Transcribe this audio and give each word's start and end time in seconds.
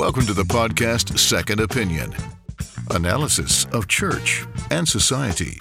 Welcome 0.00 0.26
to 0.26 0.34
the 0.34 0.54
podcast 0.54 1.18
Second 1.18 1.60
Opinion 1.60 2.14
analysis 2.90 3.68
of 3.72 3.86
church 3.88 4.44
and 4.70 4.88
society. 4.88 5.58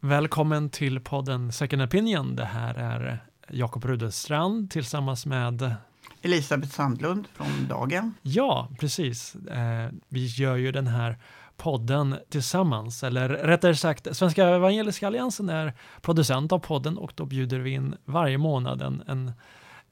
Välkommen 0.00 0.70
till 0.70 1.00
podden 1.00 1.52
Second 1.52 1.82
Opinion. 1.82 2.36
Det 2.36 2.44
här 2.44 2.74
är 2.74 3.24
Jakob 3.48 3.84
Rudestrand 3.84 4.70
tillsammans 4.70 5.26
med 5.26 5.74
Elisabeth 6.22 6.72
Sandlund 6.72 7.28
från 7.34 7.66
Dagen. 7.68 8.14
Ja, 8.22 8.68
precis. 8.80 9.34
Eh, 9.34 9.90
vi 10.08 10.26
gör 10.26 10.56
ju 10.56 10.72
den 10.72 10.86
här 10.86 11.18
podden 11.56 12.16
tillsammans, 12.30 13.02
eller 13.02 13.28
rättare 13.28 13.76
sagt 13.76 14.16
Svenska 14.16 14.48
Evangeliska 14.48 15.06
Alliansen 15.06 15.48
är 15.48 15.74
producent 16.00 16.52
av 16.52 16.58
podden 16.58 16.98
och 16.98 17.12
då 17.14 17.24
bjuder 17.26 17.58
vi 17.58 17.70
in 17.70 17.94
varje 18.04 18.38
månad 18.38 18.82
en, 18.82 19.02
en, 19.06 19.32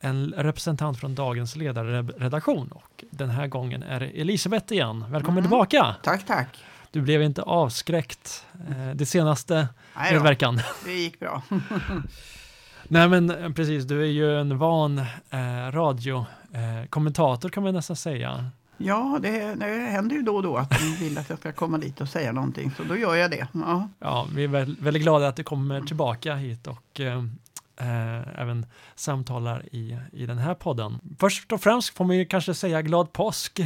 en 0.00 0.34
representant 0.36 0.98
från 1.00 1.14
dagens 1.14 1.56
ledarredaktion 1.56 2.68
och 2.72 3.04
den 3.10 3.30
här 3.30 3.46
gången 3.46 3.82
är 3.82 4.00
det 4.00 4.06
Elisabeth 4.06 4.72
igen. 4.72 5.04
Välkommen 5.08 5.38
Mm. 5.38 5.42
tillbaka! 5.44 5.96
Tack, 6.02 6.26
tack. 6.26 6.48
Du 6.90 7.00
blev 7.00 7.22
inte 7.22 7.42
avskräckt 7.42 8.44
eh, 8.68 8.90
det 8.94 9.06
senaste 9.06 9.68
Nej 9.96 10.14
då, 10.14 10.20
veckan. 10.22 10.60
det 10.84 10.92
gick 10.92 11.20
bra. 11.20 11.42
Nej 12.88 13.08
men 13.08 13.30
eh, 13.30 13.52
precis, 13.52 13.84
du 13.84 14.02
är 14.02 14.06
ju 14.06 14.40
en 14.40 14.58
van 14.58 14.98
eh, 15.30 15.70
radiokommentator 15.72 17.48
eh, 17.48 17.50
kan 17.52 17.62
man 17.62 17.74
nästan 17.74 17.96
säga. 17.96 18.50
Ja, 18.76 19.18
det, 19.22 19.54
det 19.54 19.66
händer 19.66 20.16
ju 20.16 20.22
då 20.22 20.36
och 20.36 20.42
då 20.42 20.56
att 20.56 20.70
de 20.70 20.96
vill 21.04 21.18
att 21.18 21.30
jag 21.30 21.38
ska 21.38 21.52
komma 21.52 21.78
dit 21.78 22.00
och 22.00 22.08
säga 22.08 22.32
någonting, 22.32 22.70
så 22.76 22.82
då 22.84 22.96
gör 22.96 23.14
jag 23.14 23.30
det. 23.30 23.46
Ja. 23.52 23.88
Ja, 23.98 24.26
vi 24.34 24.44
är 24.44 24.48
väl, 24.48 24.76
väldigt 24.80 25.02
glada 25.02 25.28
att 25.28 25.36
du 25.36 25.42
kommer 25.42 25.80
tillbaka 25.80 26.34
hit 26.34 26.66
och 26.66 27.00
eh, 27.00 27.24
eh, 27.80 28.40
även 28.40 28.66
samtalar 28.94 29.66
i, 29.72 29.98
i 30.12 30.26
den 30.26 30.38
här 30.38 30.54
podden. 30.54 30.98
Först 31.18 31.52
och 31.52 31.60
främst 31.60 31.96
får 31.96 32.04
man 32.04 32.16
ju 32.16 32.24
kanske 32.24 32.54
säga 32.54 32.82
glad 32.82 33.12
påsk. 33.12 33.60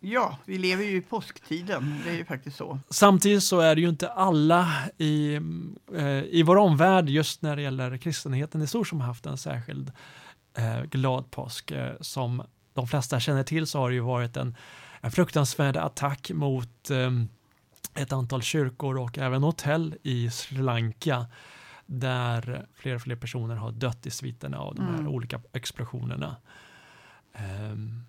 ja, 0.00 0.38
vi 0.44 0.58
lever 0.58 0.84
ju 0.84 0.96
i 0.96 1.00
påsktiden, 1.00 2.00
det 2.04 2.10
är 2.10 2.14
ju 2.14 2.24
faktiskt 2.24 2.56
så. 2.56 2.78
Samtidigt 2.90 3.42
så 3.42 3.60
är 3.60 3.74
det 3.74 3.80
ju 3.80 3.88
inte 3.88 4.08
alla 4.08 4.72
i, 4.98 5.34
eh, 5.94 6.22
i 6.30 6.42
vår 6.46 6.56
omvärld 6.56 7.08
just 7.08 7.42
när 7.42 7.56
det 7.56 7.62
gäller 7.62 7.96
kristenheten 7.96 8.62
i 8.62 8.66
stort 8.66 8.88
som 8.88 9.00
har 9.00 9.06
haft 9.06 9.26
en 9.26 9.38
särskild 9.38 9.92
eh, 10.58 10.82
glad 10.82 11.30
påsk. 11.30 11.70
Eh, 11.70 11.92
som 12.00 12.42
de 12.74 12.86
flesta 12.86 13.20
känner 13.20 13.42
till 13.42 13.66
så 13.66 13.78
har 13.78 13.88
det 13.88 13.94
ju 13.94 14.00
varit 14.00 14.36
en, 14.36 14.56
en 15.00 15.10
fruktansvärd 15.10 15.76
attack 15.76 16.30
mot 16.34 16.90
ett 17.94 18.12
antal 18.12 18.42
kyrkor 18.42 18.98
och 18.98 19.18
även 19.18 19.42
hotell 19.42 19.94
i 20.02 20.30
Sri 20.30 20.58
Lanka 20.58 21.26
där 21.86 22.66
fler 22.74 22.94
och 22.94 23.00
fler 23.02 23.16
personer 23.16 23.56
har 23.56 23.72
dött 23.72 24.06
i 24.06 24.10
sviterna 24.10 24.58
av 24.58 24.74
de 24.74 24.82
här 24.86 24.94
Mm. 24.98 25.08
olika 25.08 25.40
explosionerna. 25.52 26.36
Ehm, 27.34 28.02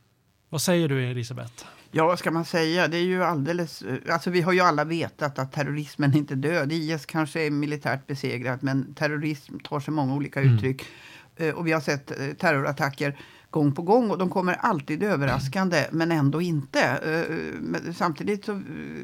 vad 0.49 0.61
säger 0.61 0.89
du 0.89 1.05
Elisabeth? 1.05 1.65
Ja, 1.91 2.05
vad 2.07 2.19
ska 2.19 2.31
man 2.31 2.45
säga? 2.45 2.87
Det 2.87 2.97
är 2.97 3.01
ju 3.05 3.23
alldeles... 3.23 3.83
Alltså, 4.09 4.29
vi 4.29 4.41
har 4.41 4.53
ju 4.53 4.59
alla 4.59 4.83
vetat 4.83 5.39
att 5.39 5.51
terrorismen 5.51 6.17
inte 6.17 6.33
är 6.33 6.35
död. 6.35 6.71
IS 6.71 7.05
kanske 7.05 7.45
är 7.47 7.51
militärt 7.51 8.07
besegrat, 8.07 8.61
men 8.61 8.93
terrorism 8.93 9.57
tar 9.59 9.79
sig 9.79 9.93
många 9.93 10.13
olika 10.15 10.41
Mm. 10.41 10.55
uttryck. 10.55 10.85
Eh, 11.35 11.53
Och 11.55 11.67
vi 11.67 11.71
har 11.71 11.81
sett 11.81 12.19
eh, 12.19 12.27
terrorattacker 12.33 13.17
gång 13.49 13.71
på 13.71 13.81
gång 13.81 14.11
och 14.11 14.17
de 14.17 14.29
kommer 14.29 14.53
alltid 14.53 15.03
överraskande, 15.03 15.85
men 15.91 16.11
ändå 16.11 16.41
inte. 16.41 16.79
Eh, 16.81 17.35
men 17.61 17.93
Samtidigt 17.93 18.45
så, 18.45 18.51
eh, 18.51 18.59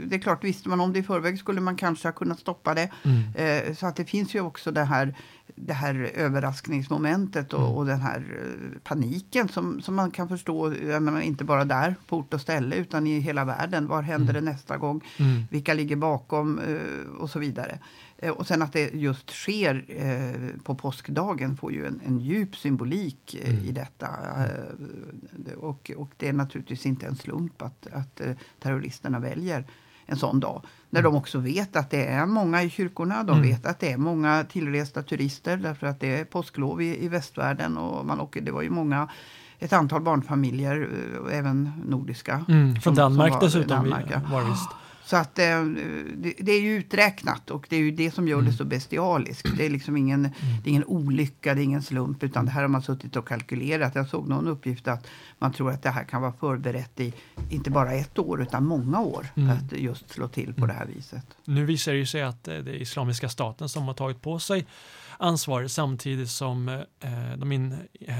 det 0.06 0.16
är 0.16 0.20
klart, 0.20 0.44
visste 0.44 0.70
man 0.70 0.82
om 0.82 0.94
det 0.94 1.00
i 1.00 1.04
förväg 1.04 1.40
skulle 1.40 1.62
man 1.62 1.76
kanske 1.76 2.08
ha 2.08 2.14
kunnat 2.14 2.40
stoppa 2.40 2.74
det. 2.74 2.90
Mm. 3.04 3.68
Eh, 3.68 3.76
Så 3.76 3.88
att 3.88 3.96
det 3.96 4.06
finns 4.06 4.36
ju 4.36 4.42
också 4.42 4.72
det 4.72 4.84
här, 4.84 5.16
det 5.56 5.74
här 5.74 6.12
överraskningsmomentet 6.16 7.54
och, 7.54 7.60
Mm. 7.62 7.72
och 7.74 7.86
den 7.86 8.02
här 8.02 8.18
eh, 8.18 8.80
paniken 8.84 9.48
som, 9.48 9.82
som 9.82 9.96
man 9.96 10.12
kan 10.12 10.30
förstå, 10.30 10.70
menar, 11.00 11.22
inte 11.22 11.44
bara 11.44 11.66
där 11.66 11.96
på 12.08 12.18
ort 12.18 12.34
och 12.34 12.42
ställe 12.42 12.76
utan 12.76 13.08
i 13.08 13.20
hela 13.20 13.46
världen. 13.46 13.88
Var 13.88 14.02
händer 14.02 14.34
Mm. 14.34 14.46
det 14.46 14.52
nästa 14.52 14.78
gång? 14.78 15.02
Mm. 15.20 15.44
Vilka 15.52 15.74
ligger 15.74 15.96
bakom? 15.96 16.60
eh, 16.60 17.12
Och 17.20 17.30
så 17.30 17.40
vidare. 17.40 17.80
Eh, 18.24 18.32
Och 18.32 18.48
sen 18.48 18.62
att 18.62 18.74
det 18.74 18.94
just 18.94 19.30
sker 19.30 19.86
eh, 19.88 20.62
på 20.64 20.76
påskdagen 20.76 21.58
får 21.58 21.72
ju 21.74 21.86
en, 21.86 22.02
en 22.06 22.20
djup 22.20 22.56
symbolik 22.56 23.36
eh, 23.44 23.50
Mm. 23.54 23.66
i 23.66 23.72
detta. 23.72 24.08
Och, 25.58 25.92
och 25.98 26.10
det 26.18 26.28
är 26.28 26.34
naturligtvis 26.34 26.86
inte 26.86 27.06
en 27.08 27.16
slump 27.16 27.62
att, 27.62 27.88
att 27.94 28.22
terroristerna 28.60 29.20
väljer 29.20 29.66
en 30.06 30.18
sån 30.18 30.40
dag. 30.40 30.62
När 30.90 31.00
Mm. 31.00 31.12
de 31.12 31.18
också 31.18 31.40
vet 31.40 31.76
att 31.76 31.90
det 31.90 32.06
är 32.06 32.26
många 32.26 32.64
i 32.64 32.70
kyrkorna. 32.70 33.24
De 33.24 33.38
Mm. 33.38 33.50
vet 33.50 33.66
att 33.66 33.80
det 33.80 33.92
är 33.92 33.98
många 33.98 34.44
tillresta 34.44 35.04
turister 35.04 35.58
därför 35.58 35.88
att 35.88 36.00
det 36.00 36.20
är 36.20 36.26
påsklov 36.26 36.82
i, 36.82 37.06
i 37.06 37.08
västvärlden. 37.08 37.78
Och 37.78 38.06
man 38.06 38.20
åker, 38.20 38.42
det 38.42 38.52
var 38.52 38.62
ju 38.62 38.70
många, 38.70 39.08
ett 39.60 39.74
antal 39.74 40.02
barnfamiljer, 40.02 40.90
även 41.32 41.72
nordiska. 41.86 42.46
Mm, 42.50 42.74
från 42.76 42.82
som- 42.82 42.96
Danmark 42.96 43.32
som 43.32 43.40
var 43.40 43.48
dessutom 43.48 43.68
Danmark, 43.90 44.06
var 44.32 44.50
visst. 44.50 44.70
Så 45.06 45.18
att 45.18 45.40
eh, 45.40 45.64
det, 46.16 46.34
det 46.40 46.52
är 46.52 46.62
ju 46.62 46.76
uträknat 46.76 47.50
och 47.50 47.66
det 47.70 47.76
är 47.76 47.80
ju 47.80 47.92
det 47.92 48.12
som 48.12 48.28
gör 48.28 48.40
Mm. 48.40 48.52
det 48.52 48.58
så 48.58 48.66
bestialiskt. 48.66 49.58
Det 49.58 49.66
är 49.66 49.70
liksom 49.70 49.98
ingen, 49.98 50.22
det 50.24 50.30
är 50.66 50.70
ingen 50.70 50.86
olycka, 50.86 51.54
det 51.54 51.62
är 51.62 51.64
ingen 51.64 51.84
slump 51.84 52.24
utan 52.24 52.46
det 52.46 52.52
här 52.52 52.62
har 52.62 52.68
man 52.68 52.82
suttit 52.82 53.16
och 53.16 53.28
kalkylerat. 53.28 53.96
Jag 53.96 54.08
såg 54.08 54.28
någon 54.30 54.48
uppgift 54.48 54.88
att 54.88 55.08
man 55.40 55.54
tror 55.54 55.72
att 55.72 55.84
det 55.84 55.90
här 55.90 56.04
kan 56.04 56.22
vara 56.22 56.34
förberett 56.34 57.00
i 57.00 57.14
inte 57.50 57.70
bara 57.72 57.94
ett 57.94 58.20
år 58.20 58.42
utan 58.42 58.66
många 58.66 59.00
år. 59.02 59.28
Mm. 59.36 59.50
Att 59.50 59.72
just 59.72 60.10
slå 60.10 60.28
till 60.28 60.54
på 60.54 60.66
det 60.66 60.74
här 60.74 60.86
viset. 60.96 61.26
Nu 61.46 61.66
visar 61.66 61.92
det 61.92 61.98
ju 61.98 62.06
sig 62.06 62.22
att 62.22 62.48
eh, 62.48 62.58
det 62.58 62.72
är 62.72 62.76
Islamiska 62.82 63.30
staten 63.30 63.70
som 63.70 63.84
har 63.84 63.94
tagit 63.94 64.22
på 64.22 64.40
sig 64.40 64.66
ansvar 65.24 65.68
samtidigt 65.68 66.30
som 66.30 66.70
eh, 66.70 66.80
eh, 66.80 67.38
de 67.38 67.52
in, 67.52 67.72
eh, 68.02 68.16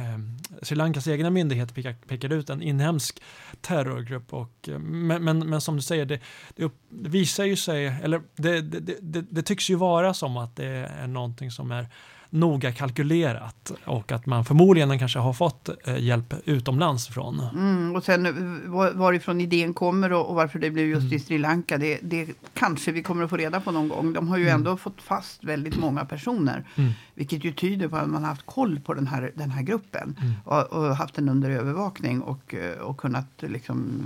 Sri 0.62 0.76
Lankas 0.76 1.08
egna 1.08 1.30
myndigheter 1.30 1.76
pekar, 1.76 1.94
pekar 2.08 2.34
ut 2.34 2.50
en 2.50 2.62
inhemsk 2.62 3.22
terrorgrupp. 3.62 4.34
Och, 4.34 4.70
eh, 4.70 4.80
men, 4.80 5.24
men, 5.24 5.40
men 5.50 5.62
som 5.62 5.76
du 5.76 5.82
säger, 5.82 6.06
det, 6.06 6.20
det, 6.56 6.64
upp, 6.64 6.76
det 6.90 7.10
visar 7.10 7.44
ju 7.44 7.56
sig, 7.56 7.86
eller 8.04 8.22
det, 8.36 8.62
det, 8.62 8.80
det, 8.80 8.98
det, 9.02 9.22
det 9.22 9.42
tycks 9.42 9.70
ju 9.70 9.76
vara 9.76 10.14
som 10.14 10.38
att 10.38 10.56
det 10.56 10.66
är 11.00 11.08
någonting 11.08 11.52
som 11.52 11.72
är 11.72 11.90
noga 12.34 12.72
kalkylerat 12.72 13.72
och 13.86 14.12
att 14.12 14.26
man 14.26 14.46
förmodligen 14.46 15.00
kanske 15.00 15.20
har 15.20 15.34
fått 15.34 15.70
eh, 15.88 15.98
hjälp 15.98 16.34
utomlands 16.46 17.10
ifrån. 17.10 17.42
Mm, 17.54 17.96
och 17.96 18.04
sen 18.04 18.26
eh, 18.26 18.34
var- 18.72 18.92
varifrån 18.92 19.42
idén 19.42 19.74
kommer 19.74 20.14
och, 20.14 20.30
och 20.30 20.36
varför 20.36 20.60
det 20.60 20.72
blev 20.72 20.86
just 20.88 21.02
Mm. 21.02 21.14
i 21.14 21.20
Sri 21.20 21.38
Lanka, 21.38 21.78
det, 21.78 22.00
det 22.02 22.28
kanske 22.54 22.92
vi 22.92 23.04
kommer 23.04 23.24
att 23.24 23.30
få 23.30 23.38
reda 23.38 23.62
på 23.62 23.72
någon 23.72 23.88
gång. 23.90 24.14
De 24.14 24.28
har 24.28 24.38
ju 24.38 24.44
Mm. 24.44 24.56
ändå 24.56 24.78
fått 24.78 25.02
fast 25.02 25.44
väldigt 25.44 25.78
många 25.78 26.06
personer. 26.06 26.64
Mm. 26.76 26.92
Vilket 27.16 27.44
ju 27.44 27.52
tyder 27.52 27.88
på 27.88 27.96
att 27.98 28.10
man 28.10 28.22
har 28.24 28.30
haft 28.30 28.46
koll 28.46 28.80
på 28.80 28.94
den 28.94 29.08
här, 29.08 29.32
den 29.36 29.52
här 29.52 29.62
gruppen. 29.64 30.16
Mm. 30.22 30.34
Och, 30.46 30.64
och 30.74 30.96
haft 30.96 31.16
den 31.16 31.30
under 31.30 31.50
övervakning 31.50 32.22
och, 32.22 32.54
eh, 32.56 32.80
och 32.80 32.98
kunnat 32.98 33.28
liksom 33.40 34.06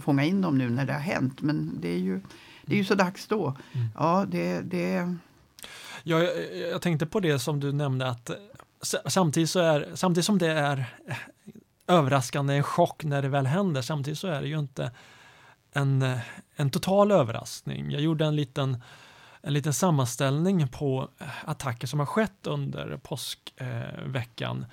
fånga 0.00 0.24
in 0.24 0.40
dem 0.40 0.58
nu 0.58 0.70
när 0.70 0.86
det 0.86 0.92
har 0.92 1.00
hänt. 1.00 1.42
Men 1.42 1.70
det 1.80 1.88
är 1.94 1.98
ju, 1.98 2.20
det 2.66 2.74
är 2.74 2.78
ju 2.78 2.84
så 2.84 2.94
dags 2.94 3.26
då. 3.26 3.54
Mm. 3.72 3.86
Ja, 3.94 4.24
det, 4.30 4.60
det, 4.60 5.14
jag, 6.02 6.28
jag 6.72 6.82
tänkte 6.82 7.06
på 7.06 7.20
det 7.20 7.38
som 7.38 7.60
du 7.60 7.72
nämnde 7.72 8.08
att 8.08 8.30
eh, 8.30 8.36
samtidigt, 9.06 9.50
så 9.50 9.60
är, 9.60 9.88
samtidigt 9.94 10.26
som 10.26 10.38
det 10.38 10.52
är 10.52 10.78
eh, 11.08 11.16
överraskande, 11.86 12.54
en 12.54 12.62
chock 12.62 13.04
när 13.04 13.22
det 13.22 13.28
väl 13.28 13.46
händer, 13.46 13.82
samtidigt 13.82 14.18
så 14.18 14.28
är 14.28 14.42
det 14.42 14.48
ju 14.48 14.58
inte 14.58 14.90
en, 15.72 16.02
eh, 16.02 16.18
en 16.56 16.70
total 16.70 17.12
överraskning. 17.12 17.90
Jag 17.90 18.00
gjorde 18.00 18.24
en 18.24 18.36
liten, 18.36 18.82
en 19.42 19.52
liten 19.52 19.74
sammanställning 19.74 20.68
på 20.68 21.08
attacker 21.44 21.86
som 21.86 21.98
har 21.98 22.06
skett 22.06 22.46
under 22.46 22.96
påskveckan. 22.96 24.60
Eh. 24.60 24.68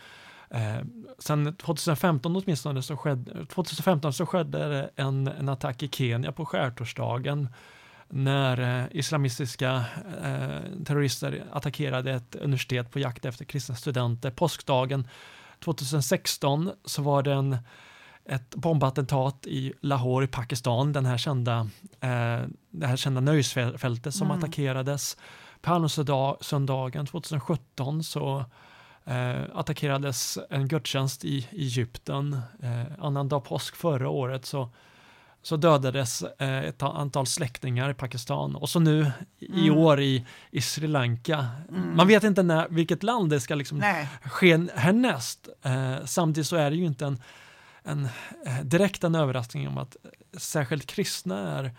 Eh, 0.52 0.84
sen 1.20 1.56
2015 1.56 2.36
åtminstone 2.36 2.82
så 2.82 2.98
skedde, 2.98 3.46
2015 3.46 4.14
så 4.14 4.26
skedde 4.26 4.90
en, 4.96 5.28
en 5.28 5.50
attack 5.50 5.84
i 5.84 5.88
Kenya 5.88 6.32
på 6.32 6.46
skärtorsdagen 6.46 7.50
när 8.10 8.82
eh, 8.82 8.86
islamistiska 8.92 9.86
eh, 10.24 10.84
terrorister 10.86 11.44
attackerade 11.52 12.12
ett 12.12 12.36
universitet 12.36 12.92
på 12.92 13.00
jakt 13.00 13.26
efter 13.26 13.46
kristna 13.46 13.76
studenter. 13.76 14.32
Påskdagen 14.32 15.08
2016 15.64 16.72
så 16.86 17.02
var 17.02 17.24
det 17.24 17.34
en, 17.34 17.58
ett 18.26 18.56
bombattentat 18.56 19.48
i 19.48 19.74
Lahore 19.82 20.26
i 20.26 20.28
Pakistan, 20.28 20.94
den 20.94 21.06
här 21.06 21.18
kända, 21.18 21.70
eh, 22.00 22.42
det 22.70 22.88
här 22.88 22.98
kända 22.98 23.22
nöjesfältet 23.22 24.16
som 24.16 24.28
Mm. 24.28 24.38
attackerades. 24.38 25.18
Palmsöndagen 25.62 27.06
2017 27.06 28.04
så 28.04 28.46
eh, 29.06 29.42
attackerades 29.54 30.38
en 30.50 30.68
gudstjänst 30.68 31.26
i 31.26 31.48
Egypten. 31.52 32.42
Eh, 32.64 33.06
annan 33.06 33.30
dag 33.30 33.44
påsk 33.44 33.76
förra 33.76 34.10
året 34.10 34.46
så 34.46 34.70
så 35.42 35.58
dödades 35.58 36.22
eh, 36.22 36.60
ett 36.60 36.84
antal 36.84 37.28
släktingar 37.28 37.90
i 37.90 37.94
Pakistan 37.94 38.56
och 38.56 38.70
så 38.70 38.80
nu 38.80 39.12
i 39.40 39.68
Mm. 39.68 39.78
år 39.78 40.02
i, 40.02 40.26
i 40.52 40.62
Sri 40.62 40.88
Lanka. 40.88 41.48
Mm. 41.70 41.96
Man 41.96 42.08
vet 42.08 42.24
inte 42.24 42.44
när, 42.44 42.68
vilket 42.70 43.04
land 43.04 43.30
det 43.30 43.40
ska 43.40 43.56
liksom 43.56 43.78
nej. 43.78 44.08
ske 44.24 44.58
härnäst. 44.76 45.50
Eh, 45.62 46.06
samtidigt 46.06 46.48
så 46.48 46.56
är 46.56 46.70
det 46.70 46.76
ju 46.76 46.86
inte 46.86 47.06
en, 47.06 47.22
en 47.84 48.06
eh, 48.46 48.60
direkt 48.64 49.04
en 49.04 49.16
överraskning 49.16 49.68
om 49.68 49.78
att 49.78 49.96
särskilt 50.38 50.86
kristna 50.86 51.58
är 51.60 51.72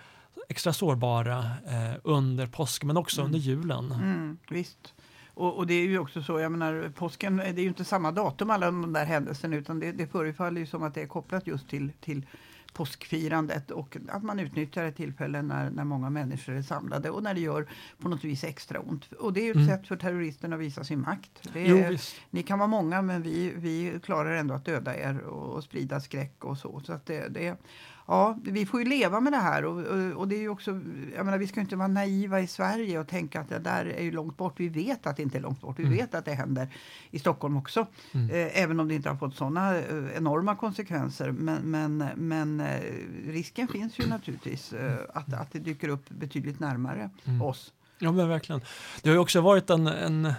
extra 0.49 0.73
sårbara 0.73 1.39
eh, 1.67 1.97
under 2.05 2.47
påsk 2.47 2.85
men 2.85 2.97
också 2.97 3.21
Mm. 3.21 3.27
under 3.27 3.39
julen. 3.39 3.93
Mm, 3.93 4.39
visst. 4.51 4.95
Och, 5.35 5.57
och, 5.57 5.67
det 5.67 5.75
är 5.75 5.87
ju 5.87 5.99
också 5.99 6.23
så, 6.23 6.41
jag 6.41 6.53
menar 6.53 6.93
påsken, 6.97 7.37
det 7.37 7.45
är 7.45 7.53
ju 7.53 7.69
inte 7.69 7.85
samma 7.85 8.13
datum 8.13 8.51
alla 8.51 8.67
de 8.67 8.93
där 8.93 9.05
händelserna 9.05 9.57
utan 9.57 9.81
det, 9.81 9.93
det 9.93 10.07
förefaller 10.07 10.61
ju 10.61 10.67
som 10.67 10.83
att 10.83 10.95
det 10.95 11.03
är 11.03 11.07
kopplat 11.07 11.47
just 11.47 11.69
till, 11.69 11.93
till 12.01 12.27
påskfirandet 12.73 13.71
och 13.71 13.97
att 14.09 14.23
man 14.23 14.39
utnyttjar 14.39 14.85
ett 14.85 14.97
tillfälle 14.97 15.43
när, 15.43 15.71
när 15.71 15.85
många 15.85 16.11
människor 16.11 16.55
är 16.55 16.63
samlade 16.63 17.11
och 17.11 17.23
när 17.23 17.35
det 17.35 17.41
gör 17.41 17.69
på 17.99 18.09
något 18.09 18.25
vis 18.25 18.45
extra 18.45 18.81
ont. 18.81 19.13
Och 19.13 19.33
det 19.33 19.41
är 19.41 19.45
ju 19.45 19.51
ett 19.51 19.57
mm. 19.57 19.69
sätt 19.69 19.87
för 19.87 19.97
terroristerna 19.97 20.57
att 20.57 20.63
visa 20.63 20.85
sin 20.85 21.01
makt. 21.01 21.47
Är, 21.55 21.65
jo, 21.65 21.99
ni 22.31 22.43
kan 22.43 22.59
vara 22.59 22.69
många 22.69 23.03
men 23.03 23.23
vi, 23.23 23.53
vi 23.57 24.01
klarar 24.03 24.37
ändå 24.37 24.55
att 24.55 24.65
döda 24.65 24.97
er 24.97 25.21
och, 25.21 25.55
och 25.55 25.65
sprida 25.65 26.01
skräck 26.01 26.45
och 26.45 26.59
så. 26.59 26.81
så 26.81 26.93
att 26.93 27.07
det, 27.07 27.29
det, 27.29 27.57
ja, 28.11 28.37
vi 28.43 28.67
får 28.67 28.81
ju 28.81 28.89
leva 28.89 29.21
med 29.21 29.33
det 29.33 29.39
här. 29.39 29.65
Och, 29.65 29.79
och, 29.79 30.13
och, 30.17 30.29
det 30.29 30.37
är 30.37 30.41
ju 30.41 30.49
också, 30.49 30.71
jag 31.17 31.25
menar, 31.25 31.39
vi 31.39 31.47
ska 31.47 31.61
inte 31.61 31.77
vara 31.77 31.89
naiva 31.89 32.41
i 32.41 32.47
Sverige 32.47 32.99
och 32.99 33.09
tänka 33.09 33.41
att 33.41 33.49
det 33.49 33.59
där 33.59 33.85
är 33.87 34.03
ju 34.03 34.11
långt 34.11 34.37
bort. 34.37 34.61
Vi 34.61 34.69
vet 34.69 35.07
att 35.07 35.17
det 35.17 35.23
inte 35.23 35.39
är 35.39 35.43
långt 35.43 35.61
bort. 35.61 35.79
Vi 35.79 35.85
mm. 35.85 35.97
vet 35.97 36.15
att 36.15 36.25
det 36.25 36.35
händer 36.35 36.69
i 37.11 37.19
Stockholm 37.19 37.57
också. 37.57 37.87
Mm. 38.13 38.31
Eh, 38.31 38.63
även 38.63 38.81
om 38.81 38.89
det 38.89 38.95
inte 38.95 39.09
har 39.09 39.17
fått 39.17 39.37
sådana 39.37 39.77
eh, 39.77 40.17
enorma 40.17 40.57
konsekvenser. 40.57 41.31
Men, 41.31 41.71
men, 41.71 42.05
men 42.17 42.61
eh, 42.61 42.81
risken 43.27 43.69
finns 43.69 43.99
ju 43.99 44.07
naturligtvis 44.07 44.73
eh, 44.73 44.99
att, 45.15 45.35
att 45.35 45.53
det 45.53 45.59
dyker 45.59 45.89
upp 45.89 46.09
betydligt 46.09 46.61
närmare 46.61 47.11
mm. 47.25 47.43
oss. 47.43 47.73
Ja, 47.99 48.13
men 48.13 48.29
verkligen. 48.29 48.61
Det 49.03 49.09
har 49.09 49.15
ju 49.15 49.21
också 49.21 49.41
varit 49.41 49.71
en, 49.71 49.87
en 49.87 50.33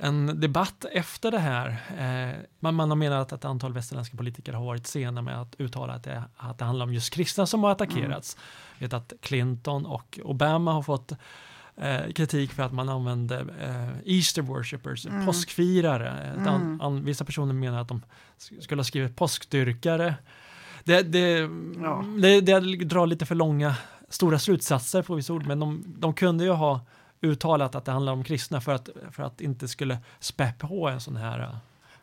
en 0.00 0.40
debatt 0.40 0.84
efter 0.92 1.30
det 1.30 1.38
här. 1.38 1.68
Eh, 1.98 2.36
man, 2.60 2.74
man 2.74 2.88
har 2.90 2.96
menat 2.96 3.20
att 3.20 3.32
ett 3.32 3.44
antal 3.44 3.72
västerländska 3.72 4.16
politiker 4.16 4.52
har 4.52 4.64
varit 4.64 4.86
sena 4.86 5.22
med 5.22 5.40
att 5.40 5.54
uttala 5.58 5.92
att 5.92 6.04
det, 6.04 6.22
att 6.36 6.58
det 6.58 6.64
handlar 6.64 6.86
om 6.86 6.94
just 6.94 7.14
kristna 7.14 7.46
som 7.46 7.64
har 7.64 7.70
attackerats. 7.70 8.36
Mm. 8.36 8.44
vet 8.78 8.92
att 8.92 9.12
Clinton 9.20 9.86
och 9.86 10.20
Obama 10.24 10.72
har 10.72 10.82
fått 10.82 11.12
eh, 11.76 12.12
kritik 12.14 12.52
för 12.52 12.62
att 12.62 12.72
man 12.72 12.88
använder 12.88 13.54
eh, 13.60 14.16
Easter 14.16 14.42
worshippers, 14.42 15.06
mm. 15.06 15.26
påskfirare. 15.26 16.10
Mm. 16.10 16.80
An, 16.80 17.04
vissa 17.04 17.24
personer 17.24 17.52
menar 17.52 17.80
att 17.80 17.88
de 17.88 18.02
skulle 18.60 18.78
ha 18.78 18.84
skrivit 18.84 19.16
påskdyrkare. 19.16 20.14
Det, 20.84 21.02
det, 21.02 21.50
ja. 21.82 22.04
det, 22.22 22.40
det 22.40 22.60
drar 22.84 23.06
lite 23.06 23.26
för 23.26 23.34
långa, 23.34 23.74
stora 24.08 24.38
slutsatser 24.38 25.02
på 25.02 25.14
vissa 25.14 25.32
ord, 25.32 25.46
men 25.46 25.60
de, 25.60 25.84
de 25.86 26.14
kunde 26.14 26.44
ju 26.44 26.50
ha 26.50 26.80
uttalat 27.20 27.74
att 27.74 27.84
det 27.84 27.92
handlar 27.92 28.12
om 28.12 28.24
kristna 28.24 28.60
för 28.60 28.72
att, 28.72 28.88
för 29.10 29.22
att 29.22 29.40
inte 29.40 29.68
skulle 29.68 29.98
spä 30.20 30.52
på 30.58 30.88
en 30.88 31.00
sån 31.00 31.16
här 31.16 31.40
eh, 31.40 31.56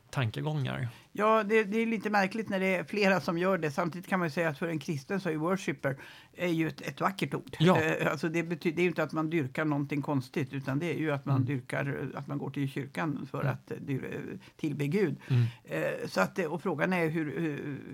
tankegångar. 0.09 0.89
Ja, 1.17 1.43
det, 1.43 1.63
det, 1.63 1.81
är 1.81 1.85
lite 1.85 2.09
märkligt 2.09 2.49
när 2.49 2.59
det 2.59 2.75
är 2.75 2.83
flera 2.83 3.21
som 3.21 3.37
gör 3.37 3.57
det. 3.57 3.71
Samtidigt 3.71 4.07
kan 4.07 4.19
man 4.19 4.31
säga 4.31 4.49
att 4.49 4.57
för 4.57 4.67
en 4.67 4.79
kristen 4.79 5.19
så 5.19 5.29
är 5.29 5.35
worshipper 5.35 5.97
är 6.37 6.47
ju 6.47 6.67
ett, 6.67 6.81
ett 6.81 7.01
vackert 7.01 7.33
ord. 7.33 7.55
Ja. 7.59 7.81
Eh, 7.81 8.11
alltså 8.11 8.29
det, 8.29 8.43
betyder, 8.43 8.75
det 8.75 8.81
är 8.81 8.83
ju 8.83 8.89
inte 8.89 9.03
att 9.03 9.11
man 9.11 9.29
dyrkar 9.29 9.65
någonting 9.65 10.01
konstigt 10.01 10.53
utan 10.53 10.79
det 10.79 10.93
är 10.93 10.97
ju 10.97 11.11
att 11.11 11.25
man 11.25 11.35
mm. 11.35 11.47
dyrkar, 11.47 12.11
att 12.15 12.27
man 12.27 12.37
går 12.37 12.49
till 12.49 12.69
kyrkan 12.69 13.27
för 13.31 13.41
mm. 13.41 13.53
att 13.53 13.71
eh, 13.71 13.77
tillbe 14.57 14.87
Gud. 14.87 15.15
Mm. 15.27 15.43
Eh, 15.63 16.07
så 16.07 16.21
att, 16.21 16.39
och 16.39 16.61
frågan 16.61 16.93
är 16.93 17.09
hur, 17.09 17.39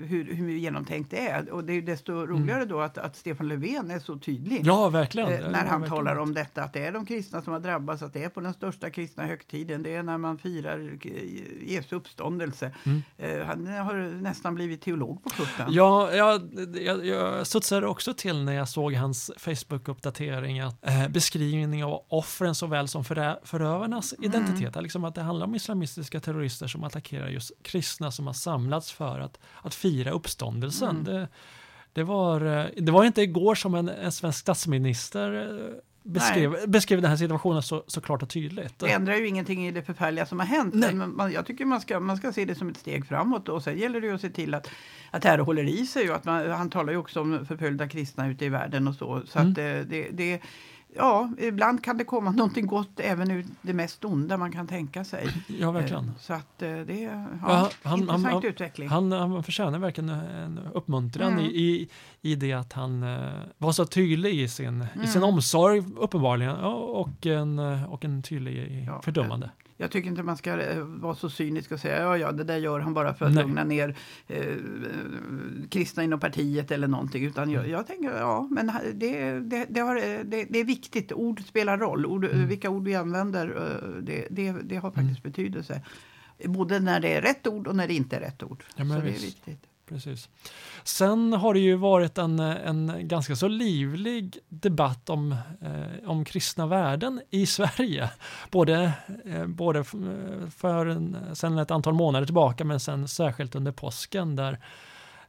hur, 0.06 0.34
hur 0.34 0.50
genomtänkt 0.50 1.12
det 1.12 1.28
är. 1.28 1.50
Och 1.50 1.64
det 1.64 1.74
är 1.74 1.82
desto 1.82 2.14
mm. 2.14 2.28
roligare 2.28 2.66
då 2.66 2.80
att, 2.80 2.98
att 2.98 3.16
Stefan 3.16 3.48
Löfven 3.48 3.92
är 3.92 4.00
så 4.00 4.18
tydlig. 4.18 4.62
Ja, 4.64 4.90
verkligen. 4.90 5.30
när 5.30 5.40
han 5.42 5.54
verkligen. 5.54 5.90
talar 5.90 6.16
om 6.16 6.34
detta, 6.34 6.64
att 6.64 6.74
det 6.74 6.86
är 6.86 6.92
de 6.92 7.06
kristna 7.06 7.42
som 7.42 7.54
har 7.54 7.60
drabbats, 7.60 8.02
att 8.02 8.14
det 8.14 8.24
är 8.24 8.30
på 8.30 8.42
den 8.42 8.54
största 8.54 8.90
kristna 8.90 9.26
högtiden. 9.26 9.84
Det 9.84 9.96
är 9.96 10.04
när 10.04 10.18
man 10.18 10.38
firar 10.38 10.98
Jesu 11.62 11.96
uppståndelse. 11.96 12.72
Mm. 13.18 13.48
Han 13.48 13.68
har 13.68 14.22
nästan 14.22 14.56
blivit 14.56 14.82
teolog 14.82 15.24
på 15.24 15.30
kuppen. 15.30 15.74
Ja, 15.74 16.14
jag, 16.14 16.42
jag, 16.74 17.06
jag 17.06 17.48
studsade 17.48 17.88
också 17.88 18.14
till 18.14 18.44
när 18.44 18.54
jag 18.54 18.70
såg 18.70 18.94
hans 18.94 19.32
Facebook-uppdatering 19.38 20.68
att 20.68 20.88
eh, 20.88 21.08
beskrivning 21.08 21.84
av 21.84 22.06
offren 22.08 22.56
såväl 22.56 22.88
som 22.88 23.06
förö 23.06 23.36
förövarnas 23.44 24.14
mm. 24.14 24.24
identitet, 24.24 24.82
liksom 24.82 25.04
att 25.04 25.16
det 25.16 25.22
handlar 25.22 25.46
om 25.46 25.56
islamistiska 25.56 26.20
terrorister 26.20 26.68
som 26.68 26.84
attackerar 26.84 27.28
just 27.28 27.52
kristna 27.64 28.12
som 28.12 28.28
har 28.28 28.34
samlats 28.34 28.92
för 28.92 29.20
att, 29.20 29.40
att 29.62 29.76
fira 29.76 30.12
uppståndelsen. 30.12 30.90
Mm. 30.90 31.04
Det, 31.04 31.28
det, 31.94 32.04
var, 32.04 32.42
eh, 32.42 32.66
det 32.78 32.92
var 32.92 33.06
inte 33.06 33.22
igår 33.22 33.56
som 33.56 33.76
en, 33.76 33.90
en 33.90 34.12
svensk 34.12 34.40
statsminister 34.40 35.72
eh, 36.06 36.12
beskrev, 36.12 36.56
beskrev 36.68 37.02
den 37.02 37.10
här 37.10 37.18
situationen 37.18 37.64
så, 37.64 37.84
så 37.88 38.02
klart 38.02 38.24
och 38.24 38.30
tydligt. 38.30 38.80
Det 38.80 38.92
ändrar 38.92 39.16
ju 39.16 39.28
ingenting 39.28 39.68
i 39.68 39.72
det 39.72 39.84
förfärliga 39.84 40.26
som 40.26 40.40
har 40.40 40.46
hänt. 40.46 40.74
Nej. 40.74 40.94
Men 40.94 41.16
man, 41.16 41.32
jag 41.32 41.46
tycker 41.46 41.66
man 41.66 41.82
ska, 41.82 42.00
man 42.00 42.18
ska 42.18 42.32
se 42.32 42.46
det 42.46 42.56
som 42.56 42.70
ett 42.70 42.78
steg 42.78 43.06
framåt 43.06 43.50
och 43.50 43.64
sen 43.64 43.78
gäller 43.78 44.02
det 44.02 44.08
ju 44.08 44.16
att 44.16 44.22
se 44.22 44.30
till 44.30 44.54
att, 44.54 44.70
att 45.12 45.22
det 45.22 45.30
här 45.30 45.38
håller 45.38 45.64
i 45.64 45.88
sig. 45.88 46.10
Och 46.10 46.16
att 46.16 46.26
man, 46.26 46.52
han 46.52 46.70
talar 46.70 46.94
ju 46.94 47.00
också 47.00 47.22
om 47.22 47.46
förföljda 47.46 47.88
kristna 47.90 48.28
ute 48.28 48.46
i 48.46 48.50
världen 48.50 48.88
och 48.88 48.96
så. 48.96 49.22
Så 49.26 49.40
mm. 49.40 49.50
att 49.50 49.56
det, 49.56 49.84
det, 49.84 50.10
det 50.12 50.42
ja, 50.96 51.30
ibland 51.38 51.84
kan 51.84 51.98
det 51.98 52.04
komma 52.04 52.32
någonting 52.32 52.68
gott 52.68 53.00
även 53.00 53.32
ur 53.32 53.46
det 53.62 53.74
mest 53.74 54.06
onda 54.06 54.38
man 54.38 54.52
kan 54.52 54.68
tänka 54.68 55.04
sig. 55.04 55.28
Ja, 55.60 55.72
verkligen. 55.72 56.04
Eh, 56.04 56.16
så 56.20 56.34
att 56.34 56.62
eh, 56.62 56.78
det 56.78 57.04
är 57.04 57.28
ja, 57.42 57.70
han, 57.84 58.00
intressant 58.00 58.26
han, 58.26 58.46
utveckling. 58.46 58.90
Han, 58.90 59.12
han 59.12 59.44
förtjänar 59.44 59.80
verkligen 59.80 60.10
en 60.10 60.60
uppmuntran 60.74 61.34
mm. 61.34 61.46
i, 61.46 61.90
i, 62.22 62.36
det 62.36 62.54
att 62.54 62.74
han 62.74 63.04
uh, 63.04 63.30
var 63.58 63.72
så 63.72 63.86
tydlig 63.86 64.40
i 64.40 64.48
sin, 64.48 64.68
mm. 64.68 65.04
i 65.04 65.08
sin 65.08 65.24
mm. 65.24 65.34
omsorg 65.34 65.84
uppenbarligen 65.98 66.56
och 66.56 67.26
en, 67.26 67.60
och 67.60 68.06
en 68.06 68.24
tydlig 68.24 68.86
ja, 68.88 69.02
fördömande. 69.02 69.50
Jag 69.82 69.92
tycker 69.92 70.10
inte 70.10 70.24
man 70.24 70.38
ska 70.38 70.62
eh, 70.62 70.84
vara 70.84 71.16
så 71.16 71.30
cynisk 71.30 71.72
och 71.72 71.80
säga 71.80 72.02
ja, 72.02 72.18
ja, 72.18 72.32
det 72.32 72.44
där 72.44 72.58
gör 72.58 72.80
han 72.80 72.94
bara 72.94 73.14
för 73.14 73.26
att 73.26 73.34
Nej. 73.34 73.44
lugna 73.44 73.64
ner 73.64 73.96
eh, 74.28 74.56
kristna 75.70 76.04
inom 76.04 76.20
partiet 76.20 76.72
eller 76.72 76.88
någonting. 76.88 77.26
Utan 77.26 77.52
jag, 77.52 77.60
mm. 77.60 77.72
jag 77.72 77.88
tänker, 77.88 78.18
ja, 78.18 78.48
men 78.52 78.72
det, 78.94 79.40
det, 79.40 79.66
det, 79.70 79.80
har, 79.80 79.96
det, 80.24 80.60
är 80.60 80.64
viktigt. 80.64 81.12
Ord 81.12 81.42
spelar 81.42 81.78
roll. 81.78 82.06
Ord, 82.06 82.26
mm. 82.26 82.48
Vilka 82.48 82.70
ord 82.70 82.84
vi 82.84 82.96
använder, 82.96 83.48
eh, 84.08 84.24
det, 84.62 84.76
har 84.76 84.92
faktiskt 84.92 85.26
mm. 85.26 85.32
betydelse. 85.32 85.82
Både 86.46 86.80
när 86.80 87.00
det 87.00 87.14
är 87.14 87.22
rätt 87.22 87.48
ord 87.48 87.68
och 87.68 87.76
när 87.76 87.88
det 87.88 87.94
inte 87.94 88.16
är 88.16 88.22
rätt 88.22 88.44
ord. 88.44 88.64
Ja, 88.76 88.86
så 88.86 88.94
det 88.94 88.98
är 88.98 89.02
viktigt 89.02 89.71
precis. 89.92 90.30
Sen 90.84 91.34
har 91.34 91.54
det 91.54 91.60
ju 91.60 91.76
varit 91.76 92.18
en, 92.18 92.40
en 92.40 93.08
ganska 93.08 93.36
så 93.36 93.48
livlig 93.48 94.38
debatt 94.50 95.10
om, 95.10 95.32
eh, 95.62 96.10
om 96.10 96.26
kristna 96.26 96.68
värden 96.68 97.22
i 97.30 97.46
Sverige. 97.46 98.10
Både, 98.52 98.94
eh, 99.26 99.46
både 99.46 99.84
för 100.56 100.86
en, 100.86 101.18
sen 101.34 101.58
ett 101.58 101.72
antal 101.72 101.94
månader 101.94 102.26
tillbaka 102.26 102.66
men 102.66 102.80
sen 102.80 103.08
särskilt 103.08 103.56
under 103.56 103.72
påsken 103.72 104.36
där 104.36 104.60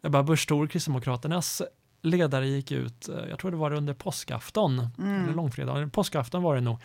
Ebba 0.03 0.23
Busch 0.23 0.49
Thor, 0.49 0.67
Kristdemokraternas 0.67 1.63
ledare 2.03 2.49
gick 2.49 2.71
ut, 2.71 3.09
eh, 3.09 3.29
jag 3.31 3.39
tror 3.39 3.51
det 3.51 3.57
var 3.57 3.73
under 3.73 3.95
påskafton, 3.95 4.89
mm. 4.99 5.25
eller 5.25 5.35
långfredag, 5.35 5.93
påskafton 5.93 6.43
var 6.43 6.55
det 6.55 6.61
nog, 6.61 6.79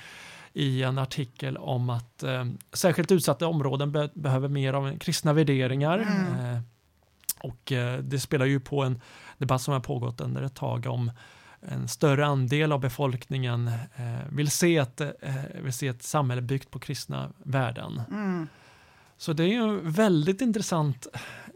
i 0.53 0.83
en 0.83 0.97
artikel 0.97 1.57
om 1.57 1.89
att 1.89 2.23
eh, 2.23 2.45
särskilt 2.73 3.11
utsatta 3.11 3.47
områden 3.47 3.91
be 3.91 4.09
behöver 4.13 4.47
mer 4.47 4.73
av 4.73 4.97
kristna 4.97 5.33
värderingar. 5.33 5.97
Mm. 5.99 6.61
Och 7.39 7.71
eh, 7.71 7.99
det 7.99 8.19
spelar 8.19 8.45
ju 8.45 8.59
på 8.59 8.83
en 8.83 9.01
debatt 9.37 9.61
som 9.61 9.73
har 9.73 9.79
pågått 9.79 10.21
under 10.21 10.41
ett 10.41 10.55
tag 10.55 10.85
om 10.85 11.11
en 11.61 11.87
större 11.87 12.25
andel 12.25 12.71
av 12.71 12.79
befolkningen 12.79 13.67
eh, 13.67 14.29
vill, 14.29 14.51
se 14.51 14.77
ett, 14.77 15.01
eh, 15.01 15.11
vill 15.63 15.73
se 15.73 15.87
ett 15.87 16.03
samhälle 16.03 16.41
byggt 16.41 16.71
på 16.71 16.79
kristna 16.79 17.29
värden. 17.43 18.01
Mm. 18.11 18.47
Så 19.17 19.33
det 19.33 19.43
är 19.43 19.47
ju 19.47 19.55
en 19.55 19.91
väldigt 19.91 20.41
intressant, 20.41 21.07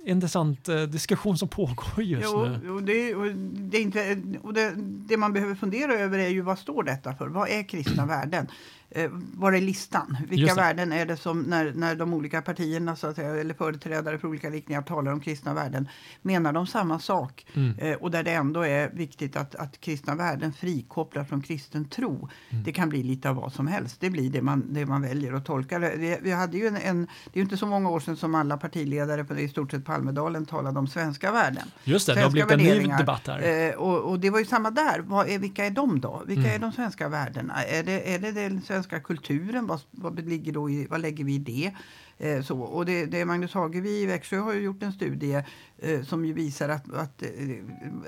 intressant 0.06 0.66
diskussion 0.90 1.38
som 1.38 1.48
pågår 1.48 2.04
just 2.04 2.24
jo, 2.24 2.46
nu. 2.46 2.60
Jo, 2.66 2.80
det, 2.80 3.16
och 3.16 3.26
det, 3.36 3.78
är 3.78 3.82
inte, 3.82 4.24
och 4.42 4.54
det, 4.54 4.74
det, 4.78 5.18
man 5.18 5.34
behöver 5.34 5.56
fundera 5.56 5.94
över 5.94 6.20
är 6.20 6.28
ju 6.28 6.42
vad 6.42 6.60
står 6.60 6.84
detta 6.84 7.14
för? 7.14 7.28
Vad 7.28 7.50
är 7.50 7.64
kristna 7.64 8.06
värden? 8.06 8.48
Eh, 8.92 9.10
var 9.12 9.54
är 9.54 9.62
listan? 9.62 10.18
Vilka 10.30 10.56
värden 10.56 10.92
är 10.92 11.06
det 11.06 11.18
som 11.18 11.42
när, 11.42 11.74
när 11.76 11.96
de 11.96 12.14
olika 12.14 12.42
partierna 12.42 12.96
så 12.96 13.08
att 13.08 13.16
säga, 13.16 13.36
eller 13.36 13.54
företrädare 13.54 14.18
för 14.18 14.28
olika 14.28 14.50
riktningar 14.50 14.82
talar 14.82 15.12
om 15.12 15.20
kristna 15.20 15.54
värden 15.54 15.88
menar 16.22 16.54
de 16.54 16.68
samma 16.68 17.00
sak? 17.00 17.46
Mm. 17.54 17.78
Eh, 17.78 17.94
och 17.94 18.12
där 18.12 18.24
det 18.24 18.32
ändå 18.32 18.62
är 18.62 18.90
viktigt 18.90 19.36
att, 19.36 19.56
att 19.56 19.82
kristna 19.82 20.16
värden 20.16 20.54
frikopplar 20.54 21.24
från 21.24 21.42
kristen 21.42 21.86
tro. 21.86 22.30
Mm. 22.50 22.64
Det 22.64 22.72
kan 22.72 22.90
bli 22.90 23.04
lite 23.04 23.30
av 23.30 23.36
vad 23.36 23.54
som 23.54 23.68
helst. 23.68 23.98
Det 24.00 24.10
blir 24.10 24.30
det 24.30 24.42
man, 24.42 24.74
det 24.74 24.86
man 24.86 25.02
väljer 25.02 25.34
att 25.34 25.46
tolka. 25.46 25.80
Det, 25.80 26.20
vi 26.22 26.32
hade 26.32 26.58
ju 26.58 26.68
en, 26.68 26.78
en, 26.78 27.08
det 27.34 27.40
är 27.40 27.44
inte 27.44 27.58
så 27.58 27.66
många 27.66 27.90
år 27.90 28.00
sedan 28.00 28.18
som 28.18 28.36
alla 28.36 28.58
partiledare 28.58 29.24
på 29.24 29.36
i 29.36 29.50
stort 29.50 29.72
sett 29.72 29.86
på 29.86 29.92
Almedalen 29.92 30.46
talade 30.46 30.80
om 30.80 30.88
svenska 30.88 31.32
värden. 31.32 31.68
Just 31.84 32.08
det, 32.08 32.14
svenska 32.14 32.34
det 32.34 32.42
har 32.42 32.48
blivit 32.48 32.82
en 32.82 32.88
ny 32.88 32.98
debatt 32.98 33.28
här. 33.28 33.70
Eh, 33.70 33.76
och, 33.76 34.12
och, 34.12 34.20
det 34.20 34.30
var 34.30 34.40
ju 34.40 34.46
samma 34.46 34.72
där. 34.72 35.00
Vad 35.00 35.30
är, 35.30 35.40
vilka 35.40 35.66
är 35.66 35.70
de 35.70 36.02
då? 36.02 36.24
Vilka 36.26 36.42
mm. 36.42 36.56
är 36.56 36.60
de 36.60 36.72
svenska 36.72 37.10
värdena? 37.10 37.64
Är 37.64 37.84
det, 37.84 38.16
är 38.16 38.20
det 38.20 38.32
den 38.32 38.62
svenska 38.84 39.00
kulturen? 39.00 39.68
Vad, 39.68 39.82
vad, 39.92 40.30
ligger 40.30 40.52
då 40.52 40.70
i, 40.70 40.88
vad 40.88 41.02
lägger 41.02 41.24
vi 41.24 41.36
i 41.36 41.38
det? 41.38 41.72
Eh, 42.18 42.42
så, 42.42 42.60
och 42.60 42.86
det, 42.86 43.06
det 43.06 43.26
Magnus 43.26 43.54
Hagevi 43.54 44.02
i 44.02 44.06
Växjö 44.06 44.38
har 44.38 44.54
ju 44.54 44.60
gjort 44.62 44.84
en 44.84 44.94
studie 44.94 45.44
eh, 45.78 46.04
som 46.04 46.26
ju 46.26 46.34
visar 46.34 46.70
att, 46.70 46.94
att 46.94 47.24
eh, 47.24 47.30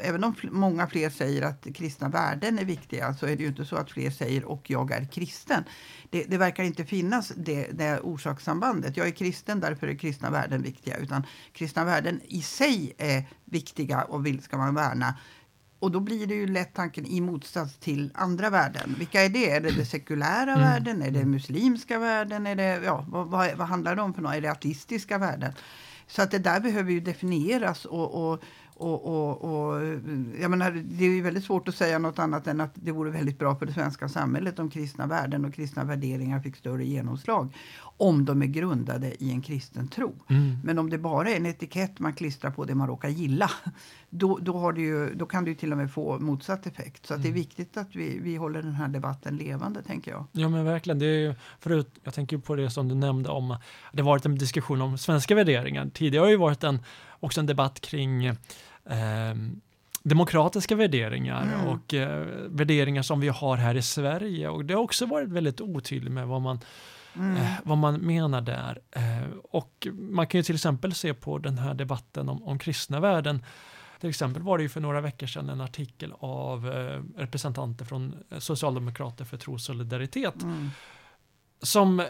även 0.01 0.24
om 0.24 0.36
många 0.51 0.88
fler 0.88 1.10
säger 1.10 1.42
att 1.42 1.68
kristna 1.75 2.10
värden 2.10 2.60
är 2.60 2.65
viktiga 2.65 3.13
så 3.13 3.25
är 3.25 3.36
det 3.36 3.44
ju 3.44 3.50
inte 3.50 3.65
så 3.65 3.75
att 3.75 3.92
fler 3.92 4.10
säger 4.10 4.46
och 4.46 4.70
jag 4.70 4.92
är 4.92 5.06
kristen. 5.06 5.63
Det, 6.10 6.24
det 6.24 6.38
verkar 6.38 6.63
inte 6.63 6.86
finnas 6.86 7.32
det, 7.36 7.68
det 7.72 8.00
orsakssambandet. 8.00 8.98
Jag 8.98 9.08
är 9.08 9.12
kristen, 9.12 9.60
därför 9.60 9.88
är 9.88 9.96
kristna 9.96 10.30
värden 10.30 10.62
viktiga. 10.62 10.98
Utan 10.98 11.24
kristna 11.53 11.86
värden 11.86 12.22
i 12.24 12.42
sig 12.42 12.94
är 12.98 13.24
viktiga 13.46 14.01
och 14.01 14.25
vill, 14.25 14.42
ska 14.42 14.58
man 14.58 14.75
värna 14.75 15.15
och 15.83 15.91
då 15.91 15.99
blir 15.99 16.27
det 16.27 16.35
ju 16.35 16.47
lätt 16.47 16.73
tanken 16.73 17.05
i 17.05 17.21
motsats 17.21 17.77
till 17.77 18.11
andra 18.13 18.49
värden. 18.49 18.95
Vilka 18.97 19.21
är 19.21 19.29
det? 19.29 19.49
Är 19.49 19.61
det 19.61 19.71
det 19.71 19.85
sekulära 19.85 20.51
mm. 20.51 20.59
värden? 20.61 21.01
Är 21.01 21.11
det 21.11 21.25
muslimska 21.25 21.99
värden? 21.99 22.47
Är 22.47 22.55
det, 22.55 22.81
ja, 22.85 23.05
vad, 23.09 23.27
vad, 23.27 23.57
vad 23.57 23.67
handlar 23.67 23.95
det 23.95 24.01
om 24.01 24.13
för 24.13 24.21
något? 24.21 24.35
Är 24.35 24.41
det 24.41 24.51
artistiska 24.51 25.17
värden? 25.17 25.53
Så 26.07 26.21
att 26.21 26.31
det 26.31 26.39
där 26.39 26.59
behöver 26.59 26.91
ju 26.91 26.99
definieras 26.99 27.85
och, 27.85 28.31
och 28.31 28.43
och, 28.75 29.05
och, 29.05 29.43
och, 29.43 29.83
jag 30.41 30.51
menar, 30.51 30.71
det 30.71 31.05
är 31.05 31.09
ju 31.09 31.21
väldigt 31.21 31.43
svårt 31.43 31.67
att 31.67 31.75
säga 31.75 31.99
något 31.99 32.19
annat 32.19 32.47
än 32.47 32.61
att 32.61 32.71
det 32.75 32.91
vore 32.91 33.11
väldigt 33.11 33.39
bra 33.39 33.55
för 33.55 33.65
det 33.65 33.73
svenska 33.73 34.09
samhället 34.09 34.59
om 34.59 34.69
kristna 34.69 35.07
värden 35.07 35.45
och 35.45 35.53
kristna 35.53 35.83
värderingar 35.83 36.39
fick 36.39 36.55
större 36.55 36.85
genomslag. 36.85 37.53
Om 37.97 38.25
de 38.25 38.41
är 38.41 38.45
grundade 38.45 39.23
i 39.23 39.31
en 39.31 39.41
kristen 39.41 39.88
tro. 39.88 40.15
Mm. 40.29 40.57
Men 40.63 40.79
om 40.79 40.89
det 40.89 40.97
bara 40.97 41.29
är 41.29 41.35
en 41.35 41.45
etikett 41.45 42.00
man 42.00 42.13
klistrar 42.13 42.51
på 42.51 42.65
det 42.65 42.75
man 42.75 42.88
råkar 42.88 43.09
gilla. 43.09 43.51
Då, 44.09 44.39
då, 44.41 44.71
det 44.71 44.81
ju, 44.81 45.13
då 45.13 45.25
kan 45.25 45.43
det 45.43 45.50
ju 45.50 45.55
till 45.55 45.71
och 45.71 45.77
med 45.77 45.91
få 45.91 46.19
motsatt 46.19 46.65
effekt. 46.65 47.05
Så 47.05 47.13
mm. 47.13 47.21
det 47.21 47.27
är 47.27 47.31
mm. 47.31 47.41
viktigt 47.41 47.77
att 47.77 47.95
vi, 47.95 48.19
vi 48.19 48.35
håller 48.35 48.62
den 48.62 48.73
här 48.73 48.88
debatten 48.88 49.38
levande 49.38 49.83
tänker 49.83 50.12
jag. 50.12 50.25
Ja 50.31 50.50
men 50.50 50.65
verkligen. 50.65 51.00
Det 51.00 51.05
är 51.05 51.35
förut, 51.59 52.00
jag 52.03 52.13
tänker 52.13 52.38
på 52.38 52.55
det 52.55 52.69
som 52.69 52.88
du 52.88 52.95
nämnde 52.95 53.29
om 53.29 53.57
det 53.91 54.01
har 54.01 54.09
varit 54.09 54.25
en 54.25 54.38
diskussion 54.38 54.81
om 54.81 54.97
svenska 54.97 55.35
värderingar. 55.35 55.89
Tidigare 55.93 56.23
har 56.23 56.29
ju 56.29 56.38
varit 56.38 56.63
en, 56.63 56.79
också 57.19 57.39
en 57.39 57.45
debatt 57.45 57.79
kring 57.79 58.25
eh, 58.25 58.35
demokratiska 60.03 60.75
värderingar 60.75 61.43
mm. 61.43 61.67
och 61.67 61.93
eh, 61.93 62.27
värderingar 62.47 63.01
som 63.01 63.19
vi 63.19 63.27
har 63.27 63.57
här 63.57 63.75
i 63.75 63.81
Sverige. 63.81 64.50
Och 64.50 64.65
det 64.65 64.73
har 64.73 64.81
också 64.81 65.05
varit 65.05 65.29
väldigt 65.29 65.62
otydligt 65.62 66.13
med 66.13 66.27
vad 66.27 66.41
man, 66.41 66.59
mm. 67.15 67.38
eh, 67.38 67.51
vad 67.63 67.77
man 67.77 67.96
menar 67.96 68.41
där. 68.41 68.79
Eh, 68.91 69.29
och 69.51 69.88
man 69.93 70.27
kan 70.27 70.39
ju 70.39 70.43
till 70.43 70.55
exempel 70.55 70.93
se 70.93 71.13
på 71.13 71.38
den 71.38 71.58
här 71.58 71.74
debatten 71.74 72.29
om, 72.29 72.43
om 72.43 72.60
kristna 72.60 73.00
värden. 73.00 73.46
Till 74.00 74.10
exempel 74.10 74.43
var 74.43 74.58
det 74.58 74.63
ju 74.63 74.70
för 74.70 74.82
några 74.82 75.01
veckor 75.01 75.27
sedan 75.27 75.50
en 75.50 75.62
artikel 75.62 76.13
av 76.20 76.70
eh, 76.70 77.01
representanter 77.17 77.86
från 77.86 78.15
Socialdemokrater 78.39 79.25
för 79.25 79.38
tro 79.38 79.53
och 79.53 79.62
solidaritet 79.62 80.43
mm 80.43 80.70
som 81.63 82.00
eh, 82.00 82.05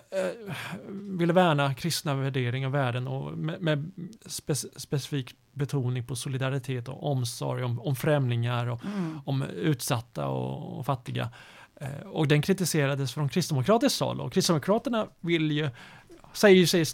ville 0.89 1.33
värna 1.33 1.73
kristna 1.73 2.15
värderingar 2.15 2.67
och 2.67 2.73
värden 2.73 3.07
och 3.07 3.37
med, 3.37 3.61
med 3.61 3.91
spe, 4.25 4.55
specifik 4.55 5.35
betoning 5.51 6.07
på 6.07 6.15
solidaritet 6.15 6.87
och 6.87 7.11
omsorg 7.11 7.63
om, 7.63 7.79
om 7.79 7.95
främlingar 7.95 8.67
och 8.67 8.85
mm. 8.85 9.19
om 9.25 9.43
utsatta 9.43 10.27
och, 10.27 10.79
och 10.79 10.85
fattiga. 10.85 11.29
Eh, 11.83 12.07
och 12.07 12.27
den 12.27 12.41
kritiserades 12.41 13.13
från 13.13 13.29
kristdemokratiskt 13.29 13.99
håll 13.99 14.21
och 14.21 14.33
kristdemokraterna 14.33 15.07
vill 15.19 15.51
ju, 15.51 15.69
säger 16.33 16.65
sig 16.65 16.85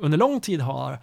under 0.00 0.18
lång 0.18 0.40
tid 0.40 0.60
ha 0.60 0.98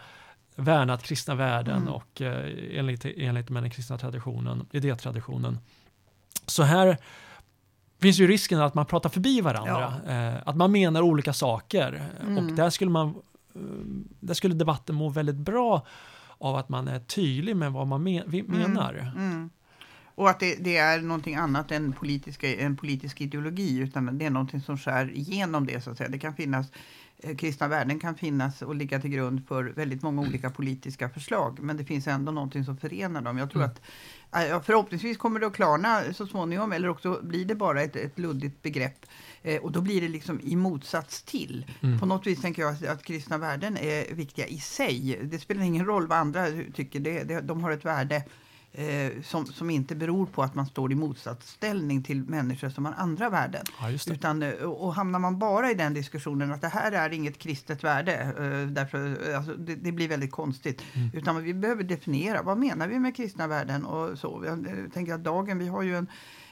värnat 0.56 1.04
kristna 1.04 1.36
värden 1.36 1.82
mm. 1.82 1.94
och 1.94 2.22
eh, 2.22 2.80
enligt, 2.80 3.06
enligt 3.06 3.50
med 3.50 3.64
den 3.64 3.70
kristna 3.70 3.98
traditionen, 3.98 4.68
idétraditionen. 4.72 5.58
Så 6.46 6.64
här 6.64 6.98
finns 8.02 8.20
ju 8.20 8.28
risken 8.28 8.62
att 8.62 8.74
man 8.74 8.86
pratar 8.86 9.10
förbi 9.10 9.42
varandra. 9.42 10.02
Ja. 10.06 10.12
Eh, 10.12 10.36
att 10.46 10.56
man 10.56 10.72
menar 10.72 11.02
olika 11.02 11.34
saker. 11.34 12.10
Mm. 12.22 12.38
Och 12.38 12.54
där 12.54 12.70
skulle, 12.70 12.92
man, 12.92 13.16
där 14.20 14.34
skulle 14.34 14.56
debatten 14.56 14.96
må 14.96 15.10
väldigt 15.10 15.36
bra 15.36 15.86
av 16.38 16.56
att 16.56 16.70
man 16.70 16.88
är 16.88 17.00
tydlig 17.00 17.56
med 17.56 17.72
vad 17.72 17.88
man 17.88 18.08
mm. 18.08 18.46
menar. 18.48 19.14
Mm. 19.16 19.50
Och 20.20 20.30
att 20.30 20.40
det, 20.40 20.56
det, 20.56 20.78
är 20.78 21.02
någonting 21.02 21.36
annat 21.36 21.72
än 21.72 21.94
politiska, 21.94 22.56
en 22.56 22.78
politisk 22.78 23.22
ideologi, 23.22 23.78
utan 23.78 24.18
det 24.18 24.26
är 24.26 24.30
någonting 24.30 24.62
som 24.62 24.78
skär 24.78 25.12
igenom 25.12 25.66
det. 25.66 25.82
så 25.82 25.92
att 25.92 25.98
säga. 25.98 26.10
Det 26.10 26.20
kan 26.20 26.36
finnas 26.36 26.68
eh, 27.18 27.36
Kristna 27.36 27.68
värden 27.68 28.00
kan 28.00 28.16
finnas 28.16 28.62
och 28.62 28.76
ligga 28.76 29.00
till 29.00 29.10
grund 29.10 29.48
för 29.48 29.64
väldigt 29.64 30.02
många 30.02 30.22
olika 30.22 30.50
politiska 30.50 31.10
förslag. 31.10 31.60
Men 31.62 31.78
det 31.78 31.86
finns 31.86 32.08
ändå 32.08 32.32
någonting 32.32 32.66
som 32.66 32.78
förenar 32.78 33.22
dem. 33.22 33.38
Jag 33.38 33.52
tror 33.52 33.62
mm. 33.64 33.72
att 33.72 34.66
Förhoppningsvis 34.66 35.18
kommer 35.18 35.40
det 35.40 35.48
att 35.48 35.54
klarna 35.54 36.14
så 36.14 36.28
småningom 36.28 36.72
eller 36.72 36.90
också 36.90 37.20
blir 37.24 37.46
det 37.46 37.56
bara 37.56 37.82
ett, 37.82 37.96
ett 37.96 38.20
luddigt 38.20 38.62
begrepp. 38.62 39.06
Eh, 39.42 39.62
och 39.62 39.72
då 39.72 39.82
blir 39.82 40.02
det 40.02 40.08
liksom 40.08 40.40
i 40.44 40.56
motsats 40.56 41.24
till. 41.24 41.66
Mm. 41.82 42.00
På 42.00 42.06
något 42.06 42.28
vis 42.28 42.42
tänker 42.42 42.62
jag 42.62 42.74
att, 42.74 42.86
att, 42.86 43.04
kristna 43.04 43.38
värden 43.38 43.78
är 43.78 44.14
viktiga 44.14 44.48
i 44.48 44.58
sig. 44.58 45.20
Det 45.24 45.40
spelar 45.40 45.64
ingen 45.64 45.86
roll 45.86 46.08
vad 46.08 46.18
andra 46.18 46.46
tycker, 46.74 47.00
det, 47.00 47.24
det, 47.24 47.42
de 47.42 47.64
har 47.64 47.72
ett 47.72 47.86
värde 47.86 48.24
eh, 48.74 49.22
som, 49.24 49.46
som 49.46 49.70
inte 49.70 49.96
beror 49.96 50.26
på 50.26 50.44
att 50.44 50.56
man 50.56 50.66
står 50.66 50.92
i 50.92 50.96
motsatsställning 50.96 52.04
till 52.04 52.24
människor 52.24 52.70
som 52.70 52.86
har 52.86 52.94
andra 52.94 53.30
värden. 53.30 53.66
Ja, 53.82 54.14
Utan, 54.14 54.44
eh, 54.44 54.52
och 54.52 54.96
hamnar 54.96 55.20
man 55.20 55.40
bara 55.40 55.72
i 55.72 55.74
den 55.74 55.94
diskussionen 55.94 56.52
att 56.52 56.62
det 56.62 56.68
här 56.68 56.92
är 56.92 57.14
inget 57.14 57.38
kristet 57.38 57.84
värde, 57.84 58.14
eh, 58.14 58.72
därför, 58.72 59.34
alltså, 59.36 59.54
det, 59.54 59.76
det, 59.76 59.92
blir 59.92 60.08
väldigt 60.08 60.32
konstigt. 60.32 60.82
Mm. 60.94 61.10
Utan 61.14 61.44
vi 61.44 61.54
behöver 61.54 61.84
definiera, 61.84 62.42
vad 62.42 62.58
menar 62.58 62.88
vi 62.88 63.00
med 63.00 63.16
kristna 63.16 63.48
värden? 63.48 63.86
Och 63.86 64.20
så. 64.20 64.44
Jag 64.46 64.94
tänker 64.94 65.14
att 65.14 65.24
dagen, 65.24 65.60
vi 65.60 65.68
har 65.68 65.84
ju 65.84 65.96
en 65.96 66.08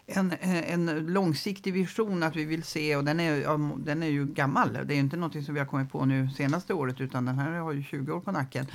en, 0.07 0.33
en 0.41 1.05
långsiktig 1.13 1.73
vision 1.73 2.23
att 2.23 2.35
vi 2.35 2.45
vill 2.45 2.63
se 2.63 2.95
och 2.95 3.03
den 3.03 3.19
är, 3.19 3.85
den 3.85 4.03
är 4.03 4.07
ju 4.07 4.25
gammal. 4.25 4.73
Det 4.85 4.93
är 4.93 4.97
inte 4.97 5.17
något 5.17 5.45
som 5.45 5.53
vi 5.53 5.59
har 5.59 5.67
kommit 5.67 5.91
på 5.91 6.05
nu 6.05 6.29
senaste 6.29 6.73
året 6.73 7.01
utan 7.01 7.25
den 7.25 7.39
här 7.39 7.51
har 7.51 7.73
ju 7.73 7.83
20 7.83 8.11
år 8.11 8.19
på 8.19 8.31
nacken. 8.31 8.65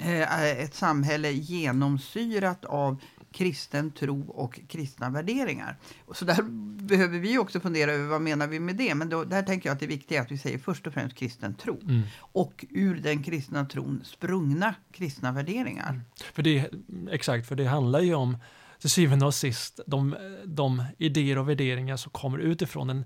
Eh, 0.00 0.44
ett 0.44 0.74
samhälle 0.74 1.30
genomsyrat 1.30 2.64
av 2.64 3.00
kristen 3.32 3.90
tro 3.90 4.30
och 4.30 4.60
kristna 4.68 5.10
värderingar. 5.10 5.76
Så 6.12 6.24
där 6.24 6.42
behöver 6.82 7.18
vi 7.18 7.38
också 7.38 7.60
fundera 7.60 7.92
över 7.92 8.06
vad 8.06 8.20
menar 8.20 8.46
vi 8.46 8.60
med 8.60 8.76
det. 8.76 8.94
Men 8.94 9.08
då, 9.08 9.24
där 9.24 9.42
tänker 9.42 9.68
jag 9.68 9.74
att 9.74 9.80
det 9.80 9.86
viktiga 9.86 10.18
är 10.18 10.22
att 10.22 10.30
vi 10.30 10.38
säger 10.38 10.58
först 10.58 10.86
och 10.86 10.92
främst 10.92 11.16
kristen 11.16 11.54
tro. 11.54 11.80
Mm. 11.82 12.02
Och 12.18 12.64
ur 12.70 13.00
den 13.00 13.22
kristna 13.22 13.64
tron 13.64 14.02
sprungna 14.04 14.74
kristna 14.92 15.32
värderingar. 15.32 15.90
Mm. 15.90 16.02
För 16.34 16.42
det, 16.42 16.70
exakt, 17.10 17.48
för 17.48 17.56
det 17.56 17.66
handlar 17.66 18.00
ju 18.00 18.14
om 18.14 18.36
till 18.80 18.90
syvende 18.90 19.26
och 19.26 19.34
sist 19.34 19.80
de, 19.86 20.16
de 20.44 20.84
idéer 20.98 21.38
och 21.38 21.48
värderingar 21.48 21.96
som 21.96 22.12
kommer 22.12 22.38
utifrån 22.38 22.90
en 22.90 23.04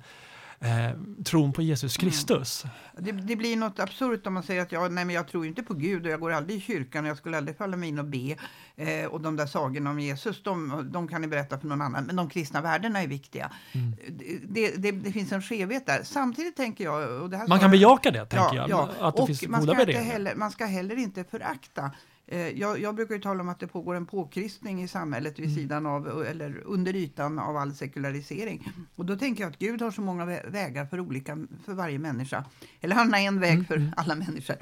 eh, 0.64 1.24
tron 1.24 1.52
på 1.52 1.62
Jesus 1.62 1.98
mm. 1.98 2.10
Kristus. 2.10 2.64
Mm. 2.64 3.04
Det, 3.04 3.22
det, 3.22 3.36
blir 3.36 3.56
något 3.56 3.78
absurt 3.78 4.26
om 4.26 4.34
man 4.34 4.42
säger 4.42 4.62
att 4.62 4.72
jag, 4.72 4.92
nej, 4.92 5.04
men 5.04 5.14
jag 5.14 5.28
tror 5.28 5.46
inte 5.46 5.62
på 5.62 5.74
Gud 5.74 6.06
och 6.06 6.12
jag 6.12 6.20
går 6.20 6.32
aldrig 6.32 6.58
i 6.58 6.60
kyrkan 6.60 7.04
och 7.04 7.10
jag 7.10 7.16
skulle 7.16 7.36
aldrig 7.36 7.56
falla 7.56 7.76
mig 7.76 7.88
in 7.88 7.98
och 7.98 8.04
be. 8.04 8.36
Eh, 8.76 9.06
och 9.06 9.20
de 9.20 9.36
där 9.36 9.46
sagorna 9.46 9.90
om 9.90 10.00
Jesus, 10.00 10.42
de, 10.42 10.88
de, 10.92 11.08
kan 11.08 11.20
ni 11.20 11.26
berätta 11.28 11.58
för 11.58 11.66
någon 11.66 11.80
annan. 11.80 12.04
Men 12.04 12.16
de 12.16 12.28
kristna 12.28 12.60
värdena 12.60 13.02
är 13.02 13.06
viktiga. 13.06 13.50
Mm. 13.72 13.94
Det, 14.42 14.70
det, 14.76 14.90
det, 14.90 15.12
finns 15.12 15.32
en 15.32 15.42
skevhet 15.42 15.86
där. 15.86 16.02
Samtidigt 16.04 16.56
tänker 16.56 16.84
jag... 16.84 17.48
man 17.48 17.60
kan 17.60 17.70
bejaka 17.70 18.10
det, 18.10 18.26
tänker 18.26 18.56
ja, 18.56 18.66
jag. 18.68 18.88
Ja. 19.00 19.08
Att 19.08 19.16
det 19.16 19.22
och 19.22 19.28
finns 19.28 19.40
goda 19.40 19.74
värderingar. 19.74 20.02
Heller, 20.02 20.34
man 20.34 20.50
ska 20.50 20.64
heller 20.64 20.96
inte 20.96 21.24
förakta 21.24 21.90
jag, 22.38 22.80
jag, 22.80 22.94
brukar 22.94 23.18
tala 23.18 23.40
om 23.40 23.48
att 23.48 23.60
det 23.60 23.66
pågår 23.66 23.94
en 23.94 24.06
påkristning 24.06 24.82
i 24.82 24.88
samhället 24.88 25.38
vid 25.38 25.44
mm. 25.44 25.56
sidan 25.56 25.86
av, 25.86 26.24
eller 26.26 26.62
under 26.64 26.96
ytan 26.96 27.38
av 27.38 27.56
all 27.56 27.74
sekularisering. 27.74 28.68
Och 28.96 29.06
då 29.06 29.16
tänker 29.16 29.42
jag 29.42 29.50
att 29.50 29.58
Gud 29.58 29.82
har 29.82 29.90
så 29.90 30.00
många 30.00 30.24
vägar 30.24 30.86
för, 30.86 31.00
olika, 31.00 31.38
för 31.64 31.74
varje 31.74 31.98
människa. 31.98 32.44
Eller 32.80 32.96
han 32.96 33.12
har 33.12 33.20
en 33.20 33.40
väg 33.40 33.54
mm. 33.54 33.64
för 33.64 33.76
mm. 33.76 33.92
alla 33.96 34.14
människor. 34.14 34.56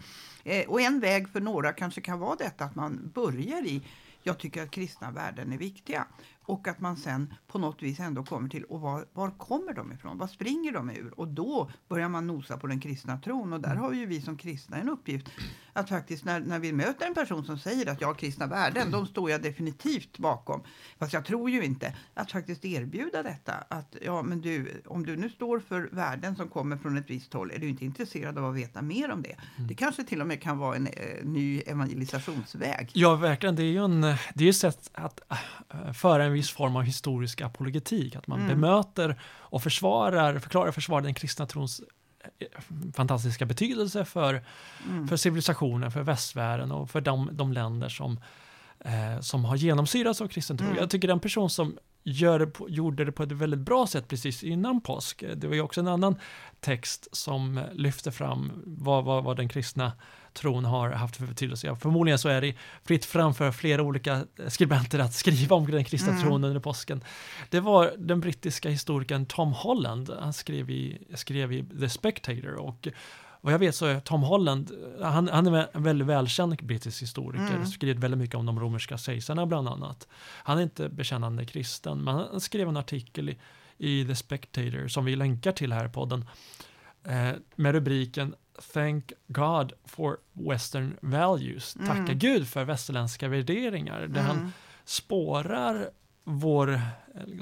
Eh, 0.45 0.69
och 0.69 0.81
en 0.81 1.01
väg 1.01 1.29
för 1.29 1.41
några 1.41 1.73
kanske 1.73 2.01
kan 2.01 2.19
vara 2.19 2.37
detta 2.37 2.65
att 2.65 2.75
man 2.75 3.11
börjar 3.15 3.67
i 3.67 3.83
jag 4.23 4.39
tycker 4.39 4.63
att 4.63 4.71
kristna 4.71 5.11
värden 5.11 5.53
är 5.53 5.59
viktiga. 5.59 6.07
Och 6.45 6.69
att 6.69 6.81
man 6.81 6.97
sen 6.97 7.35
på 7.47 7.59
något 7.59 7.83
vis 7.83 8.01
ändå 8.01 8.25
kommer 8.25 8.49
till, 8.49 8.65
och 8.65 8.81
var, 8.81 9.07
var 9.13 9.31
kommer 9.31 9.73
de 9.73 9.93
ifrån? 9.93 10.19
Vad 10.19 10.31
springer 10.31 10.73
de 10.73 10.91
ur? 10.91 11.21
Och 11.21 11.29
då 11.29 11.71
börjar 11.89 12.09
man 12.09 12.27
nosa 12.27 12.57
på 12.57 12.67
den 12.67 12.81
kristna 12.81 13.19
tron. 13.19 13.53
Och 13.53 13.61
där 13.61 13.75
har 13.75 13.93
ju 13.93 14.07
vi 14.07 14.21
som 14.21 14.37
kristna 14.37 14.77
en 14.77 14.89
uppgift. 14.89 15.29
Att 15.73 15.89
faktiskt 15.89 16.25
när, 16.25 16.41
när 16.41 16.59
vi 16.59 16.73
möter 16.73 17.07
en 17.07 17.15
person 17.15 17.45
som 17.45 17.59
säger 17.59 17.91
att 17.91 18.01
jag 18.01 18.09
har 18.09 18.15
kristna 18.15 18.47
värden, 18.47 18.91
de 18.91 19.07
står 19.07 19.31
jag 19.31 19.43
definitivt 19.43 20.19
bakom. 20.19 20.63
Fast 20.99 21.13
jag 21.13 21.25
tror 21.25 21.51
ju 21.51 21.65
inte. 21.65 21.97
Att 22.15 22.33
faktiskt 22.33 22.65
erbjuda 22.65 23.23
detta. 23.23 23.53
Att 23.69 23.97
ja, 24.03 24.23
men 24.23 24.41
du, 24.41 24.83
om 24.87 25.07
du 25.07 25.17
nu 25.17 25.31
står 25.31 25.61
för 25.61 25.89
värden 25.93 26.37
som 26.37 26.49
kommer 26.49 26.77
från 26.77 26.97
ett 26.97 27.11
visst 27.11 27.33
håll, 27.33 27.51
är 27.51 27.59
du 27.59 27.69
inte 27.69 27.85
intresserad 27.85 28.39
av 28.39 28.45
att 28.51 28.57
veta 28.57 28.83
mer 28.83 29.11
om 29.11 29.23
det? 29.23 29.37
Mm. 29.57 29.69
Det 29.69 29.75
kanske 29.75 30.05
till 30.05 30.21
och 30.21 30.27
med 30.27 30.43
kan 30.43 30.59
vara 30.59 30.77
en 30.77 30.87
eh, 30.87 31.25
ny 31.25 31.61
evangelisationsväg. 31.61 32.91
Ja, 32.93 33.15
verkligen. 33.15 33.57
Det 33.57 33.63
är 33.63 33.73
ju 33.73 33.85
en, 33.85 34.01
det 34.35 34.45
är 34.45 34.49
ett 34.49 34.57
sätt 34.57 34.91
att 34.95 35.21
äh, 35.31 35.93
föra 35.93 36.25
en 36.25 36.32
en 36.33 36.37
viss 36.37 36.51
form 36.51 36.77
av 36.77 36.83
historisk 36.83 37.41
apologetik, 37.41 38.17
att 38.17 38.27
man 38.27 38.41
mm. 38.41 38.49
bemöter 38.49 39.21
och 39.25 39.63
försvarar, 39.63 40.39
förklarar 40.39 40.69
och 40.69 40.75
försvarar 40.75 41.03
den 41.03 41.15
kristna 41.15 41.47
trons 41.47 41.83
eh, 42.39 42.47
fantastiska 42.95 43.47
betydelse 43.47 44.05
för, 44.05 44.45
mm. 44.89 45.09
för 45.09 45.17
civilisationen, 45.17 45.91
för 45.91 46.03
västvärlden 46.03 46.73
och 46.73 46.91
för 46.91 47.01
de, 47.01 47.29
de 47.33 47.53
länder 47.53 47.89
som, 47.89 48.21
eh, 48.81 49.21
som 49.21 49.45
har 49.45 49.57
genomsyrats 49.57 50.21
av 50.21 50.29
kristen 50.29 50.59
tro. 50.59 50.67
Mm. 50.67 50.79
Jag 50.79 50.91
tycker 50.91 51.09
den 51.09 51.21
person 51.21 51.51
som 51.51 51.77
gör 52.05 52.53
gjorde 52.69 53.05
det 53.05 53.13
på 53.13 53.23
ett 53.23 53.33
väldigt 53.33 53.61
bra 53.61 53.87
sätt 53.87 54.09
precis 54.09 54.43
innan 54.43 54.81
påsk. 54.81 55.25
Det 55.37 55.47
var 55.47 55.55
ju 55.55 55.61
också 55.61 55.81
en 55.81 55.89
annan 55.89 56.17
text 56.61 57.09
som 57.13 57.61
lyfter 57.73 58.11
fram 58.11 58.53
vad, 58.67 59.05
vad, 59.05 59.25
vad 59.25 59.37
den 59.37 59.49
kristna 59.49 59.93
tron 60.33 60.65
har 60.65 60.91
haft 60.91 61.17
för 61.17 61.27
betydelse. 61.27 61.77
Förmodligen 61.77 62.19
så 62.19 62.29
är 62.29 62.41
det 62.41 62.55
fritt 62.85 63.05
fram 63.05 63.35
för 63.35 63.53
flera 63.53 63.83
olika 63.83 64.25
skribenter 64.49 64.99
att 64.99 65.15
skriva 65.23 65.57
om 65.57 65.71
den 65.71 65.85
kristna 65.85 66.13
mm. 66.13 66.23
tron 66.23 66.45
under 66.45 66.61
påsken. 66.61 67.05
Det 67.51 67.61
var 67.61 67.95
den 67.99 68.21
brittiska 68.21 68.71
historikern 68.71 69.27
Tom 69.27 69.53
Holland. 69.53 70.11
Han 70.21 70.33
skrev 70.33 70.71
i, 70.71 70.99
skrev 71.15 71.53
i 71.53 71.65
The 71.81 71.89
Spectator 71.89 72.55
och 72.55 72.89
vad 73.45 73.55
jag 73.55 73.59
vet 73.59 73.75
så 73.75 73.87
är 73.87 74.01
Tom 74.01 74.23
Holland, 74.23 74.71
han, 75.01 75.29
han 75.29 75.47
är 75.47 75.69
en 75.73 75.83
väldigt 75.83 76.09
välkänd 76.09 76.57
brittisk 76.63 77.03
historiker, 77.03 77.55
Mm. 77.55 77.67
skrivit 77.67 77.99
väldigt 77.99 78.19
mycket 78.19 78.37
om 78.37 78.47
de 78.47 78.61
romerska 78.61 78.99
kejsarna 78.99 79.47
bland 79.47 79.69
annat. 79.69 80.09
Han 80.19 80.59
är 80.59 80.63
inte 80.63 80.89
bekännande 80.89 81.47
kristen, 81.47 82.05
men 82.05 82.15
han 82.15 82.41
skrev 82.41 82.69
en 82.69 82.77
artikel 82.77 83.29
i, 83.29 83.39
i 83.79 84.05
The 84.05 84.15
Spectator 84.15 84.89
som 84.89 85.05
vi 85.05 85.17
länkar 85.17 85.53
till 85.53 85.73
här 85.73 85.87
i 85.87 85.89
podden 85.89 86.25
eh, 87.05 87.31
med 87.57 87.73
rubriken 87.73 88.35
Thank 88.73 89.13
God 89.27 89.73
for 89.85 90.19
Western 90.33 90.97
Values. 91.03 91.75
Tacka 91.75 91.93
Mm. 91.93 92.19
Gud 92.19 92.49
för 92.49 92.65
västerländska 92.65 93.29
värderingar. 93.29 94.01
Där 94.07 94.21
han 94.23 94.37
Mm. 94.39 94.53
spårar 94.85 95.91
vår 96.25 96.73
eh, 96.73 96.81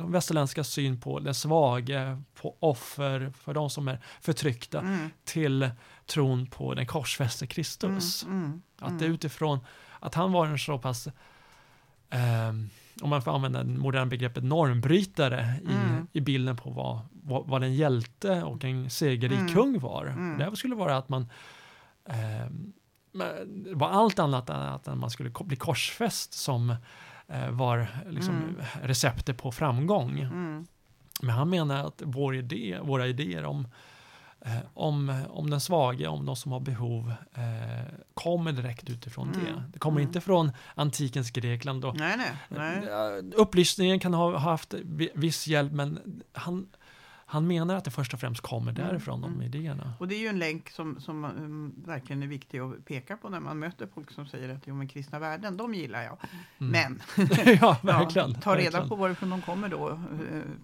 västerländska 0.09 0.65
syn 0.65 1.01
på 1.01 1.21
den 1.21 1.35
svage, 1.35 2.23
på 2.35 2.57
offer, 2.61 3.33
för 3.39 3.55
de 3.55 3.71
som 3.71 3.89
är 3.89 3.99
förtryckta, 4.21 4.79
Mm. 4.81 5.11
till 5.25 5.71
tron 6.07 6.47
på 6.47 6.75
den 6.75 6.87
korsfäste 6.87 7.47
Kristus. 7.47 8.25
Mm. 8.25 8.37
Mm. 8.45 8.63
Att 8.79 8.99
det 8.99 9.05
utifrån 9.05 9.59
att 10.01 10.15
han 10.15 10.33
var 10.33 10.47
en 10.47 10.59
så 10.59 10.79
pass, 10.79 11.09
ehm, 12.11 12.71
om 13.03 13.11
man 13.11 13.23
får 13.23 13.35
använda 13.35 13.63
det 13.63 13.79
moderna 13.79 14.07
begreppet 14.07 14.45
normbrytare 14.45 15.55
i, 15.63 15.73
Mm. 15.73 16.07
i 16.13 16.21
bilden 16.21 16.57
på 16.57 16.71
vad, 16.71 17.01
vad, 17.13 17.47
vad 17.47 17.63
en 17.63 17.75
hjälte 17.75 18.43
och 18.43 18.65
en 18.65 18.91
segerrik 18.91 19.39
Mm. 19.41 19.53
kung 19.55 19.79
var. 19.81 20.07
Mm. 20.07 20.39
Det 20.51 20.57
skulle 20.57 20.75
vara 20.75 20.97
att 20.97 21.09
man 21.09 21.27
det 23.47 23.75
var 23.75 23.89
allt 23.89 24.19
annat 24.19 24.51
än 24.51 24.57
att 24.61 24.99
man 24.99 25.11
skulle 25.11 25.31
bli 25.41 25.57
korsfäst 25.57 26.33
som 26.33 26.75
eh, 27.29 27.51
var 27.51 27.87
liksom 28.09 28.35
Mm. 28.37 28.55
receptet 28.83 29.39
på 29.39 29.53
framgång. 29.53 30.19
Mm. 30.21 30.67
Men 31.23 31.31
han 31.31 31.51
menar 31.51 31.87
att 31.87 32.03
vår 32.05 32.37
idé, 32.37 32.79
våra 32.83 33.07
idéer 33.07 33.45
om, 33.45 33.61
eh, 33.61 33.69
om, 34.75 35.23
om 35.31 35.51
den 35.51 35.61
svage, 35.61 36.07
om 36.07 36.27
de 36.27 36.37
som 36.37 36.53
har 36.53 36.61
behov, 36.61 37.13
eh, 37.35 37.85
kommer 38.15 38.53
direkt 38.53 38.91
utifrån 38.91 39.29
Mm. 39.29 39.41
det. 39.45 39.63
Det 39.73 39.79
kommer 39.79 40.01
Mm. 40.01 40.09
inte 40.09 40.21
från 40.21 40.53
antikens 40.75 41.31
Grekland. 41.31 41.85
Och, 41.85 41.97
Nej, 41.97 42.17
nej. 42.17 42.31
nej. 42.49 42.89
Eh, 42.89 43.25
Upplysningen 43.41 44.01
kan 44.01 44.15
ha 44.15 44.39
haft 44.39 44.75
vi- 44.85 45.11
viss 45.15 45.47
hjälp, 45.47 45.73
men 45.73 46.23
han, 46.33 46.67
han 47.31 47.47
menar 47.47 47.75
att 47.75 47.85
det 47.85 47.91
först 47.91 48.15
och 48.15 48.21
främst 48.21 48.41
kommer 48.41 48.73
Mm, 48.73 48.87
därifrån, 48.89 49.21
de 49.21 49.33
mm. 49.33 49.43
idéerna. 49.43 49.93
Och 49.99 50.09
det 50.09 50.15
är 50.15 50.19
ju 50.19 50.27
en 50.27 50.39
länk 50.39 50.71
som, 50.71 51.01
som 51.01 51.25
um, 51.25 51.75
verkligen 51.87 52.23
är 52.23 52.27
viktig 52.27 52.59
att 52.59 52.85
peka 52.85 53.17
på 53.17 53.29
när 53.29 53.41
man 53.41 53.59
möter 53.59 53.89
folk 53.95 54.11
som 54.11 54.27
säger 54.27 54.49
att 54.49 54.63
jo, 54.67 54.75
men 54.75 54.89
kristna 54.89 55.19
värden, 55.19 55.57
de 55.57 55.75
gillar 55.75 56.03
jag. 56.03 56.19
Mm. 56.59 56.73
Men 56.73 57.03
ja, 57.61 57.77
verkligen. 57.83 58.31
Ja, 58.31 58.41
ta 58.41 58.51
reda 58.51 58.63
verkligen. 58.63 58.89
på 58.89 58.97
varifrån 58.97 59.31
de 59.31 59.43
kommer 59.43 59.69
då 59.69 59.89
eh, 59.89 59.97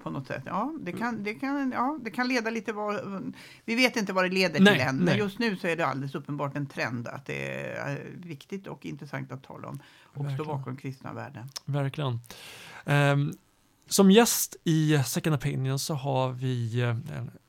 på 0.02 0.10
något 0.10 0.26
sätt. 0.26 0.42
Ja, 0.46 0.72
det 0.80 0.92
kan, 0.92 1.22
det 1.22 1.34
kan, 1.34 1.72
ja, 1.72 1.98
det 2.02 2.10
kan 2.10 2.28
leda 2.28 2.50
lite 2.50 2.72
var, 2.72 3.22
Vi 3.64 3.74
vet 3.74 3.96
inte 3.96 4.12
vad 4.12 4.24
det 4.24 4.28
leder 4.34 4.60
Nej, 4.60 4.72
till 4.72 4.82
än, 4.82 4.96
nej. 4.96 5.04
men 5.04 5.18
just 5.18 5.38
nu 5.38 5.56
så 5.56 5.66
är 5.66 5.76
det 5.76 5.86
alldeles 5.86 6.14
uppenbart 6.14 6.56
en 6.56 6.66
trend 6.66 7.08
att 7.08 7.26
det 7.26 7.70
är 7.76 8.10
viktigt 8.14 8.66
och 8.66 8.86
intressant 8.86 9.32
att 9.32 9.42
tala 9.42 9.68
om 9.68 9.80
och 10.04 10.14
stå 10.14 10.22
Verkligen. 10.22 10.46
bakom 10.46 10.76
kristna 10.76 11.12
värden. 11.12 11.48
Verkligen. 11.64 12.20
Ehm, 12.84 13.32
som 13.88 14.10
gäst 14.10 14.56
i 14.64 15.02
Second 15.06 15.36
Opinion 15.36 15.78
så 15.78 15.94
har 15.94 16.32
vi, 16.32 16.80
eh, 16.80 16.96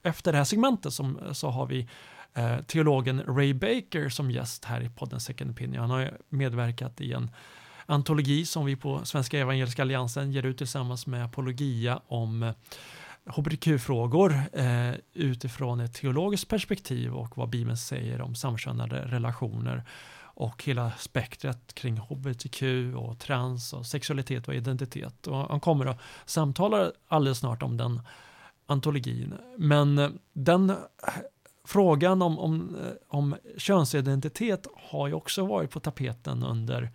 efter 0.03 0.31
det 0.31 0.37
här 0.37 0.45
segmentet 0.45 0.93
som, 0.93 1.19
så 1.31 1.49
har 1.49 1.65
vi 1.65 1.87
eh, 2.33 2.59
teologen 2.61 3.23
Ray 3.27 3.53
Baker 3.53 4.09
som 4.09 4.31
gäst 4.31 4.65
här 4.65 4.81
i 4.81 4.89
podden 4.89 5.19
Second 5.19 5.51
Opinion. 5.51 5.81
Han 5.81 5.89
har 5.89 6.17
medverkat 6.29 7.01
i 7.01 7.13
en 7.13 7.31
antologi 7.85 8.45
som 8.45 8.65
vi 8.65 8.75
på 8.75 9.05
Svenska 9.05 9.39
Evangeliska 9.39 9.81
Alliansen 9.81 10.31
ger 10.31 10.45
ut 10.45 10.57
tillsammans 10.57 11.07
med 11.07 11.25
Apologia 11.25 12.01
om 12.07 12.43
eh, 12.43 12.53
hbtq-frågor 13.25 14.41
eh, 14.53 14.93
utifrån 15.13 15.79
ett 15.79 15.93
teologiskt 15.93 16.47
perspektiv 16.47 17.13
och 17.13 17.37
vad 17.37 17.49
Bibeln 17.49 17.77
säger 17.77 18.21
om 18.21 18.35
samkönade 18.35 19.01
relationer 19.05 19.83
och 20.37 20.63
hela 20.63 20.91
spektret 20.97 21.73
kring 21.73 21.97
hbtq 21.97 22.63
och 22.95 23.19
trans 23.19 23.73
och 23.73 23.85
sexualitet 23.85 24.47
och 24.47 24.55
identitet. 24.55 25.27
Och 25.27 25.37
han 25.37 25.59
kommer 25.59 25.85
att 25.85 25.99
samtala 26.25 26.91
alldeles 27.07 27.39
snart 27.39 27.63
om 27.63 27.77
den 27.77 28.01
antologin. 28.65 29.33
Men 29.57 29.97
eh, 29.97 30.09
den 30.33 30.69
eh, 30.69 30.75
frågan 31.65 32.21
om, 32.21 32.39
om, 32.39 32.75
eh, 32.75 32.91
om 33.07 33.35
könsidentitet 33.57 34.67
har 34.89 35.07
ju 35.07 35.13
också 35.13 35.45
varit 35.45 35.71
på 35.71 35.79
tapeten 35.79 36.43
under 36.43 36.91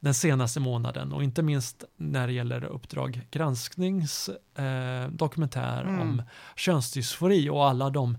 den 0.00 0.14
senaste 0.14 0.60
månaden 0.60 1.12
och 1.12 1.24
inte 1.24 1.42
minst 1.42 1.84
när 1.96 2.26
det 2.26 2.32
gäller 2.32 2.64
Uppdrag 2.64 3.20
gransknings 3.30 4.28
eh, 4.54 5.08
dokumentär 5.10 5.82
Mm. 5.82 6.00
om 6.00 6.22
könsdysfori 6.56 7.48
och 7.48 7.68
alla 7.68 7.90
de 7.90 8.18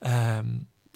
eh, 0.00 0.42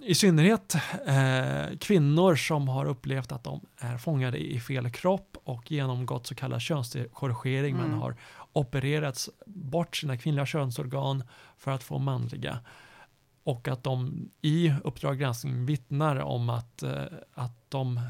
i 0.06 0.14
synnerhet 0.14 0.74
eh, 1.06 1.78
kvinnor 1.80 2.36
som 2.36 2.68
har 2.68 2.84
upplevt 2.86 3.32
att 3.32 3.44
de 3.44 3.60
är 3.78 3.98
fångade 3.98 4.38
i 4.38 4.60
fel 4.60 4.90
kropp 4.90 5.36
och 5.44 5.70
genomgått 5.72 6.26
så 6.26 6.34
kallad 6.34 6.60
könskorrigering 6.60 7.76
men 7.76 7.86
Mm. 7.86 7.98
har 7.98 8.16
opererats 8.52 9.30
bort 9.46 9.96
sina 9.96 10.16
kvinnliga 10.16 10.46
könsorgan 10.46 11.24
för 11.58 11.70
att 11.70 11.82
få 11.82 11.98
manliga. 11.98 12.58
Och 13.44 13.68
att 13.68 13.82
de 13.84 14.28
i 14.42 14.74
Uppdrag 14.84 15.18
granskning 15.18 15.66
vittnar 15.66 16.16
om 16.16 16.50
att, 16.50 16.82
eh, 16.82 17.02
att 17.34 17.70
de 17.70 18.00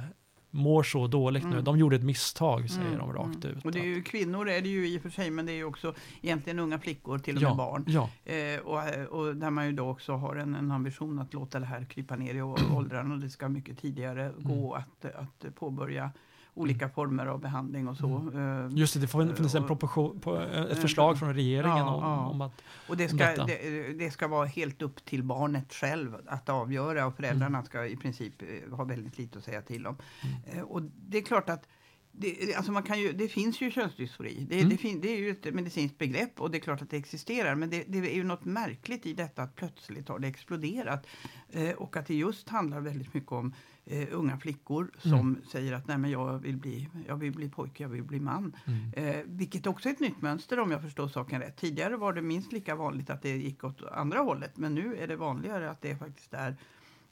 mår 0.54 0.82
så 0.82 1.06
dåligt 1.06 1.44
nu. 1.44 1.50
Mm. 1.50 1.64
De 1.64 1.78
gjorde 1.78 1.96
ett 1.96 2.02
misstag, 2.02 2.70
säger 2.70 2.86
Mm, 2.86 2.98
de 2.98 3.12
rakt 3.12 3.44
mm. 3.44 3.56
ut. 3.56 3.64
Och 3.64 3.72
det 3.72 3.80
är 3.80 3.84
ju 3.84 4.02
kvinnor 4.02 4.48
är 4.48 4.60
det 4.60 4.68
ju 4.68 4.88
i 4.88 4.98
och 4.98 5.02
för 5.02 5.10
sig, 5.10 5.30
men 5.30 5.46
det 5.46 5.52
är 5.52 5.56
ju 5.56 5.64
också 5.64 5.94
egentligen 6.22 6.58
unga 6.58 6.78
flickor, 6.78 7.18
till 7.18 7.36
och 7.36 7.42
ja, 7.42 7.48
med 7.48 7.56
barn. 7.56 7.84
Ja, 7.86 8.10
Eh, 8.24 8.60
och, 8.60 9.18
och 9.18 9.36
där 9.36 9.50
man 9.50 9.66
ju 9.66 9.72
då 9.72 9.88
också 9.88 10.12
har 10.12 10.36
en, 10.36 10.54
en 10.54 10.70
ambition 10.70 11.18
att 11.18 11.34
låta 11.34 11.60
det 11.60 11.66
här 11.66 11.84
krypa 11.84 12.16
ner 12.16 12.34
i 12.34 12.42
åldrarna 12.76 13.14
och 13.14 13.20
det 13.20 13.30
ska 13.30 13.48
mycket 13.48 13.78
tidigare 13.78 14.32
gå 14.38 14.74
att, 14.74 15.04
att 15.04 15.54
påbörja 15.54 16.10
olika 16.54 16.88
former 16.88 17.26
av 17.26 17.40
behandling 17.40 17.88
och 17.88 17.96
så. 17.96 18.30
Eh, 18.34 18.76
just 18.78 18.94
det, 18.94 19.00
det 19.00 19.06
får 19.06 19.34
finnas 19.34 19.54
en 19.54 19.66
proportion, 19.66 20.20
eh, 20.26 20.62
ett 20.62 20.78
förslag 20.78 21.18
från 21.18 21.34
regeringen 21.34 21.76
Ja, 21.76 21.94
om, 21.94 22.02
ja. 22.02 22.26
om 22.28 22.40
att 22.40 22.62
Och 22.88 22.96
det 22.96 23.08
ska, 23.08 23.44
det, 23.44 23.98
det 23.98 24.10
ska 24.10 24.28
vara 24.28 24.46
helt 24.46 24.82
upp 24.82 25.04
till 25.04 25.22
barnet 25.22 25.74
själv 25.74 26.16
att 26.26 26.48
avgöra 26.48 27.06
och 27.06 27.16
föräldrarna 27.16 27.62
ska 27.62 27.86
i 27.86 27.96
princip 27.96 28.42
eh, 28.42 28.76
ha 28.76 28.84
väldigt 28.84 29.18
lite 29.18 29.38
att 29.38 29.44
säga 29.44 29.62
till 29.62 29.86
om. 29.86 29.96
Mm. 30.22 30.58
Eh, 30.58 30.64
Och 30.64 30.82
det 30.82 31.18
är 31.18 31.22
klart 31.22 31.48
att 31.50 31.68
det, 32.18 32.54
alltså 32.54 32.72
man 32.72 32.82
kan 32.82 33.00
ju, 33.00 33.12
det 33.12 33.28
finns 33.28 33.60
ju 33.60 33.70
könsdysfori. 33.70 34.46
Det, 34.50 34.56
Mm. 34.58 34.68
det, 34.68 34.76
fin, 34.76 35.00
det 35.00 35.08
är 35.08 35.16
ju 35.18 35.30
ett 35.30 35.54
medicinskt 35.54 35.98
begrepp 35.98 36.40
och 36.40 36.50
det 36.50 36.58
är 36.58 36.60
klart 36.60 36.82
att 36.82 36.90
det 36.90 36.96
existerar. 36.96 37.54
Men 37.54 37.70
det, 37.70 37.84
det 37.88 37.98
är 37.98 38.14
ju 38.14 38.24
något 38.24 38.44
märkligt 38.44 39.06
i 39.06 39.12
detta 39.12 39.42
att 39.42 39.54
plötsligt 39.56 40.08
har 40.08 40.18
det 40.18 40.28
exploderat. 40.28 41.06
Eh, 41.52 41.70
och 41.70 41.96
att 41.96 42.06
det 42.06 42.14
just 42.14 42.48
handlar 42.48 42.80
väldigt 42.80 43.14
mycket 43.14 43.32
om 43.32 43.54
eh, 43.86 44.08
unga 44.12 44.38
flickor 44.38 44.90
som 44.98 45.12
Mm. 45.20 45.36
säger 45.52 45.72
att 45.72 45.88
Nej, 45.88 45.98
men 45.98 46.10
jag, 46.10 46.38
vill 46.38 46.56
bli, 46.56 46.88
jag 47.08 47.16
vill 47.16 47.32
bli 47.32 47.48
pojke, 47.48 47.82
jag 47.82 47.90
vill 47.90 48.02
bli 48.04 48.20
man. 48.20 48.56
mm, 48.66 48.92
Eh, 48.96 49.22
vilket 49.26 49.66
också 49.66 49.88
är 49.88 49.92
ett 49.92 50.00
nytt 50.00 50.22
mönster 50.22 50.58
om 50.60 50.70
jag 50.70 50.82
förstår 50.82 51.08
saken 51.08 51.40
rätt. 51.40 51.56
Tidigare 51.56 51.96
var 51.96 52.12
det 52.12 52.22
minst 52.22 52.52
lika 52.52 52.74
vanligt 52.74 53.10
att 53.10 53.22
det 53.22 53.36
gick 53.36 53.64
åt 53.64 53.82
andra 53.82 54.18
hållet. 54.18 54.56
Men 54.56 54.74
nu 54.74 54.96
är 54.96 55.06
det 55.06 55.16
vanligare 55.16 55.70
att 55.70 55.82
det 55.82 55.96
faktiskt 55.96 56.34
är, 56.34 56.56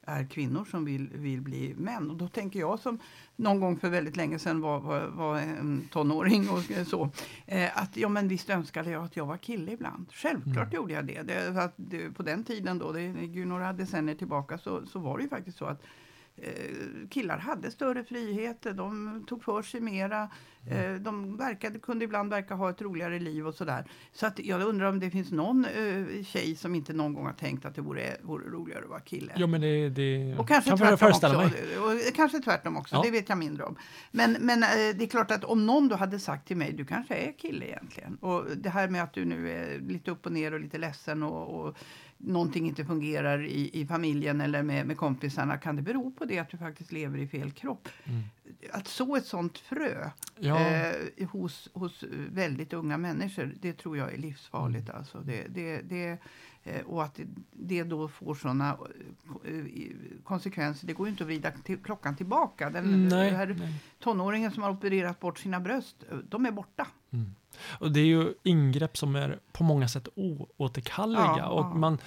är 0.07 0.25
kvinnor 0.25 0.65
som 0.65 0.85
vill, 0.85 1.09
vill 1.15 1.41
bli 1.41 1.75
män. 1.77 2.11
Och 2.11 2.17
då 2.17 2.29
tänker 2.29 2.61
jag 2.61 2.79
som 2.79 2.99
någon 3.37 3.61
gång 3.61 3.77
för 3.77 3.91
väldigt 3.91 4.17
länge 4.17 4.39
sedan 4.39 4.61
var, 4.61 4.81
var, 4.81 5.07
var 5.07 5.39
en 5.39 5.89
tonåring 5.93 6.49
och 6.51 6.87
så. 6.87 7.11
Eh, 7.47 7.79
att 7.83 7.97
ja 7.97 8.09
men 8.09 8.29
visst 8.29 8.51
önskade 8.51 8.91
jag 8.91 9.05
att 9.05 9.17
jag 9.17 9.27
var 9.27 9.37
kille 9.37 9.73
ibland. 9.73 10.07
Självklart 10.13 10.57
Mm. 10.57 10.77
gjorde 10.77 10.93
jag 10.93 11.07
det. 11.07 11.23
det, 11.23 11.63
att 11.65 11.73
det 11.77 12.11
på 12.11 12.23
den 12.23 12.45
tiden 12.45 12.79
då, 12.79 12.93
det 12.93 13.13
ligger 13.13 13.35
ju 13.41 13.45
några 13.47 13.73
decennier 13.73 14.15
tillbaka, 14.17 14.59
så, 14.59 14.87
så 14.87 14.99
var 14.99 15.17
det 15.19 15.23
ju 15.23 15.29
faktiskt 15.29 15.59
så 15.59 15.65
att 15.65 15.83
eh, 15.83 15.87
killar 17.11 17.39
hade 17.39 17.71
större 17.71 18.05
frihet, 18.05 18.67
de 18.75 19.25
tog 19.29 19.45
för 19.45 19.63
sig 19.63 19.81
mera, 19.81 20.31
eh, 20.71 20.93
de 20.95 21.37
verkade, 21.37 21.79
kunde 21.79 22.05
ibland 22.05 22.31
verka 22.31 22.55
ha 22.55 22.71
ett 22.71 22.83
roligare 22.83 23.19
liv 23.19 23.47
och 23.47 23.55
sådär. 23.55 23.85
Så 24.13 24.27
att 24.27 24.39
jag 24.39 24.63
undrar 24.63 24.87
om 24.87 25.01
det 25.01 25.11
finns 25.11 25.33
någon 25.33 25.65
eh, 25.65 26.25
tjej 26.25 26.57
som 26.57 26.75
inte 26.75 26.93
någon 26.93 27.15
gång 27.15 27.27
har 27.27 27.33
tänkt 27.33 27.65
att 27.65 27.75
det 27.75 27.81
vore, 27.81 28.17
vore 28.23 28.45
roligare 28.51 28.83
att 28.85 28.91
vara 28.91 29.01
kille. 29.01 29.33
Ja, 29.37 29.47
men 29.47 29.61
det, 29.61 29.89
det 29.89 30.37
Och 30.39 30.49
kanske 30.49 30.71
kan 30.71 30.79
tvärtom 30.79 31.09
också. 31.09 31.33
mig. 31.33 31.79
Och 31.79 32.15
kanske 32.15 32.39
tvärtom 32.39 32.77
också, 32.77 32.95
Ja. 32.97 33.03
det 33.05 33.11
vet 33.11 33.29
jag 33.29 33.39
mindre 33.39 33.65
om. 33.65 33.77
Men, 34.11 34.37
men 34.41 34.63
eh, 34.63 34.69
det 34.69 35.05
är 35.05 35.09
klart 35.09 35.31
att 35.31 35.45
om 35.45 35.67
någon 35.67 35.89
då 35.89 35.97
hade 35.97 36.19
sagt 36.19 36.49
till 36.49 36.57
mig, 36.57 36.73
du 36.73 36.85
kanske 36.85 37.15
är 37.15 37.33
kille 37.39 37.67
egentligen. 37.67 38.17
Och 38.17 38.45
det 38.57 38.69
här 38.71 38.89
med 38.89 39.03
att 39.03 39.13
du 39.13 39.25
nu 39.25 39.51
är 39.51 39.81
lite 39.81 40.11
upp 40.11 40.27
och 40.27 40.33
ner 40.33 40.55
och 40.55 40.61
lite 40.61 40.79
ledsen 40.79 41.23
och, 41.23 41.61
och 41.67 41.77
någonting 42.23 42.67
inte 42.67 42.85
fungerar 42.85 43.45
i, 43.45 43.81
i 43.81 43.87
familjen 43.87 44.41
eller 44.41 44.63
med, 44.63 44.87
med 44.87 44.97
kompisarna. 44.97 45.57
Kan 45.57 45.77
det 45.77 45.83
bero 45.83 46.11
på 46.11 46.25
det 46.25 46.39
att 46.39 46.51
du 46.51 46.57
faktiskt 46.57 46.93
lever 46.93 47.19
i 47.19 47.27
fel 47.27 47.51
kropp? 47.51 47.89
Mm. 48.05 48.23
Att 48.73 48.89
så 48.89 49.17
ett 49.17 49.27
sånt 49.27 49.59
frö 49.59 50.11
Ja, 50.39 50.71
eh, 50.71 51.29
hos, 51.29 51.69
hos 51.73 52.05
väldigt 52.29 52.73
unga 52.73 52.99
människor, 52.99 53.55
det 53.61 53.73
tror 53.73 53.97
jag 53.97 54.13
är 54.13 54.19
livsfarligt. 54.19 54.89
Mm. 54.89 54.99
Alltså. 54.99 55.19
Det, 55.19 55.47
det, 55.49 55.81
det, 55.81 56.19
och 56.87 57.05
att 57.05 57.21
det, 57.51 57.83
då 57.83 58.09
får 58.09 58.35
såna 58.35 58.77
eh, 59.45 59.65
konsekvenser. 60.25 60.87
Det 60.87 60.93
går 60.93 61.07
ju 61.07 61.11
inte 61.11 61.25
att 61.25 61.29
vrida 61.29 61.51
till, 61.51 61.83
klockan 61.83 62.17
tillbaka. 62.17 62.71
Den 62.71 63.09
nej, 63.09 63.31
här 63.31 63.47
nej. 63.47 63.75
tonåringen 63.99 64.53
som 64.53 64.63
har 64.63 64.71
opererat 64.71 65.21
bort 65.21 65.39
sina 65.39 65.61
bröst, 65.61 65.97
eh, 66.11 66.17
de 66.17 66.47
är 66.47 66.51
borta. 66.51 66.87
Och 67.79 67.93
det 67.93 68.01
är 68.01 68.05
ju 68.05 68.35
ingrepp 68.43 68.97
som 68.97 69.17
är 69.17 69.39
på 69.53 69.65
många 69.65 69.89
sätt 69.89 70.09
oåterkalleliga. 70.15 71.37
Ja, 71.39 71.49
och 71.49 71.65
ja. 71.65 71.75
man, 71.75 71.99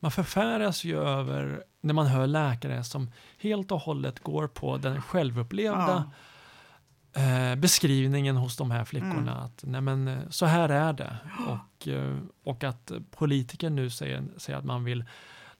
man 0.00 0.10
förfäras 0.10 0.84
ju 0.84 0.98
över 0.98 1.64
när 1.80 1.94
man 1.94 2.06
hör 2.06 2.26
läkare 2.26 2.84
som 2.84 3.10
helt 3.38 3.72
och 3.72 3.80
hållet 3.80 4.20
går 4.20 4.46
på 4.46 4.76
den 4.76 5.02
självupplevda 5.02 6.10
eh, 7.16 7.54
beskrivningen 7.54 8.36
hos 8.36 8.56
de 8.56 8.70
här 8.70 8.84
flickorna. 8.84 9.32
Mm. 9.32 9.44
Att 9.44 9.64
nej 9.66 9.80
men, 9.80 10.08
eh, 10.08 10.18
så 10.30 10.46
här 10.46 10.68
är 10.68 10.92
det. 10.92 11.16
Och, 11.48 11.88
eh, 11.88 12.18
och 12.44 12.64
att 12.64 12.92
politiker 13.10 13.70
nu 13.70 13.90
säger, 13.90 14.24
säger 14.36 14.58
att 14.58 14.64
man 14.64 14.84
vill 14.84 15.04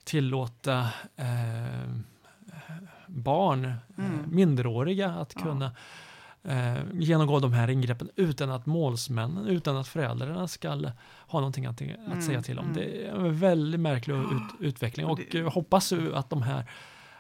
tillåta 0.05 0.79
eh, 1.17 1.91
barn, 3.07 3.65
eh, 3.65 3.73
Mm. 3.99 4.25
minderåriga, 4.31 5.11
att 5.11 5.35
kunna 5.35 5.73
eh, 6.43 6.77
genomgå 6.93 7.39
de 7.41 7.53
här 7.53 7.71
ingreppen 7.71 8.11
utan 8.17 8.51
att 8.51 8.67
målsmännen, 8.67 9.47
utan 9.47 9.77
att 9.77 9.89
föräldrarna 9.89 10.49
ska 10.49 10.69
ha 11.27 11.41
någonting 11.41 11.67
att, 11.67 11.83
att 11.83 11.89
Mm, 12.07 12.23
säga 12.23 12.43
till 12.43 12.59
om. 12.59 12.65
mm. 12.65 12.77
Det 12.77 13.07
är 13.07 13.13
en 13.15 13.39
väldigt 13.39 13.81
märklig 13.81 14.15
ut, 14.15 14.27
utveckling 14.61 15.07
Och 15.07 15.21
det- 15.31 15.43
hoppas 15.43 15.93
att, 16.15 16.31
de 16.31 16.43
här, 16.43 16.65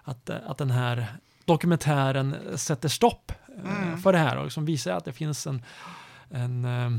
att, 0.02 0.30
att 0.30 0.58
den 0.58 0.70
här 0.70 1.06
dokumentären 1.44 2.36
sätter 2.54 2.88
stopp 2.88 3.32
Mm. 3.58 3.98
för 3.98 4.12
det 4.12 4.18
här 4.18 4.36
och 4.38 4.52
som 4.52 4.64
visar 4.64 4.92
att 4.92 5.04
det 5.04 5.12
finns 5.12 5.46
en, 5.46 5.62
en, 6.30 6.64
eh, 6.64 6.90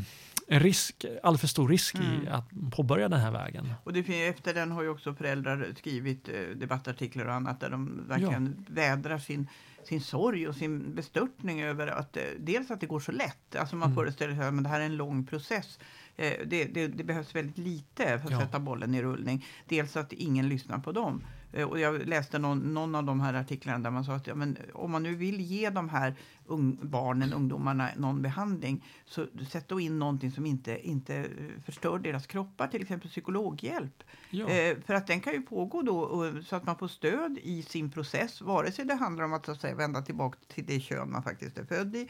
en 0.48 0.60
risk, 0.60 1.06
alltför 1.24 1.48
stor 1.48 1.68
risk 1.70 1.96
i 1.96 1.98
Mm. 2.22 2.28
att 2.34 2.50
påbörja 2.72 3.10
den 3.10 3.20
här 3.20 3.32
vägen. 3.32 3.74
Och 3.84 3.94
det, 3.94 4.28
efter 4.28 4.54
den 4.54 4.72
har 4.72 4.84
ju 4.84 4.90
också 4.90 5.14
föräldrar 5.14 5.68
skrivit 5.78 6.30
eh, 6.30 6.36
debattartiklar 6.56 7.26
och 7.26 7.34
annat 7.34 7.60
där 7.60 7.70
de 7.70 8.08
verkligen 8.08 8.66
vädrar 8.68 9.18
sin, 9.18 9.48
sin 9.84 10.02
sorg 10.02 10.48
och 10.48 10.56
sin 10.56 10.96
bestörtning 10.96 11.62
över 11.64 11.88
att 11.88 12.18
eh, 12.18 12.24
dels 12.40 12.72
att 12.72 12.80
det 12.82 12.88
går 12.88 13.00
så 13.00 13.12
lätt. 13.12 13.56
Alltså 13.56 13.76
man 13.76 13.86
Mm. 13.92 13.96
föreställer 13.96 14.36
sig 14.36 14.48
att 14.48 14.64
det 14.64 14.70
här 14.70 14.80
är 14.82 14.86
en 14.86 14.98
lång 14.98 15.26
process. 15.26 15.80
Det, 16.16 16.66
det, 16.74 16.88
det 16.88 17.04
behövs 17.04 17.36
väldigt 17.36 17.58
lite 17.58 18.04
för 18.20 18.26
att 18.26 18.32
Ja. 18.32 18.40
sätta 18.40 18.60
bollen 18.60 18.96
i 18.96 19.02
rullning. 19.04 19.46
Dels 19.70 19.98
att 19.98 20.14
ingen 20.14 20.50
lyssnar 20.50 20.78
på 20.80 20.92
dem. 20.92 21.24
Eh, 21.56 21.70
och 21.70 21.80
jag 21.80 22.08
läste 22.08 22.40
någon, 22.40 22.74
någon 22.74 22.96
av 22.96 23.04
de 23.04 23.20
här 23.20 23.34
artiklarna 23.34 23.80
där 23.80 23.92
man 23.92 24.04
sa 24.04 24.14
att 24.14 24.28
ja, 24.28 24.36
men 24.36 24.58
om 24.74 24.92
man 24.92 25.04
nu 25.04 25.16
vill 25.16 25.42
ge 25.42 25.70
de 25.70 25.90
här 25.90 26.16
ung, 26.46 26.78
barnen, 26.82 27.34
ungdomarna 27.34 27.90
någon 27.98 28.22
behandling 28.22 28.86
så 29.06 29.28
sätt 29.50 29.68
då 29.68 29.80
in 29.80 30.00
någonting 30.00 30.32
som 30.32 30.46
inte, 30.46 30.88
inte 30.88 31.16
eh, 31.16 31.26
förstör 31.66 32.00
deras 32.00 32.28
kroppar, 32.28 32.68
till 32.68 32.82
exempel 32.82 33.10
psykologhjälp. 33.10 34.04
Ja. 34.30 34.50
Eh, 34.50 34.78
för 34.86 34.94
att 34.94 35.08
den 35.08 35.22
kan 35.22 35.34
ju 35.34 35.42
pågå 35.42 35.82
då 35.82 36.00
och, 36.00 36.44
så 36.44 36.56
att 36.56 36.66
man 36.66 36.78
får 36.78 36.88
stöd 36.88 37.38
i 37.42 37.64
sin 37.64 37.92
process, 37.92 38.42
vare 38.42 38.72
sig 38.72 38.86
det 38.86 38.96
handlar 38.96 39.24
om 39.24 39.34
att, 39.34 39.46
så 39.46 39.52
att 39.52 39.62
säga, 39.62 39.76
vända 39.76 40.02
tillbaka 40.02 40.38
till 40.48 40.66
det 40.66 40.80
kön 40.80 41.12
man 41.12 41.24
faktiskt 41.24 41.58
är 41.58 41.66
född 41.66 41.96
i 41.96 42.10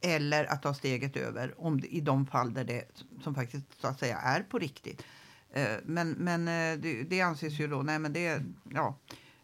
eller 0.00 0.44
att 0.44 0.62
ta 0.62 0.74
steget 0.74 1.16
över 1.16 1.60
om 1.60 1.80
i 1.88 2.00
de 2.00 2.26
fall 2.26 2.54
där 2.54 2.64
det 2.64 2.84
som 3.22 3.34
faktiskt 3.34 3.80
så 3.80 3.88
att 3.88 3.98
säga 3.98 4.18
är 4.18 4.42
på 4.42 4.58
riktigt. 4.58 5.04
Eh, 5.56 5.66
men 5.84 6.10
men 6.10 6.48
eh, 6.48 6.80
det, 6.80 7.02
det 7.02 7.20
anses 7.20 7.60
ju 7.60 7.66
då, 7.66 7.82
nej 7.82 7.98
men 7.98 8.12
det, 8.12 8.42
ja. 8.70 8.96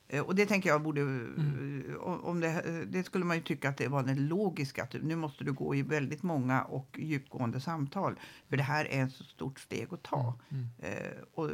Eh, 0.08 0.22
Och 0.22 0.34
det 0.34 0.46
tänker 0.46 0.68
jag 0.70 0.82
borde, 0.82 1.00
Mm. 1.00 1.96
om 2.00 2.40
det, 2.40 2.84
det 2.88 3.02
skulle 3.04 3.24
man 3.24 3.36
ju 3.36 3.42
tycka 3.42 3.68
att 3.68 3.76
det 3.76 3.88
var 3.88 4.02
den 4.02 4.28
logiska, 4.28 4.82
att 4.82 4.94
nu 5.02 5.16
måste 5.16 5.44
du 5.44 5.52
gå 5.52 5.74
i 5.74 5.82
väldigt 5.82 6.22
många 6.22 6.62
och 6.62 6.96
djupgående 7.00 7.60
samtal. 7.60 8.14
För 8.48 8.56
det 8.56 8.62
här 8.62 8.84
är 8.84 9.04
ett 9.04 9.12
så 9.12 9.24
stort 9.24 9.58
steg 9.58 9.86
att 9.90 10.02
ta. 10.02 10.34
Mm. 10.48 10.66
Eh, 10.78 11.10
och, 11.34 11.50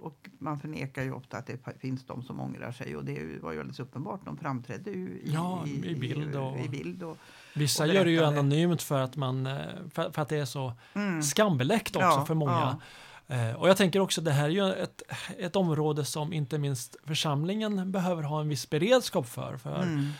och 0.00 0.28
man 0.38 0.60
förnekar 0.60 1.02
ju 1.02 1.12
ofta 1.12 1.36
att 1.36 1.46
det 1.46 1.58
finns 1.80 2.06
de 2.06 2.22
som 2.22 2.40
ångrar 2.40 2.72
sig 2.72 2.96
och 2.96 3.04
det 3.04 3.42
var 3.42 3.52
ju 3.52 3.58
alldeles 3.60 3.80
uppenbart. 3.80 4.20
De 4.24 4.36
framträdde 4.36 4.90
ju 4.90 5.08
i, 5.08 5.30
Ja, 5.34 5.66
i 5.66 5.94
bild 5.94 6.36
och- 6.36 6.58
i 6.64 6.68
bild 6.68 7.02
och, 7.02 7.18
Vissa 7.54 7.82
och 7.84 7.88
gör 7.94 8.04
det 8.04 8.10
ju 8.10 8.24
anonymt 8.24 8.82
för 8.82 9.00
att, 9.00 9.16
man, 9.16 9.44
för, 9.90 10.10
för 10.10 10.22
att 10.22 10.28
det 10.28 10.38
är 10.38 10.44
så 10.44 10.72
mm. 10.94 11.22
skambeläckt 11.22 11.96
också 11.96 12.06
Ja, 12.06 12.24
för 12.26 12.34
många. 12.34 12.62
Eh, 12.62 12.74
Och 13.56 13.68
jag 13.68 13.76
tänker 13.76 14.00
också 14.00 14.20
det 14.20 14.30
här 14.30 14.44
är 14.44 14.48
ju 14.48 14.72
ett, 14.74 15.02
ett 15.38 15.56
område 15.56 16.04
som 16.04 16.32
inte 16.32 16.58
minst 16.58 16.96
församlingen 17.06 17.92
behöver 17.92 18.22
ha 18.22 18.40
en 18.40 18.48
viss 18.48 18.70
beredskap 18.70 19.26
för. 19.26 19.56
för 19.56 19.82
Mm. 19.82 20.10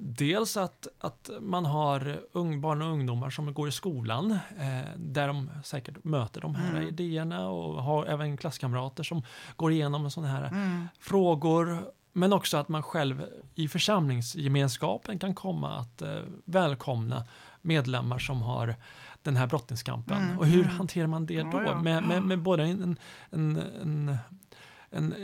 Dels 0.00 0.56
att, 0.56 0.86
att 1.00 1.30
man 1.40 1.66
har 1.66 2.20
ung, 2.32 2.60
barn 2.60 2.82
och 2.82 2.88
ungdomar 2.88 3.30
som 3.30 3.54
går 3.54 3.68
i 3.68 3.72
skolan 3.72 4.30
eh, 4.58 4.88
där 4.96 5.28
de 5.28 5.50
säkert 5.64 6.04
möter 6.04 6.40
de 6.40 6.54
här 6.54 6.70
Mm. 6.76 6.88
idéerna 6.88 7.48
och 7.48 7.82
har 7.82 8.06
även 8.06 8.36
klasskamrater 8.36 9.02
som 9.02 9.22
går 9.56 9.72
igenom 9.72 10.10
sådana 10.10 10.32
här 10.32 10.44
Mm. 10.48 10.88
frågor. 11.00 11.82
Men 12.12 12.32
också 12.32 12.56
att 12.56 12.68
man 12.68 12.82
själv 12.82 13.24
i 13.54 13.68
församlingsgemenskapen 13.68 15.18
kan 15.18 15.34
komma 15.34 15.76
att 15.78 16.02
eh, 16.02 16.18
välkomna 16.44 17.24
medlemmar 17.62 18.18
som 18.18 18.42
har 18.42 18.74
den 19.28 19.36
här 19.36 19.46
brottningskampen. 19.46 20.22
Mm, 20.22 20.38
Och 20.38 20.46
hur 20.46 20.62
mm. 20.64 20.76
hanterar 20.76 21.06
man 21.06 21.26
det 21.26 21.34
Ja, 21.34 21.48
då? 21.52 21.62
ja. 21.66 21.82
Med, 21.82 22.02
med, 22.02 22.22
med 22.22 22.38
både 22.42 22.62
en, 22.64 22.82
en, 22.82 23.56
en, 23.56 23.56
en, 23.82 24.18
en 24.90 25.14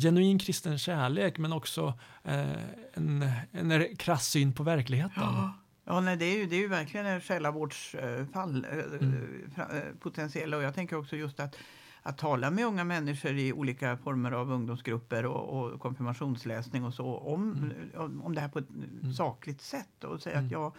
genuin 0.00 0.38
kristen 0.38 0.78
kärlek 0.78 1.38
men 1.38 1.52
också 1.52 1.98
eh, 2.24 2.52
en, 2.94 3.30
en 3.52 3.96
krass 3.96 4.26
syn 4.28 4.52
på 4.52 4.62
verkligheten. 4.62 5.22
Ja. 5.22 5.54
Ja, 5.84 6.00
nej, 6.00 6.16
det, 6.16 6.24
är 6.24 6.36
ju, 6.38 6.46
det 6.46 6.56
är 6.56 6.60
ju 6.60 6.68
verkligen 6.68 7.06
en 7.06 7.20
själavårdsfall, 7.20 8.64
eh, 8.64 8.78
Mm. 9.00 9.50
fra- 9.56 9.76
eh, 9.76 9.94
potentiella. 10.00 10.56
Och 10.56 10.62
jag 10.62 10.74
tänker 10.74 10.96
också 10.96 11.16
just 11.16 11.40
att, 11.40 11.56
att 12.02 12.18
tala 12.18 12.50
med 12.50 12.64
unga 12.66 12.84
människor 12.84 13.32
i 13.38 13.52
olika 13.52 13.96
former 13.96 14.32
av 14.32 14.52
ungdomsgrupper 14.52 15.26
och, 15.26 15.72
och 15.72 15.80
konfirmationsläsning 15.80 16.84
och 16.84 16.94
så 16.94 17.16
om, 17.18 17.72
Mm. 17.96 18.20
om, 18.22 18.34
det 18.34 18.40
här 18.40 18.48
på 18.48 18.58
ett 18.58 18.68
sakligt 19.16 19.60
sätt 19.62 20.04
och 20.04 20.22
säga 20.22 20.34
Mm. 20.38 20.46
att 20.46 20.52
ja, 20.52 20.72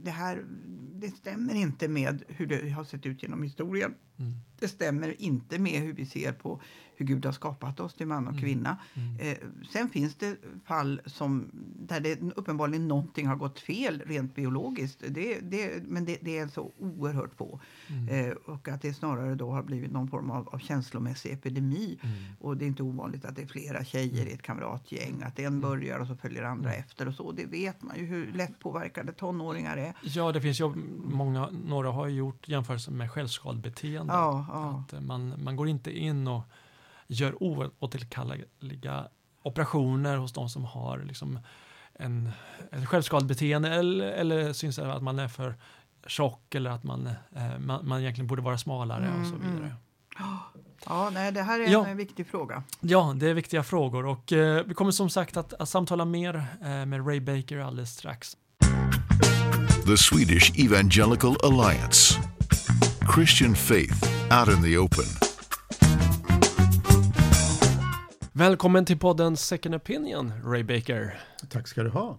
det, 0.00 0.10
här 0.10 0.44
det 1.00 1.10
stämmer 1.10 1.54
inte 1.54 1.88
med 1.88 2.22
hur 2.28 2.46
det 2.46 2.70
har 2.70 2.84
sett 2.84 3.06
ut 3.06 3.22
genom 3.22 3.42
historien. 3.42 3.94
Mm. 4.18 4.32
Det 4.60 4.68
stämmer 4.68 5.22
inte 5.22 5.58
med 5.58 5.80
hur 5.80 5.92
vi 5.92 6.06
ser 6.06 6.32
på 6.32 6.60
hur 6.98 7.06
Gud 7.06 7.24
har 7.24 7.32
skapat 7.32 7.80
oss 7.80 7.94
till 7.94 8.06
man 8.06 8.24
och 8.26 8.32
Mm. 8.32 8.42
kvinna. 8.44 8.76
Mm. 8.94 9.16
Eh, 9.20 9.36
sen 9.72 9.88
finns 9.88 10.14
det 10.14 10.36
fall 10.64 11.00
som, 11.06 11.50
där 11.88 12.00
det 12.00 12.20
uppenbarligen 12.36 12.88
någonting 12.88 13.26
har 13.26 13.36
gått 13.36 13.60
fel 13.60 14.02
rent 14.06 14.34
biologiskt. 14.34 15.02
Det, 15.08 15.40
det, 15.40 15.82
men 15.88 16.04
det, 16.04 16.18
det 16.22 16.38
är 16.38 16.48
så 16.48 16.72
oerhört 16.78 17.34
få. 17.34 17.60
Mm. 17.88 18.08
Eh, 18.08 18.32
och 18.32 18.68
att 18.68 18.82
det 18.82 18.94
snarare 18.94 19.34
då 19.34 19.50
har 19.50 19.62
blivit 19.62 19.90
någon 19.92 20.08
form 20.08 20.30
av, 20.30 20.48
av 20.48 20.58
känslomässig 20.58 21.32
epidemi. 21.32 21.98
Mm. 22.02 22.14
Och 22.40 22.56
det 22.56 22.64
är 22.64 22.66
inte 22.66 22.82
ovanligt 22.82 23.24
att 23.24 23.36
det 23.36 23.42
är 23.42 23.46
flera 23.46 23.84
tjejer 23.84 24.26
i 24.26 24.32
ett 24.32 24.42
kamratgäng. 24.42 25.22
Att 25.22 25.38
en 25.38 25.60
börjar 25.60 25.98
och 25.98 26.06
så 26.06 26.16
följer 26.16 26.42
andra 26.42 26.68
Mm. 26.70 26.80
efter 26.80 27.08
och 27.08 27.14
så. 27.14 27.32
Det 27.32 27.46
vet 27.46 27.82
man 27.82 27.96
ju 27.98 28.04
hur 28.04 28.32
lätt 28.32 28.58
påverkade 28.58 29.12
tonåringar 29.12 29.76
är. 29.76 29.94
Ja, 30.02 30.32
det 30.32 30.40
finns 30.40 30.60
ju 30.60 30.72
många, 31.04 31.48
några 31.66 31.90
har 31.90 32.08
gjort 32.08 32.48
jämförelser 32.48 32.92
med 32.92 33.10
självskadebeteende. 33.10 34.12
Ja, 34.12 34.46
ja. 34.48 34.84
Att 34.86 34.92
eh, 34.92 35.00
man, 35.00 35.42
man 35.44 35.56
går 35.56 35.68
inte 35.68 35.98
in 35.98 36.28
och 36.28 36.42
gör 37.08 37.42
oåterkalleliga 37.42 39.08
operationer 39.42 40.16
hos 40.16 40.32
de 40.32 40.48
som 40.48 40.64
har 40.64 40.98
liksom 40.98 41.38
en, 41.94 42.30
en 42.70 42.86
självskadebeteende 42.86 43.68
eller, 43.74 44.06
eller 44.06 44.52
syns 44.52 44.78
att 44.78 45.02
man 45.02 45.18
är 45.18 45.28
för 45.28 45.54
tjock 46.06 46.54
eller 46.54 46.70
att 46.70 46.84
man, 46.84 47.06
eh, 47.06 47.58
man, 47.58 47.88
man 47.88 48.00
egentligen 48.00 48.26
borde 48.26 48.42
vara 48.42 48.58
smalare 48.58 49.12
och 49.20 49.26
så 49.26 49.34
Mm, 49.34 49.50
vidare. 49.56 49.74
Ja, 50.86 51.10
nej, 51.12 51.32
det 51.32 51.42
här 51.42 51.60
är 51.60 51.64
en 51.64 51.72
Ja. 51.72 51.88
eh, 51.88 51.94
viktig 51.94 52.26
fråga. 52.26 52.62
Ja, 52.80 53.14
det 53.16 53.26
är 53.30 53.34
viktiga 53.34 53.62
frågor 53.62 54.06
och 54.06 54.32
eh, 54.32 54.64
vi 54.66 54.74
kommer 54.74 54.90
som 54.92 55.10
sagt 55.10 55.36
att, 55.36 55.52
att 55.54 55.68
samtala 55.68 56.04
mer 56.04 56.34
eh, 56.62 56.86
med 56.86 57.06
Ray 57.08 57.20
Baker 57.20 57.58
alldeles 57.58 57.90
strax. 57.90 58.36
The 59.86 59.96
Swedish 59.96 60.52
Evangelical 60.64 61.36
Alliance. 61.44 62.20
Christian 63.14 63.54
faith 63.54 64.04
out 64.40 64.56
in 64.56 64.62
the 64.62 64.78
open. 64.78 65.27
Välkommen 68.38 68.84
till 68.84 68.98
podden 68.98 69.36
Second 69.36 69.74
Opinion, 69.74 70.32
Ray 70.44 70.62
Baker. 70.62 71.20
Tack 71.48 71.68
ska 71.68 71.82
du 71.82 71.90
ha. 71.90 72.18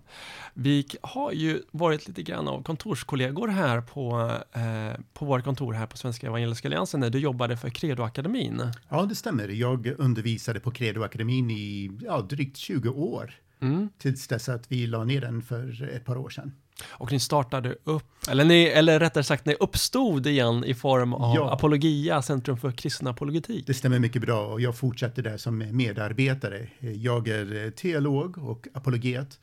Vi 0.53 0.85
har 1.01 1.31
ju 1.31 1.61
varit 1.71 2.07
lite 2.07 2.23
grann 2.23 2.47
av 2.47 2.63
kontorskollegor 2.63 3.47
här 3.47 3.81
på, 3.81 4.31
eh, 4.53 4.99
på 5.13 5.25
vårt 5.25 5.43
kontor 5.43 5.73
här 5.73 5.85
på 5.85 5.97
Svenska 5.97 6.27
Evangeliska 6.27 6.67
Alliansen 6.67 6.99
när 6.99 7.09
du 7.09 7.19
jobbade 7.19 7.57
för 7.57 7.69
Credoakademin. 7.69 8.61
Ja, 8.89 9.05
det 9.05 9.15
stämmer. 9.15 9.47
Jag 9.47 9.87
undervisade 9.97 10.59
på 10.59 10.71
Credoakademin 10.71 11.51
i 11.51 11.91
ja, 12.01 12.21
drygt 12.21 12.57
20 12.57 12.89
år. 12.89 13.33
Mm. 13.61 13.89
Tills 13.97 14.27
dess 14.27 14.49
att 14.49 14.71
vi 14.71 14.87
la 14.87 15.03
ner 15.03 15.21
den 15.21 15.41
för 15.41 15.89
ett 15.95 16.05
par 16.05 16.17
år 16.17 16.29
sedan. 16.29 16.51
Och 16.87 17.11
ni 17.11 17.19
startade 17.19 17.75
upp, 17.83 18.03
eller, 18.29 18.45
ni, 18.45 18.63
eller 18.63 18.99
rättare 18.99 19.23
sagt 19.23 19.45
ni 19.45 19.55
uppstod 19.59 20.27
igen 20.27 20.63
i 20.63 20.73
form 20.73 21.13
av 21.13 21.35
Ja. 21.35 21.53
Apologia, 21.53 22.21
Centrum 22.21 22.57
för 22.57 22.71
kristen 22.71 23.07
apologetik. 23.07 23.67
Det 23.67 23.73
stämmer 23.73 23.99
mycket 23.99 24.21
bra 24.21 24.45
och 24.45 24.61
jag 24.61 24.77
fortsätter 24.77 25.23
där 25.23 25.37
som 25.37 25.57
medarbetare. 25.71 26.67
Jag 26.79 27.27
är 27.27 27.65
eh, 27.65 27.69
teolog 27.71 28.37
och 28.37 28.67
apologet. 28.73 29.39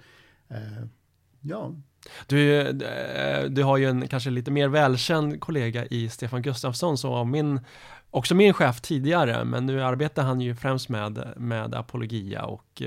Eh, 0.50 0.56
Ja, 1.48 1.72
Du, 2.26 2.60
eh, 2.60 3.44
du 3.44 3.62
har 3.62 3.76
ju 3.76 3.88
en 3.88 4.08
kanske 4.08 4.30
lite 4.30 4.50
mer 4.50 4.68
välkänd 4.68 5.40
kollega 5.40 5.86
i 5.86 6.08
Stefan 6.08 6.42
Gustafsson 6.42 6.98
som 6.98 7.10
var 7.10 7.24
min, 7.24 7.60
också 8.10 8.34
min 8.34 8.52
chef 8.52 8.80
tidigare, 8.80 9.44
men 9.44 9.66
nu 9.66 9.82
arbetar 9.82 10.22
han 10.22 10.40
ju 10.40 10.54
främst 10.54 10.88
med, 10.88 11.32
med 11.36 11.74
apologia 11.74 12.44
och 12.44 12.82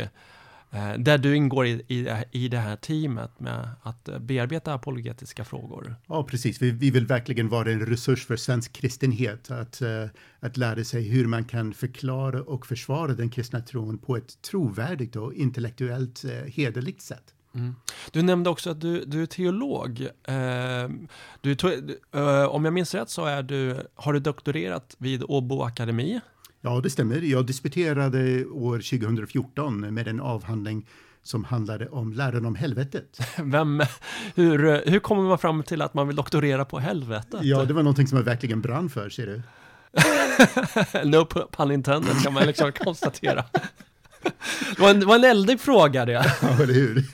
där 0.98 1.18
du 1.18 1.36
ingår 1.36 1.66
i, 1.66 1.84
i, 1.88 2.10
i 2.32 2.48
det 2.48 2.58
här 2.58 2.76
teamet 2.76 3.40
med 3.40 3.70
att 3.82 4.10
bearbeta 4.20 4.74
apologetiska 4.74 5.46
frågor. 5.46 5.96
Ja, 6.08 6.24
precis. 6.24 6.62
Vi, 6.62 6.72
vi 6.72 6.92
vill 6.92 7.06
verkligen 7.06 7.50
vara 7.50 7.72
en 7.72 7.86
resurs 7.86 8.26
för 8.26 8.36
svensk 8.36 8.74
kristenhet. 8.74 9.52
Att, 9.52 9.82
uh, 9.82 10.06
att 10.40 10.58
lära 10.58 10.84
sig 10.84 11.10
hur 11.10 11.28
man 11.28 11.46
kan 11.46 11.74
förklara 11.74 12.42
och 12.42 12.66
försvara 12.66 13.14
den 13.14 13.30
kristna 13.30 13.60
tron 13.60 13.98
på 13.98 14.18
ett 14.18 14.42
trovärdigt 14.42 15.16
och 15.16 15.34
intellektuellt 15.34 16.26
hederligt 16.48 17.02
sätt. 17.02 17.34
Mm. 17.56 17.76
Du 18.12 18.22
nämnde 18.22 18.50
också 18.50 18.70
att 18.70 18.82
du, 18.82 19.06
du 19.06 19.22
är 19.22 19.26
teolog. 19.26 20.02
Eh, 20.24 20.90
du, 21.42 21.56
eh, 22.12 22.44
om 22.44 22.66
jag 22.66 22.74
minns 22.74 22.96
rätt 22.96 23.10
så 23.10 23.26
är 23.26 23.44
du, 23.44 23.88
har 23.96 24.14
du 24.14 24.20
doktorerat 24.20 24.96
vid 24.98 25.24
Åbo 25.28 25.62
Akademi. 25.62 26.20
Ja, 26.62 26.80
det 26.84 26.90
stämmer. 26.90 27.22
Jag 27.22 27.46
disputerade 27.46 28.46
år 28.46 28.78
2014 29.00 29.94
med 29.94 30.08
en 30.08 30.22
avhandling 30.22 30.88
som 31.24 31.44
handlade 31.44 31.88
om 31.90 32.14
läran 32.14 32.46
om 32.46 32.56
helvetet. 32.56 33.20
Vem, 33.38 33.84
hur, 34.36 34.90
hur 34.90 35.00
kommer 35.00 35.24
man 35.24 35.40
fram 35.40 35.64
till 35.64 35.82
att 35.82 35.94
man 35.94 36.08
vill 36.08 36.16
doktorera 36.16 36.66
på 36.66 36.80
helvetet? 36.80 37.40
Ja, 37.44 37.66
det 37.66 37.74
var 37.74 37.84
någonting 37.84 38.08
som 38.08 38.18
jag 38.18 38.26
verkligen 38.26 38.62
brann 38.62 38.90
för, 38.90 39.10
ser 39.10 39.26
du. 39.26 39.42
no 41.10 41.26
pun 41.52 41.72
intended 41.72 42.24
kan 42.24 42.34
man 42.34 42.48
liksom 42.48 42.72
konstatera. 42.72 43.46
Det 44.76 44.80
var, 44.80 44.90
en, 44.90 45.00
det 45.00 45.06
var 45.06 45.16
en 45.16 45.24
eldig 45.24 45.60
fråga 45.60 46.06
det. 46.06 46.12
Ja, 46.42 46.64
eller 46.64 46.74
hur? 46.74 47.06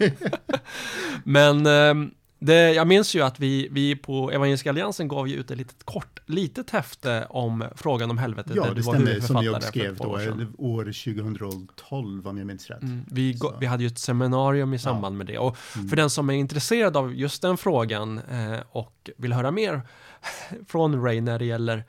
Men 1.24 1.66
ehm, 1.66 2.12
det, 2.46 2.74
jag 2.74 2.88
minns 2.88 3.16
ju 3.16 3.22
att 3.22 3.40
vi, 3.40 3.68
vi 3.72 3.96
på 3.96 4.32
Evangeliska 4.32 4.70
Alliansen 4.70 5.08
gav 5.08 5.28
ju 5.28 5.36
ut 5.36 5.52
ett 5.52 5.58
litet 5.58 5.84
kort, 5.84 6.20
litet 6.26 6.70
häfte 6.70 7.26
om 7.30 7.66
frågan 7.76 8.12
om 8.12 8.18
helvetet. 8.18 8.56
Ja, 8.56 8.74
det 8.74 8.84
stämmer, 8.84 9.20
som 9.20 9.44
jag 9.44 9.64
skrev 9.64 9.98
då, 9.98 10.20
år 10.58 10.84
2012 10.84 12.28
om 12.28 12.38
jag 12.38 12.48
minns 12.48 12.70
rätt. 12.70 12.82
Mm, 12.82 13.06
vi, 13.12 13.40
vi 13.60 13.66
hade 13.66 13.84
ju 13.84 13.88
ett 13.88 14.00
seminarium 14.00 14.74
i 14.74 14.80
samband 14.80 15.14
ja. 15.14 15.18
med 15.18 15.28
det 15.28 15.38
och 15.38 15.58
mm. 15.76 15.90
för 15.90 15.96
den 15.96 16.10
som 16.10 16.30
är 16.30 16.34
intresserad 16.34 16.98
av 16.98 17.16
just 17.16 17.42
den 17.42 17.58
frågan 17.58 18.18
eh, 18.18 18.60
och 18.70 19.10
vill 19.18 19.34
höra 19.34 19.52
mer 19.52 19.82
från 20.68 21.04
Ray 21.04 21.22
när 21.22 21.40
det 21.40 21.46
gäller 21.46 21.84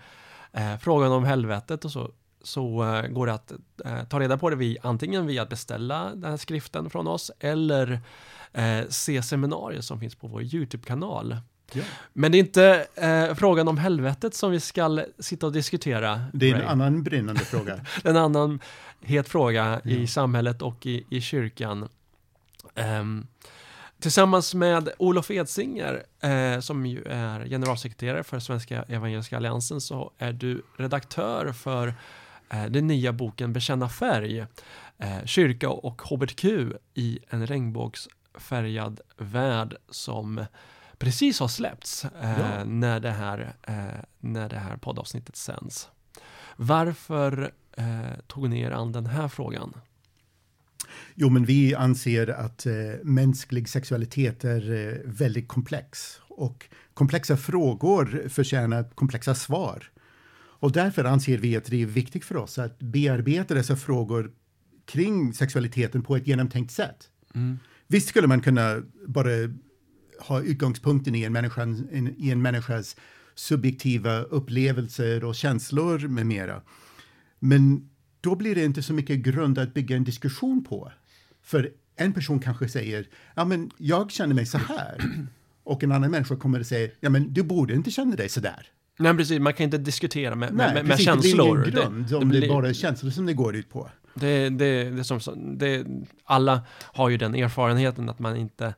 eh, 0.52 0.76
frågan 0.80 1.12
om 1.12 1.24
helvetet 1.24 1.84
och 1.84 1.90
så, 1.90 2.10
så 2.46 2.84
uh, 2.84 3.08
går 3.08 3.26
det 3.26 3.32
att 3.32 3.52
uh, 3.86 4.04
ta 4.08 4.20
reda 4.20 4.38
på 4.38 4.50
det 4.50 4.56
vi, 4.56 4.78
antingen 4.82 5.26
via 5.26 5.42
att 5.42 5.48
beställa 5.48 6.10
den 6.14 6.30
här 6.30 6.36
skriften 6.36 6.90
från 6.90 7.06
oss 7.06 7.30
eller 7.40 7.92
uh, 8.58 8.88
se 8.88 9.22
seminarier 9.22 9.80
som 9.80 10.00
finns 10.00 10.14
på 10.14 10.26
vår 10.26 10.42
YouTube-kanal. 10.42 11.36
Ja. 11.72 11.82
Men 12.12 12.32
det 12.32 12.38
är 12.38 12.40
inte 12.40 12.86
frågan 13.36 13.68
om 13.68 13.78
helvetet 13.78 14.34
som 14.34 14.50
vi 14.50 14.60
ska 14.60 15.04
sitta 15.18 15.46
och 15.46 15.52
diskutera. 15.52 16.20
Det 16.32 16.50
är 16.50 16.54
en 16.54 16.60
Ray. 16.60 16.68
annan 16.68 17.02
brinnande 17.02 17.40
fråga. 17.40 17.80
en 18.04 18.16
annan 18.16 18.60
het 19.00 19.28
fråga 19.28 19.80
ja. 19.84 19.90
i 19.90 20.06
samhället 20.06 20.62
och 20.62 20.86
i, 20.86 21.06
i 21.10 21.20
kyrkan. 21.20 21.88
Um, 23.00 23.26
Tillsammans 24.00 24.54
med 24.54 24.88
Olof 24.98 25.30
Edsinger, 25.30 26.02
eh, 26.20 26.60
som 26.60 26.86
ju 26.86 27.02
är 27.02 27.44
generalsekreterare 27.44 28.24
för 28.24 28.38
Svenska 28.38 28.82
Evangeliska 28.82 29.36
Alliansen, 29.36 29.80
så 29.80 30.12
är 30.18 30.32
du 30.32 30.62
redaktör 30.76 31.52
för 31.52 31.88
Eh, 31.88 31.94
den 32.48 32.86
nya 32.86 33.12
boken 33.12 33.52
Bekänna 33.52 33.88
färg, 33.88 34.46
eh, 34.98 35.24
kyrka 35.24 35.68
och 35.68 36.02
hbtq 36.02 36.44
i 36.94 37.18
en 37.28 37.46
regnbågsfärgad 37.46 39.00
värld 39.16 39.76
som 39.88 40.44
precis 40.98 41.40
har 41.40 41.48
släppts 41.48 42.04
eh, 42.04 42.40
ja. 42.40 42.64
när, 42.64 43.00
det 43.00 43.10
här, 43.10 43.56
när 44.20 44.48
det 44.48 44.58
här 44.58 44.76
poddavsnittet 44.76 45.36
sänds. 45.36 45.88
Varför 46.56 47.52
tog 48.26 48.50
ni 48.50 48.60
er 48.60 48.70
an 48.70 48.92
den 48.92 49.06
här 49.06 49.28
frågan? 49.28 49.74
Jo, 51.14 51.30
men 51.30 51.44
vi 51.44 51.74
anser 51.74 52.28
att 52.28 52.66
eh, 52.66 52.72
mänsklig 53.02 53.68
sexualitet 53.68 54.44
är 54.44 54.72
eh, 54.72 54.98
väldigt 55.04 55.48
komplex 55.48 56.20
och 56.28 56.68
komplexa 56.94 57.36
frågor 57.36 58.28
förtjänar 58.28 58.84
komplexa 58.94 59.34
svar. 59.34 59.90
Och 60.66 60.72
därför 60.72 61.04
anser 61.04 61.38
vi 61.38 61.56
att 61.56 61.64
det 61.64 61.82
är 61.82 61.86
viktigt 61.86 62.24
för 62.24 62.36
oss 62.36 62.58
att 62.58 62.78
bearbeta 62.78 63.54
dessa 63.54 63.76
frågor 63.76 64.30
kring 64.84 65.34
sexualiteten 65.34 66.02
på 66.02 66.16
ett 66.16 66.26
genomtänkt 66.26 66.72
sätt. 66.72 67.08
Mm. 67.34 67.58
Visst 67.86 68.08
skulle 68.08 68.26
man 68.26 68.40
kunna 68.40 68.82
bara 69.06 69.30
ha 70.20 70.42
utgångspunkten 70.42 71.14
i 71.14 71.22
en, 71.22 71.32
människan, 71.32 71.88
i 72.18 72.30
en 72.30 72.42
människas 72.42 72.96
subjektiva 73.34 74.20
upplevelser 74.20 75.24
och 75.24 75.34
känslor 75.34 75.98
med 75.98 76.26
mera. 76.26 76.62
Men 77.38 77.90
då 78.20 78.36
blir 78.36 78.54
det 78.54 78.64
inte 78.64 78.82
så 78.82 78.92
mycket 78.92 79.18
grund 79.18 79.58
att 79.58 79.74
bygga 79.74 79.96
en 79.96 80.04
diskussion 80.04 80.64
på. 80.64 80.92
För 81.42 81.70
en 81.96 82.12
person 82.12 82.40
kanske 82.40 82.68
säger, 82.68 83.08
ja 83.34 83.44
men 83.44 83.70
jag 83.76 84.10
känner 84.10 84.34
mig 84.34 84.46
så 84.46 84.58
här. 84.58 85.26
Och 85.62 85.84
en 85.84 85.92
annan 85.92 86.10
människa 86.10 86.36
kommer 86.36 86.60
att 86.60 86.66
säga, 86.66 86.90
ja 87.00 87.10
men 87.10 87.32
du 87.32 87.42
borde 87.42 87.74
inte 87.74 87.90
känna 87.90 88.16
dig 88.16 88.28
så 88.28 88.40
där. 88.40 88.72
Nej, 88.98 89.16
precis. 89.16 89.40
Man 89.40 89.52
kan 89.52 89.64
inte 89.64 89.78
diskutera 89.78 90.34
med, 90.34 90.54
Nej, 90.54 90.74
med, 90.74 90.86
med 90.86 90.98
känslor. 90.98 91.56
Det 91.56 91.70
blir 91.70 91.82
ingen 91.82 91.92
grund 91.92 92.08
det, 92.08 92.16
om 92.16 92.32
det, 92.32 92.38
blir, 92.38 92.48
bara 92.48 92.68
är 92.68 92.72
känslor 92.72 93.10
som 93.10 93.26
det 93.26 93.32
går 93.32 93.56
ut 93.56 93.70
på. 93.70 93.90
Det, 94.14 94.48
det, 94.48 94.90
det 94.90 95.04
som, 95.04 95.20
det, 95.58 95.86
alla 96.24 96.62
har 96.82 97.08
ju 97.08 97.16
den 97.16 97.34
erfarenheten 97.34 98.08
att 98.08 98.18
man 98.18 98.36
inte 98.36 98.74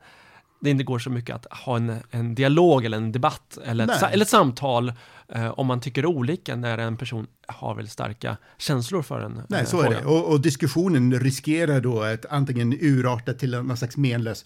det 0.60 0.70
inte 0.70 0.84
går 0.84 0.98
så 0.98 1.10
mycket 1.10 1.36
att 1.36 1.46
ha 1.52 1.76
en, 1.76 1.96
en 2.10 2.34
dialog 2.34 2.84
eller 2.84 2.96
en 2.96 3.12
debatt 3.12 3.58
eller 3.64 3.84
ett, 3.84 4.02
eller 4.02 4.24
ett 4.24 4.30
samtal 4.30 4.92
eh, 5.28 5.48
om 5.48 5.66
man 5.66 5.80
tycker 5.80 6.06
olika 6.06 6.56
när 6.56 6.78
en 6.78 6.96
person 6.96 7.26
har 7.46 7.74
väldigt 7.74 7.92
starka 7.92 8.36
känslor 8.58 9.02
för 9.02 9.20
en 9.20 9.42
Nej, 9.48 9.60
eh, 9.60 9.66
så 9.66 9.82
fråga. 9.82 9.96
är 9.98 10.00
det. 10.00 10.06
Och, 10.06 10.32
och, 10.32 10.40
diskussionen 10.40 11.20
riskerar 11.20 11.80
då 11.80 12.02
att 12.02 12.26
antingen 12.30 12.72
urarta 12.80 13.32
till 13.32 13.50
någon 13.50 13.76
slags 13.76 13.96
menlös 13.96 14.44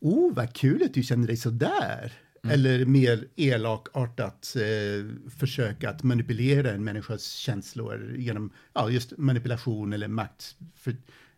Oh, 0.00 0.34
vad 0.34 0.52
kul 0.54 0.82
att 0.82 0.94
du 0.94 1.02
känner 1.02 1.26
dig 1.26 1.36
så 1.36 1.50
där. 1.50 2.12
Mm. 2.42 2.54
Eller 2.54 2.84
mer 2.84 3.24
elakartat 3.36 4.56
eh, 4.56 5.30
försök 5.38 5.84
att 5.84 6.02
manipulera 6.02 6.70
en 6.70 6.84
människas 6.84 7.32
känslor 7.32 8.14
genom 8.18 8.50
ja, 8.72 8.90
just 8.90 9.18
manipulation 9.18 9.92
eller 9.92 10.08
makt 10.08 10.56
för, 10.76 10.96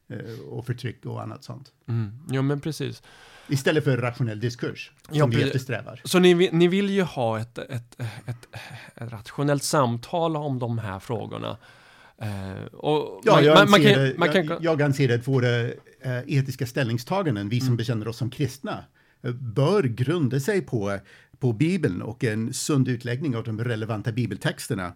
eh, 0.09 0.41
och 0.49 0.67
förtryck 0.67 1.07
och 1.07 1.23
annat 1.23 1.45
sånt. 1.45 1.73
Mm. 1.88 2.12
Ja, 2.31 2.43
men 2.43 2.61
precis. 2.61 3.03
Istället 3.49 3.85
för 3.85 3.97
rationell 3.97 4.41
diskurs 4.41 4.93
som 5.07 5.17
ja, 5.17 5.27
vi 5.27 5.43
eftersträvar. 5.43 6.01
Så 6.05 6.19
ni, 6.19 6.51
ni 6.53 6.69
vill 6.69 6.91
ju 6.91 7.03
ha 7.03 7.41
ett, 7.41 7.59
ett, 7.59 8.01
ett, 8.01 8.01
ett 8.27 9.12
rationellt 9.12 9.62
samtal 9.62 10.37
om 10.37 10.59
de 10.59 10.79
här 10.79 11.01
frågorna. 11.01 11.57
Uh, 12.23 12.65
och 12.75 13.21
ja, 13.25 13.33
man, 13.33 13.45
jag, 13.45 13.55
man, 13.55 13.71
man 13.71 13.83
kan, 13.83 14.12
man 14.17 14.33
kan, 14.33 14.47
jag, 14.47 14.65
jag 14.65 14.83
anser 14.83 15.15
att 15.15 15.29
våra 15.29 15.62
uh, 15.62 15.73
etiska 16.27 16.67
ställningstaganden, 16.67 17.49
vi 17.49 17.61
som 17.61 17.67
mm. 17.67 17.77
bekänner 17.77 18.09
oss 18.09 18.17
som 18.17 18.31
kristna, 18.31 18.85
bör 19.31 19.83
grunda 19.83 20.41
sig 20.41 20.63
på, 20.63 20.99
på 21.39 21.53
Bibeln 21.53 22.03
och 22.03 22.25
en 22.25 22.53
sund 22.53 22.89
utläggning 22.89 23.37
av 23.37 23.45
de 23.45 23.65
relevanta 23.65 24.13
bibeltexterna. 24.13 24.93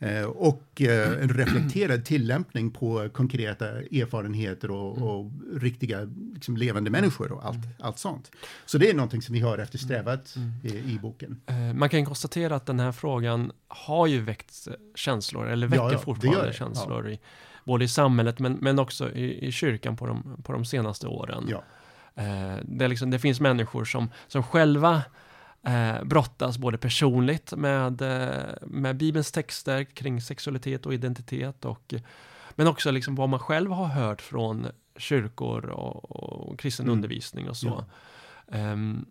Eh, 0.00 0.24
och 0.24 0.80
eh, 0.80 1.22
en 1.22 1.28
reflekterad 1.28 2.04
tillämpning 2.04 2.70
på 2.70 3.08
konkreta 3.12 3.68
erfarenheter 3.68 4.70
och, 4.70 4.96
mm. 4.96 5.08
och 5.08 5.30
riktiga 5.60 6.08
liksom, 6.34 6.56
levande 6.56 6.90
människor 6.90 7.32
och 7.32 7.46
allt, 7.46 7.64
mm. 7.64 7.68
allt 7.80 7.98
sånt. 7.98 8.30
Så 8.66 8.78
det 8.78 8.90
är 8.90 8.94
någonting 8.94 9.22
som 9.22 9.32
vi 9.32 9.40
har 9.40 9.58
eftersträvat 9.58 10.36
mm. 10.36 10.52
i, 10.62 10.92
i, 10.92 10.98
boken. 10.98 11.40
Eh, 11.46 11.74
man 11.74 11.88
kan 11.88 12.04
konstatera 12.04 12.56
att 12.56 12.66
den 12.66 12.80
här 12.80 12.92
frågan 12.92 13.52
har 13.68 14.06
ju 14.06 14.20
väckt 14.20 14.68
känslor, 14.94 15.48
eller 15.48 15.66
väcker 15.66 15.82
ja, 15.82 15.92
ja, 15.92 15.98
fortfarande 15.98 16.52
känslor, 16.52 17.08
ja. 17.08 17.14
i, 17.14 17.20
både 17.64 17.84
i 17.84 17.88
samhället 17.88 18.38
men, 18.38 18.52
men 18.52 18.78
också 18.78 19.12
i, 19.12 19.46
i 19.46 19.52
kyrkan 19.52 19.96
på 19.96 20.06
de, 20.06 20.42
på 20.42 20.52
de 20.52 20.64
senaste 20.64 21.06
åren. 21.06 21.44
Eh, 22.18 22.56
det, 22.62 22.88
liksom, 22.88 23.10
det, 23.10 23.18
finns 23.18 23.40
människor 23.40 23.84
som, 23.84 24.10
som 24.26 24.42
själva 24.42 25.02
eh, 25.62 26.04
brottas 26.04 26.58
både 26.58 26.78
personligt 26.78 27.52
med, 27.52 28.02
eh, 28.02 28.54
med 28.62 28.96
Bibelns 28.96 29.32
texter 29.32 29.84
kring 29.84 30.20
sexualitet 30.20 30.86
och 30.86 30.94
identitet 30.94 31.64
och 31.64 31.94
men 32.50 32.66
också 32.66 32.90
liksom 32.90 33.14
vad 33.14 33.28
man 33.28 33.40
själv 33.40 33.70
har 33.70 33.86
hört 33.86 34.22
från 34.22 34.66
kyrkor 34.96 35.64
och, 35.64 36.10
och 36.10 36.58
kristen 36.58 36.86
mm. 36.86 36.92
undervisning 36.92 37.48
och 37.48 37.56
så. 37.56 37.84
Ja. 38.46 38.72
Um, 38.72 39.06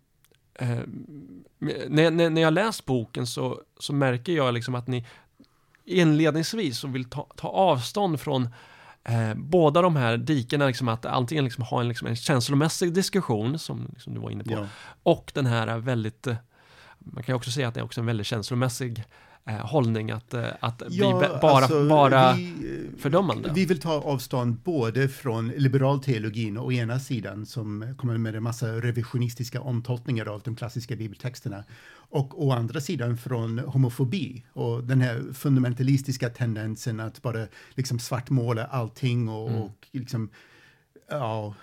um, 0.60 1.44
när, 1.90 2.12
när, 2.12 2.30
när 2.30 2.42
jag 2.42 2.54
läst 2.54 2.86
boken 2.86 3.28
så, 3.28 3.62
så 3.80 3.94
märker 3.94 4.34
jag 4.34 4.54
liksom 4.54 4.76
att 4.76 4.88
ni 4.88 5.06
inledningsvis 5.86 6.80
så 6.80 6.88
vill 6.88 7.10
ta, 7.10 7.28
ta 7.36 7.48
avstånd 7.48 8.20
från 8.20 8.50
Eh, 9.08 9.34
båda 9.36 9.82
de 9.82 9.96
här 9.96 10.18
dikena, 10.18 10.68
liksom 10.68 10.88
att 10.88 11.06
antingen 11.06 11.44
liksom 11.44 11.64
ha 11.64 11.82
en, 11.82 11.88
liksom 11.88 12.08
en 12.08 12.16
känslomässig 12.16 12.94
diskussion, 12.94 13.60
som 13.60 13.88
liksom 13.94 14.14
du 14.14 14.20
var 14.20 14.30
inne 14.30 14.44
på, 14.44 14.54
ja. 14.54 14.66
och 15.04 15.32
den 15.36 15.46
här 15.46 15.78
väldigt, 15.78 16.28
eh, 16.28 16.36
man 17.14 17.24
kan 17.24 17.34
ju 17.34 17.36
också 17.36 17.52
säga 17.52 17.68
att 17.68 17.74
det 17.74 17.80
är 17.80 17.84
också 17.84 18.00
en 18.00 18.06
väldigt 18.06 18.28
känslomässig 18.28 19.04
eh, 19.46 19.56
hållning 19.56 20.12
att, 20.12 20.34
eh, 20.34 20.46
att 20.60 20.82
ja, 20.90 21.18
bli 21.20 21.28
bara, 21.42 21.50
alltså, 21.50 21.88
bara 21.88 22.34
vi, 22.34 22.90
fördömande. 23.00 23.52
Vi 23.56 23.66
vill 23.66 23.80
ta 23.80 23.94
avstånd 23.94 24.56
både 24.64 25.10
från 25.10 25.48
liberal 25.48 26.00
teologin 26.00 26.58
å 26.58 26.72
ena 26.72 27.00
sidan 27.00 27.46
som 27.46 27.96
kommer 27.98 28.18
med 28.18 28.36
en 28.36 28.44
massa 28.44 28.68
revisionistiska 28.68 29.62
omtolkningar 29.62 30.26
av 30.26 30.42
de 30.42 30.56
klassiska 30.56 30.96
bibeltexterna 30.96 31.64
och 32.10 32.48
å 32.48 32.52
andra 32.52 32.82
sidan 32.82 33.18
från 33.18 33.60
homofobi 33.60 34.44
och 34.54 34.84
den 34.84 35.02
här 35.02 35.34
fundamentalistiska 35.34 36.30
tendensen 36.30 37.00
att 37.00 37.22
bara 37.22 37.48
liksom 37.76 38.00
svartmåla 38.00 38.66
allting 38.66 39.30
och, 39.30 39.50
mm. 39.50 39.62
och 39.62 39.88
liksom 39.92 40.30
ja, 41.10 41.54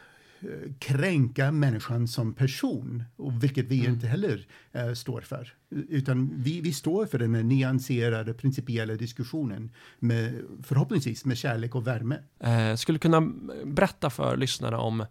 kränka 0.78 1.52
människan 1.52 2.08
som 2.08 2.34
person, 2.34 3.04
och 3.16 3.44
vilket 3.44 3.66
vi 3.66 3.80
Mm. 3.80 3.92
inte 3.92 4.06
heller 4.06 4.46
eh, 4.72 4.92
står 4.92 5.20
för. 5.20 5.52
Utan 5.70 6.30
vi, 6.36 6.60
vi 6.60 6.72
står 6.72 7.06
för 7.06 7.18
den 7.18 7.34
här 7.34 7.42
nyanserade, 7.42 8.34
principiella 8.34 8.94
diskussionen, 8.94 9.70
med, 9.98 10.34
förhoppningsvis 10.62 11.24
med 11.24 11.38
kärlek 11.38 11.74
och 11.74 11.86
värme. 11.86 12.18
Eh, 12.40 12.76
skulle 12.76 12.98
kunna 12.98 13.20
berätta 13.64 14.10
för 14.10 14.36
lyssnarna 14.36 14.78
om 14.78 15.06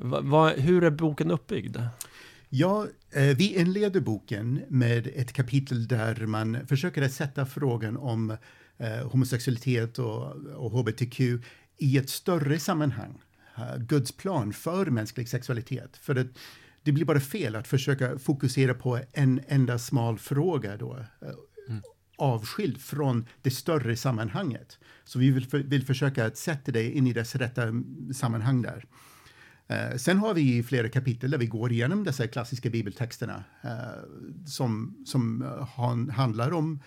vad, 0.00 0.52
hur 0.52 0.84
är 0.84 0.90
boken 0.90 1.30
uppbyggd? 1.30 1.76
Ja, 2.48 2.86
eh, 3.10 3.36
vi 3.36 3.54
inleder 3.60 4.00
boken 4.00 4.60
med 4.68 5.06
ett 5.06 5.32
kapitel 5.32 5.88
där 5.88 6.26
man 6.26 6.66
försöker 6.66 7.02
att 7.02 7.12
sätta 7.12 7.46
frågan 7.46 7.96
om 7.96 8.30
eh, 8.78 9.08
homosexualitet 9.10 9.98
och, 9.98 10.36
och 10.56 10.70
hbtq 10.70 11.20
i 11.78 11.98
ett 11.98 12.10
större 12.10 12.58
sammanhang. 12.58 13.18
Uh, 13.58 13.78
Guds 13.78 14.12
plan 14.12 14.52
för 14.52 14.86
mänsklig 14.86 15.28
sexualitet. 15.28 15.96
För 15.96 16.16
att 16.16 16.26
det 16.82 16.92
blir 16.92 17.04
bara 17.04 17.20
fel 17.20 17.56
att 17.56 17.68
försöka 17.68 18.18
fokusera 18.18 18.74
på 18.74 19.00
en 19.12 19.40
enda 19.48 19.78
smal 19.78 20.18
fråga 20.18 20.76
då. 20.76 20.96
eh, 20.96 21.28
avskild 22.18 22.80
från 22.80 23.26
det 23.42 23.50
större 23.50 23.96
sammanhanget. 23.96 24.78
Så 25.04 25.18
vi 25.18 25.30
vill, 25.30 25.46
för, 25.46 25.58
vill 25.58 25.86
försöka 25.86 26.26
att 26.26 26.36
sätta 26.36 26.72
det 26.72 26.90
in 26.90 27.06
i 27.06 27.12
dess 27.12 27.36
rätta 27.36 27.62
mm, 27.62 28.14
sammanhang 28.14 28.62
där. 28.62 28.84
Eh, 29.66 29.96
sen 29.96 30.18
har 30.18 30.34
vi 30.34 30.62
flera 30.62 30.88
kapitel 30.88 31.30
där 31.30 31.38
vi 31.38 31.46
går 31.46 31.72
igenom 31.72 32.04
dessa 32.04 32.26
klassiska 32.26 32.70
bibeltexterna 32.70 33.44
eh, 33.62 33.70
som, 34.46 34.96
som 35.06 35.42
eh, 35.42 35.68
han, 35.76 36.10
handlar 36.10 36.52
om 36.52 36.80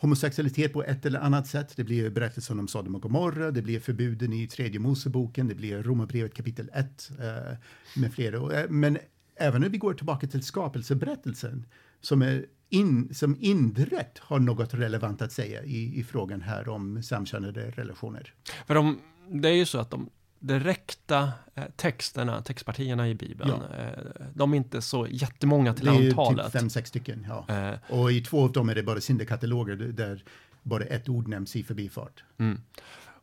homosexualitet 0.00 0.72
på 0.72 0.84
ett 0.84 1.06
eller 1.06 1.20
annat 1.20 1.46
sätt. 1.46 1.72
Det 1.76 1.84
blir 1.84 2.10
berättelsen 2.10 2.58
om 2.58 2.68
Sodom 2.68 2.94
och 2.94 3.02
Gomorra, 3.02 3.50
det 3.50 3.62
blir 3.62 3.80
förbuden 3.80 4.32
i 4.32 4.46
tredje 4.46 4.80
Moseboken, 4.80 5.48
det 5.48 5.54
blir 5.54 5.82
Romarbrevet 5.82 6.34
kapitel 6.34 6.70
1 6.74 7.10
eh, 7.18 7.56
med 7.96 8.12
flera. 8.12 8.60
Eh, 8.60 8.70
men 8.70 8.98
även 9.36 9.60
när 9.60 9.68
vi 9.68 9.78
går 9.78 9.94
tillbaka 9.94 10.26
till 10.26 10.42
skapelseberättelsen 10.42 11.66
som, 12.00 12.22
är 12.22 12.46
in, 12.68 13.14
som 13.14 13.36
indirekt 13.40 14.18
har 14.18 14.38
något 14.38 14.74
relevant 14.74 15.22
att 15.22 15.32
säga 15.32 15.64
i, 15.64 15.98
i 16.00 16.04
frågan 16.04 16.40
här 16.40 16.68
om 16.68 17.02
samkönade 17.02 17.70
relationer. 17.70 18.34
För 18.66 18.74
de, 18.74 18.98
det 19.28 19.48
är 19.48 19.54
ju 19.54 19.66
så 19.66 19.78
att 19.78 19.90
de 19.90 20.10
direkta 20.40 21.32
eh, 21.54 21.64
texterna, 21.76 22.42
textpartierna 22.42 23.08
i 23.08 23.14
Bibeln, 23.14 23.50
Ja. 23.70 23.76
eh, 23.76 23.98
de 24.34 24.52
är 24.52 24.56
inte 24.56 24.82
så 24.82 25.06
jättemånga 25.10 25.74
till 25.74 25.84
det 25.86 25.90
är 25.92 26.08
antalet. 26.08 26.44
typ 26.46 26.52
fem, 26.52 26.70
sex 26.70 26.88
stycken. 26.88 27.26
Ja. 27.28 27.54
Eh, 27.54 27.78
Och 28.00 28.12
i 28.12 28.20
två 28.20 28.44
av 28.44 28.52
dem 28.52 28.68
är 28.68 28.74
det 28.74 28.82
bara 28.82 29.00
syndakataloger 29.00 29.76
där 29.76 30.24
bara 30.62 30.84
ett 30.84 31.08
ord 31.08 31.28
nämns 31.28 31.56
i 31.56 31.62
förbifart. 31.62 32.24
Mm. 32.38 32.60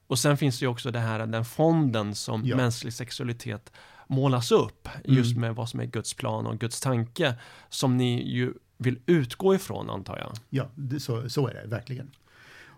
Och 0.07 0.19
sen 0.19 0.37
finns 0.37 0.59
det 0.59 0.63
ju 0.63 0.69
också 0.69 0.91
det 0.91 0.99
här, 0.99 1.25
den 1.27 1.45
fonden 1.45 2.15
som 2.15 2.45
Ja. 2.45 2.55
mänsklig 2.57 2.93
sexualitet 2.93 3.71
målas 4.07 4.51
upp, 4.51 4.89
just 5.05 5.31
Mm. 5.31 5.41
med 5.41 5.55
vad 5.55 5.69
som 5.69 5.79
är 5.79 5.85
Guds 5.85 6.13
plan 6.13 6.47
och 6.47 6.59
Guds 6.59 6.81
tanke, 6.81 7.35
som 7.69 7.97
ni 7.97 8.29
ju 8.29 8.53
vill 8.77 8.99
utgå 9.05 9.55
ifrån, 9.55 9.89
antar 9.89 10.17
jag. 10.17 10.31
Ja, 10.49 10.69
det, 10.75 10.99
så, 10.99 11.29
så 11.29 11.47
är 11.47 11.53
det 11.53 11.67
verkligen. 11.67 12.11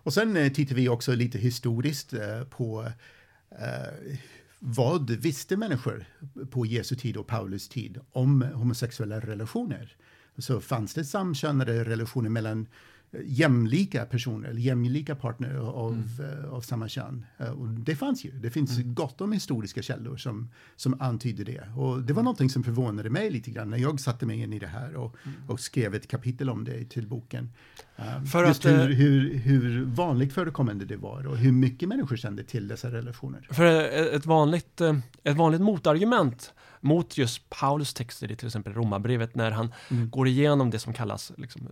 Och 0.02 0.12
sen 0.12 0.36
eh, 0.36 0.52
tittar 0.52 0.74
vi 0.74 0.88
också 0.88 1.14
lite 1.14 1.38
historiskt 1.38 2.12
eh, 2.12 2.42
på 2.50 2.92
eh, 3.50 4.16
vad 4.58 5.10
visste 5.10 5.56
människor 5.56 6.04
på 6.50 6.66
Jesu 6.66 6.96
tid 6.96 7.16
och 7.16 7.26
Paulus 7.26 7.68
tid 7.68 8.00
om 8.12 8.42
homosexuella 8.42 9.20
relationer? 9.20 9.96
Så 10.38 10.60
fanns 10.60 10.94
det 10.94 11.04
samkönade 11.04 11.84
relationer 11.84 12.30
mellan 12.30 12.60
eh, 12.60 12.66
jämlika 13.24 14.04
personer, 14.04 14.48
eller 14.48 14.60
jämlika 14.60 15.14
partner 15.14 15.54
av, 15.54 16.02
eh, 16.44 16.52
av 16.52 16.60
samma 16.60 16.88
kön. 16.88 17.26
Eh, 17.38 17.46
Och 17.50 17.68
det 17.68 17.96
fanns 17.96 18.24
ju. 18.24 18.30
Det 18.30 18.50
finns 18.50 18.78
gott 18.84 19.20
om 19.20 19.32
historiska 19.32 19.82
källor 19.82 20.16
som, 20.16 20.50
som 20.76 21.00
antyder 21.00 21.44
det. 21.44 21.62
Och 21.76 22.02
det 22.02 22.12
var 22.12 22.22
någonting 22.22 22.50
som 22.50 22.64
förvånade 22.64 23.10
mig 23.10 23.30
lite 23.30 23.50
grann 23.50 23.70
när 23.70 23.78
jag 23.78 24.00
satte 24.00 24.26
mig 24.26 24.40
in 24.42 24.52
i 24.52 24.58
det 24.58 24.66
här 24.66 24.94
och, 24.96 25.16
och 25.48 25.60
skrev 25.60 25.94
ett 25.94 26.08
kapitel 26.08 26.50
om 26.50 26.64
det 26.64 26.84
till 26.84 27.06
boken. 27.06 27.50
Um, 28.16 28.26
För 28.26 28.46
just 28.46 28.66
att, 28.66 28.72
eh, 28.72 28.78
hur, 28.78 28.88
hur, 28.90 29.34
hur 29.34 29.84
vanligt 29.84 30.32
förekommande 30.32 30.84
det 30.84 30.96
var 30.96 31.26
och 31.26 31.36
hur 31.38 31.52
mycket 31.52 31.88
människor 31.88 32.16
kände 32.16 32.44
till 32.44 32.68
dessa 32.68 32.90
relationer. 32.92 33.46
För 33.50 33.64
eh, 33.64 34.16
ett 34.16 34.26
vanligt, 34.26 34.80
eh, 34.80 34.98
ett 35.24 35.36
vanligt 35.36 35.60
motargument 35.60 36.52
mot 36.80 37.18
just 37.18 37.50
Paulus 37.50 37.94
texter 37.94 38.30
i 38.32 38.36
till 38.36 38.46
exempel 38.46 38.72
Romarbrevet 38.72 39.34
när 39.34 39.50
han 39.50 39.72
Mm. 39.90 40.10
går 40.10 40.28
igenom 40.28 40.70
det 40.70 40.78
som 40.78 40.92
kallas 40.92 41.32
liksom, 41.36 41.68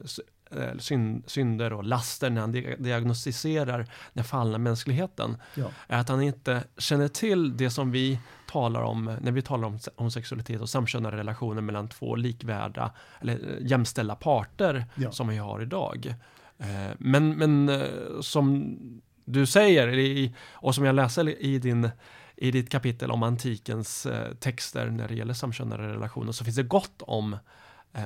eh, 0.57 0.79
syn- 0.79 1.23
synder 1.27 1.73
och 1.73 1.85
laster 1.85 2.31
när 2.31 2.41
han 2.41 2.53
di- 2.53 2.77
diagnostiserar 2.79 3.87
den 4.13 4.25
fallna 4.25 4.59
mänskligheten 4.59 5.37
Ja. 5.55 5.67
är 5.89 5.99
att 5.99 6.09
han 6.09 6.23
inte 6.23 6.65
känner 6.79 7.09
till 7.09 7.57
det 7.57 7.71
som 7.71 7.91
vi 7.93 8.19
talar 8.51 8.83
om 8.83 9.17
när 9.21 9.33
vi 9.33 9.43
talar 9.43 9.69
om 9.69 9.79
se- 9.79 9.91
homosexualitet 9.97 10.61
och 10.61 10.69
samkönade 10.69 11.17
relationer 11.17 11.63
mellan 11.63 11.89
två 11.89 12.17
likvärda 12.17 12.91
eller 13.21 13.35
eh, 13.35 13.67
jämställda 13.67 14.15
parter 14.15 14.85
Ja. 14.95 15.13
som 15.13 15.29
vi 15.29 15.37
har 15.37 15.63
idag. 15.63 16.15
Eh, 16.59 16.67
Men, 16.99 17.37
men 17.37 17.83
som 18.23 18.77
du 19.25 19.47
säger 19.47 20.33
och 20.51 20.75
som 20.75 20.85
jag 20.85 20.95
läser 20.95 21.29
i, 21.43 21.59
din, 21.59 21.91
i 22.37 22.51
ditt 22.51 22.71
kapitel 22.71 23.11
om 23.11 23.23
antikens 23.23 24.07
texter 24.41 24.87
när 24.91 25.09
det 25.09 25.15
gäller 25.15 25.35
samkönade 25.35 25.89
relationer 25.89 26.33
så 26.33 26.45
finns 26.45 26.57
det 26.57 26.63
gott 26.63 27.03
om 27.03 27.37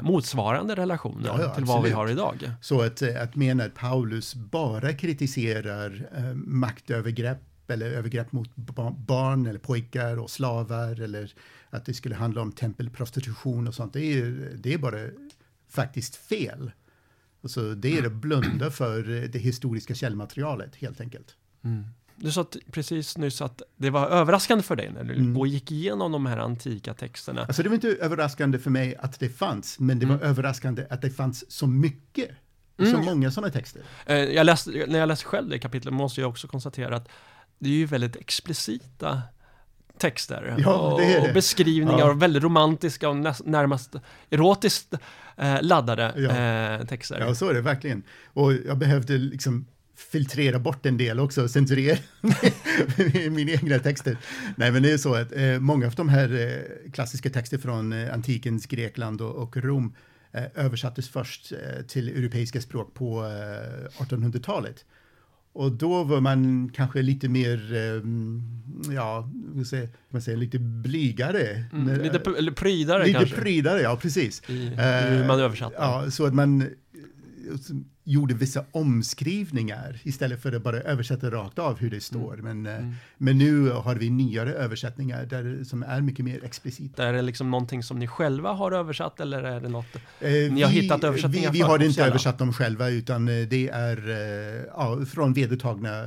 motsvarande 0.02 0.74
relationer 0.74 1.26
Ja, 1.26 1.42
ja, 1.42 1.54
till 1.54 1.64
vad 1.64 1.82
vi 1.82 1.90
har 1.90 2.08
idag. 2.10 2.50
Så 2.60 2.82
att, 2.82 3.02
eh, 3.02 3.22
att 3.22 3.36
mena 3.36 3.64
att 3.64 3.74
Paulus 3.74 4.34
bara 4.34 4.92
kritiserar 4.92 6.08
eh, 6.16 6.34
maktövergrepp 6.34 7.38
eller 7.70 7.86
övergrepp 7.90 8.32
mot 8.32 8.56
ba- 8.56 8.90
barn 8.98 9.46
eller 9.46 9.58
pojkar 9.58 10.18
och 10.18 10.30
slavar 10.30 11.00
eller 11.00 11.32
att 11.70 11.84
det 11.84 11.94
skulle 11.94 12.14
handla 12.14 12.40
om 12.42 12.52
tempelprostitution 12.52 13.68
och 13.68 13.74
sånt, 13.74 13.92
det 13.92 14.00
är, 14.18 14.52
det 14.56 14.74
är 14.74 14.78
bara 14.78 14.98
faktiskt 15.68 16.16
fel. 16.16 16.70
Alltså, 17.42 17.74
det 17.74 17.98
är 17.98 18.06
att 18.06 18.12
blunda 18.12 18.70
för 18.70 19.10
eh, 19.22 19.28
det 19.28 19.38
historiska 19.38 19.94
källmaterialet 19.94 20.76
helt 20.76 21.00
enkelt. 21.00 21.36
Du 22.16 22.30
sa 22.32 22.46
precis 22.70 23.18
nyss 23.18 23.42
att 23.42 23.62
det 23.76 23.90
var 23.90 24.06
överraskande 24.08 24.62
för 24.64 24.76
dig 24.76 24.90
när 24.94 25.04
du 25.04 25.14
Mm. 25.14 25.46
gick 25.46 25.70
igenom 25.70 26.12
de 26.12 26.26
här 26.26 26.36
antika 26.38 26.94
texterna. 26.94 27.42
Alltså 27.44 27.62
det 27.62 27.68
var 27.68 27.74
inte 27.74 27.88
överraskande 27.88 28.58
för 28.58 28.70
mig 28.70 28.96
att 28.96 29.20
det 29.20 29.28
fanns, 29.28 29.78
men 29.78 29.98
det 29.98 30.06
var 30.06 30.18
överraskande 30.18 30.86
att 30.90 31.02
det 31.02 31.10
fanns 31.10 31.50
så 31.50 31.66
mycket. 31.66 32.28
Så 32.78 32.84
Mm. 32.84 33.04
många 33.04 33.30
sådana 33.30 33.52
texter. 33.52 33.82
Eh, 34.06 34.16
Jag 34.16 34.46
läste, 34.46 34.70
när 34.88 34.98
jag 34.98 35.06
läste 35.08 35.24
själv 35.26 35.48
det 35.48 35.58
kapitlet 35.58 35.94
måste 35.94 36.20
jag 36.20 36.30
också 36.30 36.48
konstatera 36.48 36.96
att 36.96 37.08
det 37.58 37.68
är 37.68 37.74
ju 37.74 37.86
väldigt 37.86 38.16
explicita 38.16 39.22
texter 39.98 40.54
Ja, 40.58 40.74
och, 40.78 41.00
det 41.00 41.06
det. 41.06 41.28
och 41.28 41.34
beskrivningar 41.34 41.98
Ja. 41.98 42.10
och 42.10 42.22
väldigt 42.22 42.42
romantiska 42.42 43.08
och 43.08 43.16
närmast 43.44 43.94
erotiskt 44.30 44.94
eh, 45.36 45.62
laddade 45.62 46.12
Ja. 46.16 46.30
eh, 46.30 46.86
texter. 46.86 47.20
Ja, 47.20 47.34
så 47.34 47.48
är 47.48 47.54
det 47.54 47.60
verkligen. 47.60 48.02
Och 48.26 48.52
jag 48.52 48.78
behövde 48.78 49.18
liksom 49.18 49.66
filtrera 50.10 50.58
bort 50.58 50.86
en 50.86 50.96
del 50.96 51.20
också, 51.20 51.48
censurera 51.48 51.98
mina 53.30 53.50
egna 53.50 53.78
texter. 53.78 54.16
Nej, 54.56 54.72
men 54.72 54.82
det 54.82 54.92
är 54.92 54.98
så 54.98 55.14
att 55.14 55.32
eh, 55.32 55.58
många 55.60 55.86
av 55.86 55.94
de 55.94 56.08
här 56.08 56.34
eh, 56.34 56.90
klassiska 56.92 57.30
texter 57.30 57.58
från 57.58 57.92
eh, 57.92 58.14
antikens 58.14 58.66
Grekland 58.66 59.20
och, 59.20 59.34
och 59.34 59.56
Rom 59.56 59.94
eh, 60.32 60.44
översattes 60.54 61.08
först 61.08 61.52
eh, 61.52 61.82
till 61.86 62.08
europeiska 62.08 62.60
språk 62.60 62.94
på 62.94 63.24
eh, 63.24 64.02
1800-talet. 64.02 64.84
Och 65.54 65.72
då 65.72 66.04
var 66.04 66.20
man 66.20 66.70
kanske 66.74 67.02
lite 67.02 67.28
mer, 67.28 67.74
eh, 67.74 68.02
ja, 68.94 69.30
vad 69.32 69.66
säger, 69.66 69.88
vad 70.08 70.22
säger, 70.22 70.38
lite 70.38 70.58
blygare. 70.58 71.64
Mm, 71.72 72.02
lite 72.02 72.20
eller 72.38 72.52
prydare 72.52 73.06
lite 73.06 73.18
kanske. 73.18 73.36
prydare, 73.36 73.80
ja 73.80 73.96
precis. 73.96 74.42
I, 74.48 74.66
Eh, 74.66 75.10
hur 75.10 75.26
man 75.26 75.40
översatte. 75.40 75.76
Ja, 75.78 76.10
så 76.10 76.26
att 76.26 76.34
man 76.34 76.62
eh, 76.62 76.68
gjorde 78.04 78.34
vissa 78.34 78.64
omskrivningar 78.72 80.00
istället 80.02 80.42
för 80.42 80.52
att 80.52 80.62
bara 80.62 80.76
översätta 80.80 81.30
rakt 81.30 81.58
av 81.58 81.78
hur 81.78 81.90
det 81.90 82.00
står. 82.00 82.36
Men, 82.36 82.66
eh, 82.66 82.76
Mm. 82.76 82.94
men 83.18 83.38
nu 83.38 83.70
har 83.70 83.94
vi 83.96 84.10
nyare 84.10 84.52
översättningar 84.54 85.26
där, 85.26 85.64
som 85.64 85.82
är 85.82 86.00
mycket 86.00 86.24
mer 86.24 86.44
explicita. 86.44 87.04
Är 87.06 87.12
det 87.12 87.22
liksom 87.22 87.50
någonting 87.50 87.82
som 87.82 87.98
ni 87.98 88.06
själva 88.06 88.52
har 88.52 88.72
översatt 88.72 89.20
eller 89.20 89.42
är 89.42 89.60
det 89.60 89.68
något? 89.68 89.96
Eh, 90.20 90.30
Ni 90.30 90.62
har 90.62 90.70
hittat 90.70 91.04
översättningar 91.04 91.52
Vi, 91.52 91.58
vi 91.58 91.62
har 91.64 91.82
inte 91.82 92.04
översatt 92.04 92.38
dem 92.38 92.52
själva 92.52 92.88
utan 92.88 93.28
eh, 93.28 93.48
det 93.48 93.68
är 93.68 94.08
eh, 94.08 94.64
ja, 94.76 95.04
från 95.06 95.32
vedertagna 95.32 96.04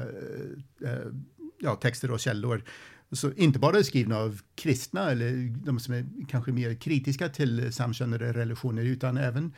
ja, 1.61 1.75
texter 1.75 2.11
och 2.11 2.19
källor. 2.19 2.63
Så 3.11 3.31
inte 3.33 3.59
bara 3.59 3.83
skrivna 3.83 4.17
av 4.17 4.41
kristna 4.55 5.11
eller 5.11 5.55
de 5.65 5.79
som 5.79 5.93
är 5.93 6.05
kanske 6.29 6.51
mer 6.51 6.73
kritiska 6.75 7.29
till 7.29 7.73
samkönade 7.73 8.33
relationer 8.33 8.85
utan 8.85 9.17
även 9.17 9.53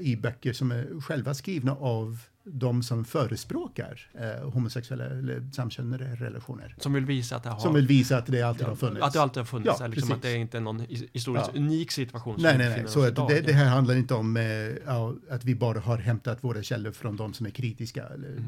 i 0.00 0.16
böcker 0.16 0.52
som 0.52 0.72
är 0.72 1.00
själva 1.00 1.34
skrivna 1.34 1.72
av 1.72 2.18
de 2.44 2.82
som 2.82 3.04
förespråkar 3.04 4.10
eh, 4.14 4.50
homosexuella 4.50 5.04
eller 5.04 5.50
samkönade 5.52 6.04
relationer. 6.14 6.74
Som 6.78 6.92
vill 6.92 7.04
visa 7.06 7.36
att 7.36 7.42
det 7.42 7.48
har 7.50 7.58
Som 7.58 7.74
vill 7.74 7.86
visa 7.86 8.18
att 8.18 8.26
det 8.26 8.42
alltid 8.42 8.66
har 8.66 8.76
funnits. 8.76 9.06
Att 9.06 9.12
det 9.12 9.22
alltid 9.22 9.36
har 9.40 9.44
funnits, 9.44 9.76
Ja, 9.80 9.86
liksom 9.86 10.12
att 10.12 10.22
det 10.22 10.30
är 10.30 10.36
inte 10.36 10.56
är 10.56 10.60
någon 10.60 10.80
his- 10.80 11.08
historiskt 11.12 11.50
Ja. 11.54 11.58
unik 11.60 11.90
situation 11.90 12.36
Nej, 12.38 12.58
nej, 12.58 12.68
nej. 12.68 12.84
Så 12.88 13.10
det, 13.10 13.40
det 13.40 13.52
här 13.52 13.68
handlar 13.68 13.94
inte 13.94 14.14
om 14.14 14.36
eh, 14.36 14.42
ja, 14.86 15.14
att 15.30 15.44
vi 15.44 15.54
bara 15.54 15.80
har 15.80 15.98
hämtat 15.98 16.44
våra 16.44 16.62
källor 16.62 16.92
från 16.92 17.16
de 17.16 17.34
som 17.34 17.46
är 17.46 17.50
kritiska 17.50 18.06
eller 18.06 18.44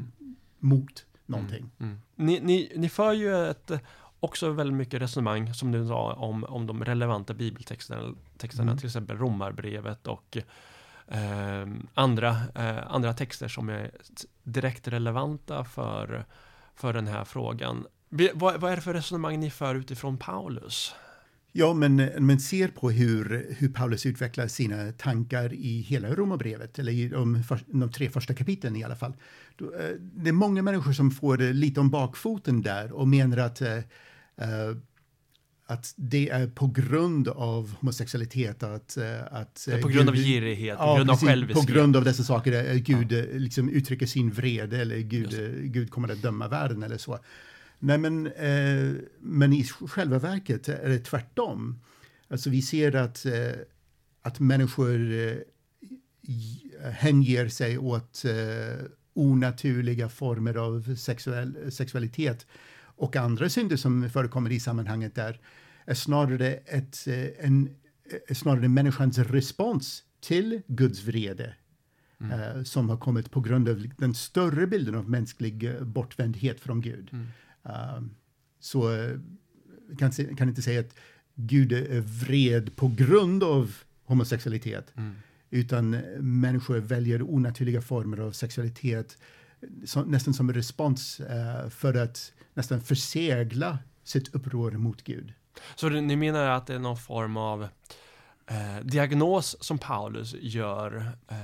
mot 0.59 1.05
någonting. 1.25 1.71
Mm. 1.79 1.99
Ni, 2.15 2.39
ni, 2.39 2.71
ni 2.75 2.89
för 2.89 3.13
ju 3.13 3.49
ett 3.49 3.71
också 4.19 4.49
väldigt 4.51 4.77
mycket 4.77 5.01
resonemang 5.01 5.53
som 5.53 5.71
du 5.71 5.87
sa 5.87 6.13
om, 6.13 6.43
om 6.43 6.67
de 6.67 6.85
relevanta 6.85 7.33
bibeltexterna, 7.33 8.13
texterna, 8.37 8.63
Mm. 8.71 8.77
till 8.77 8.85
exempel 8.87 9.17
Romarbrevet 9.17 10.07
och 10.07 10.37
eh, 11.07 11.65
andra, 11.93 12.37
eh, 12.55 12.91
andra 12.91 13.13
texter 13.13 13.47
som 13.47 13.69
är 13.69 13.91
direkt 14.43 14.87
relevanta 14.87 15.63
för, 15.63 16.25
för 16.75 16.93
den 16.93 17.07
här 17.07 17.23
frågan. 17.23 17.85
Vad, 18.33 18.61
vad 18.61 18.71
är 18.71 18.75
det 18.75 18.81
för 18.81 18.93
resonemang 18.93 19.39
ni 19.39 19.49
för 19.49 19.75
utifrån 19.75 20.17
Paulus? 20.17 20.95
Ja, 21.57 21.73
men 21.73 22.11
man 22.19 22.39
ser 22.39 22.67
på 22.67 22.91
hur, 22.91 23.55
hur 23.57 23.69
Paulus 23.69 24.05
utvecklar 24.05 24.47
sina 24.47 24.91
tankar 24.91 25.53
i 25.53 25.81
hela 25.81 26.15
Romarbrevet, 26.15 26.79
eller 26.79 26.91
i 26.91 27.09
de, 27.09 27.43
för, 27.43 27.59
de 27.67 27.91
tre 27.91 28.09
första 28.09 28.33
kapitlen 28.33 28.75
i 28.75 28.83
alla 28.83 28.95
fall. 28.95 29.13
Då, 29.55 29.65
eh, 29.65 29.89
Det 29.99 30.29
är 30.29 30.33
många 30.33 30.61
människor 30.61 30.93
som 30.93 31.11
får 31.11 31.37
lite 31.37 31.79
om 31.79 31.89
bakfoten 31.89 32.61
där 32.61 32.91
och 32.91 33.07
menar 33.07 33.37
att, 33.37 33.61
eh, 33.61 33.77
eh, 34.37 34.77
att 35.67 35.93
det 35.97 36.29
är 36.29 36.47
på 36.47 36.67
grund 36.67 37.27
av 37.27 37.73
homosexualitet 37.79 38.63
att... 38.63 38.97
eh, 38.97 39.21
att 39.31 39.67
På 39.81 39.87
eh, 39.87 39.93
grund 39.93 40.09
av 40.09 40.15
Gud- 40.15 40.25
girighet, 40.25 40.77
på 40.77 40.83
Ja, 40.83 40.95
grund 40.95 41.09
av 41.09 41.13
precis. 41.13 41.25
På 41.25 41.29
själviskhet. 41.31 41.67
grund 41.67 41.95
av 41.95 42.03
dessa 42.03 42.23
saker, 42.23 42.69
eh, 42.71 42.75
Gud 42.75 43.11
eh, 43.11 43.25
liksom 43.39 43.69
uttrycker 43.69 44.05
sin 44.05 44.31
vrede 44.31 44.81
eller 44.81 44.97
Gud, 44.99 45.61
Gud 45.73 45.89
kommer 45.91 46.11
att 46.11 46.21
döma 46.21 46.47
världen 46.47 46.83
eller 46.83 46.97
så. 46.97 47.19
Nej, 47.79 47.97
men, 47.97 48.27
eh, 48.27 48.93
men 49.19 49.53
i 49.53 49.63
själva 49.63 50.19
verket 50.19 50.67
är 50.67 50.89
det 50.89 50.99
tvärtom. 50.99 51.79
Alltså 52.27 52.49
vi 52.49 52.61
ser 52.61 52.95
att, 52.95 53.25
eh, 53.25 53.33
att 54.21 54.39
människor 54.39 55.11
eh, 55.11 55.33
hänger 56.91 57.47
sig 57.47 57.77
åt 57.77 58.25
eh, 58.25 58.85
onaturliga 59.13 60.09
former 60.09 60.55
av 60.55 60.95
sexuell, 60.95 61.71
sexualitet 61.71 62.47
och 62.95 63.15
andra 63.15 63.49
synder 63.49 63.77
som 63.77 64.09
förekommer 64.09 64.51
i 64.51 64.59
sammanhanget 64.59 65.15
där 65.15 65.39
är 65.85 65.93
snarare, 65.93 66.47
ett, 66.53 67.07
eh, 67.07 67.45
en, 67.45 67.69
är 68.27 68.33
snarare 68.33 68.67
människans 68.67 69.17
respons 69.17 70.03
till 70.19 70.61
Guds 70.67 71.03
vrede 71.03 71.53
eh, 72.19 72.63
som 72.63 72.89
har 72.89 72.97
kommit 72.97 73.31
på 73.31 73.41
grund 73.41 73.69
av 73.69 73.87
den 73.97 74.13
större 74.13 74.67
bilden 74.67 74.95
av 74.95 75.09
mänsklig 75.09 75.63
eh, 75.63 75.81
bortvändhet 75.81 76.59
från 76.59 76.81
Gud. 76.81 77.09
Um, 77.63 78.15
så 78.59 78.93
eh, 78.93 79.19
kan, 79.97 80.11
kan 80.11 80.49
inte 80.49 80.61
säga 80.61 80.79
att 80.79 80.95
Gud 81.35 81.71
är 81.71 82.01
vred 82.01 82.75
på 82.75 82.87
grund 82.87 83.43
av 83.43 83.75
homosexualitet, 84.03 84.93
utan 85.49 85.93
eh, 85.93 86.01
människor 86.19 86.77
väljer 86.77 87.21
onaturliga 87.21 87.81
former 87.81 88.19
av 88.19 88.31
sexualitet 88.31 89.17
som, 89.85 90.11
nästan 90.11 90.33
som 90.33 90.49
en 90.49 90.55
respons 90.55 91.19
eh, 91.19 91.69
för 91.69 91.93
att 91.93 92.33
nästan 92.55 92.81
försegla 92.81 93.77
sitt 94.03 94.35
uppror 94.35 94.71
mot 94.71 95.01
Gud. 95.03 95.33
Så 95.75 95.89
ni 95.89 96.15
menar 96.15 96.49
att 96.49 96.67
det 96.67 96.73
är 96.75 96.79
någon 96.79 96.97
form 96.97 97.37
av 97.37 97.63
eh, 98.47 98.79
diagnos 98.83 99.55
som 99.59 99.77
Paulus 99.77 100.35
gör 100.39 101.11
eh, 101.27 101.37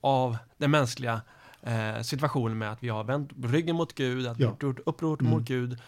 av 0.00 0.36
den 0.58 0.70
mänskliga 0.70 1.20
eh, 1.62 2.00
situationen 2.02 2.58
med 2.58 2.72
att 2.72 2.82
vi 2.82 2.88
har 2.88 3.04
vänt 3.04 3.30
ryggen 3.44 3.76
mot 3.76 3.94
Gud, 3.94 4.26
att 4.26 4.40
vi 4.40 4.44
har 4.44 4.56
gjort 4.60 4.80
uppror 4.86 5.20
Mm. 5.20 5.32
mot 5.32 5.42
Gud 5.42 5.78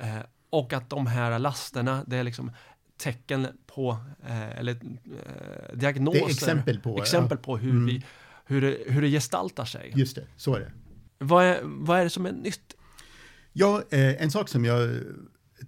eh, 0.00 0.18
och 0.50 0.72
att 0.72 0.90
de 0.90 1.06
här 1.06 1.38
lasterna, 1.38 2.04
det 2.06 2.16
är 2.16 2.24
liksom 2.24 2.50
tecken 2.98 3.46
på, 3.66 3.96
eh, 4.26 4.58
eller 4.58 4.72
eh, 4.72 5.76
diagnoser, 5.76 6.18
Det 6.20 6.24
är 6.26 6.30
exempel 6.30 6.80
på, 6.80 6.98
exempel 7.02 7.38
på 7.38 7.56
hur, 7.56 7.70
Mm. 7.70 7.86
vi, 7.86 8.04
hur, 8.44 8.60
det, 8.60 8.78
hur 8.86 9.02
det 9.02 9.08
gestaltar 9.10 9.64
sig. 9.64 9.92
Just 9.94 10.16
det, 10.16 10.26
så 10.36 10.54
är 10.54 10.60
det. 10.60 10.72
Vad 11.18 11.44
är, 11.44 11.60
vad 11.62 12.00
är 12.00 12.04
det 12.04 12.10
som 12.10 12.26
är 12.26 12.32
nytt? 12.32 12.74
Ja, 13.58 13.82
eh, 13.90 14.22
en 14.22 14.30
sak 14.30 14.48
som 14.48 14.64
jag 14.64 15.02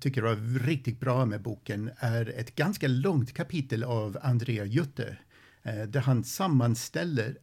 tycker 0.01 0.22
var 0.22 0.59
riktigt 0.59 1.01
bra 1.01 1.26
med 1.26 1.43
boken 1.43 1.91
är 1.97 2.28
ett 2.36 2.55
ganska 2.55 2.89
långt 2.89 3.32
kapitel 3.32 3.84
av 3.84 4.18
Andrea 4.22 4.64
Jutte 4.64 5.18
eh, 5.62 5.82
där 5.82 6.01
han 6.01 6.24
sammanställer 6.24 7.39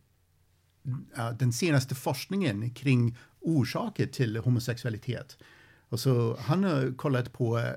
den 1.39 1.53
senaste 1.53 1.95
forskningen 1.95 2.69
kring 2.69 3.17
orsaker 3.39 4.07
till 4.07 4.37
homosexualitet. 4.37 5.37
Och 5.89 5.99
så 5.99 6.37
han 6.39 6.63
har 6.63 6.95
kollat 6.97 7.33
på 7.33 7.71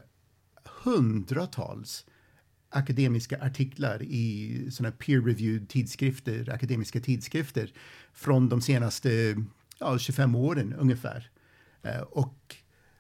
hundratals 0.85 2.07
akademiska 2.69 3.43
artiklar 3.43 4.03
i 4.03 4.69
såna 4.71 4.91
peer-reviewed 4.91 5.69
tidskrifter, 5.69 6.51
akademiska 6.51 7.01
tidskrifter 7.01 7.73
från 8.13 8.49
de 8.49 8.61
senaste 8.61 9.37
ja, 9.79 9.99
25 9.99 10.35
åren 10.35 10.73
ungefär. 10.73 11.31
Eh, 11.83 12.01
och 12.01 12.57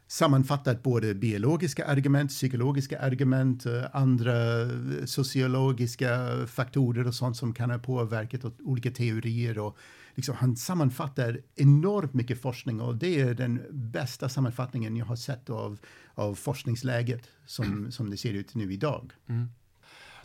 sammanfattat 0.08 0.82
både 0.82 1.14
biologiska 1.14 1.86
argument, 1.86 2.30
psykologiska 2.30 3.00
argument, 3.00 3.66
eh, 3.66 3.84
andra 3.92 4.62
eh, 4.62 4.68
sociologiska 5.04 6.28
faktorer 6.46 7.06
och 7.06 7.14
sånt 7.14 7.36
som 7.36 7.54
kan 7.54 7.70
ha 7.70 7.78
påverkat 7.78 8.44
och 8.44 8.52
olika 8.64 8.90
teorier. 8.90 9.58
Och 9.58 9.78
liksom, 10.14 10.36
han 10.36 10.56
sammanfattar 10.56 11.40
enormt 11.56 12.14
mycket 12.14 12.42
forskning 12.42 12.80
och 12.80 12.96
det 12.96 13.20
är 13.20 13.34
den 13.34 13.62
bästa 13.70 14.28
sammanfattningen 14.28 14.96
jag 14.96 15.06
har 15.06 15.16
sett 15.16 15.50
av, 15.50 15.78
av 16.14 16.34
forskningsläget 16.34 17.22
som, 17.46 17.92
som 17.92 18.10
det 18.10 18.16
ser 18.16 18.32
ut 18.32 18.54
nu 18.54 18.72
idag. 18.72 19.12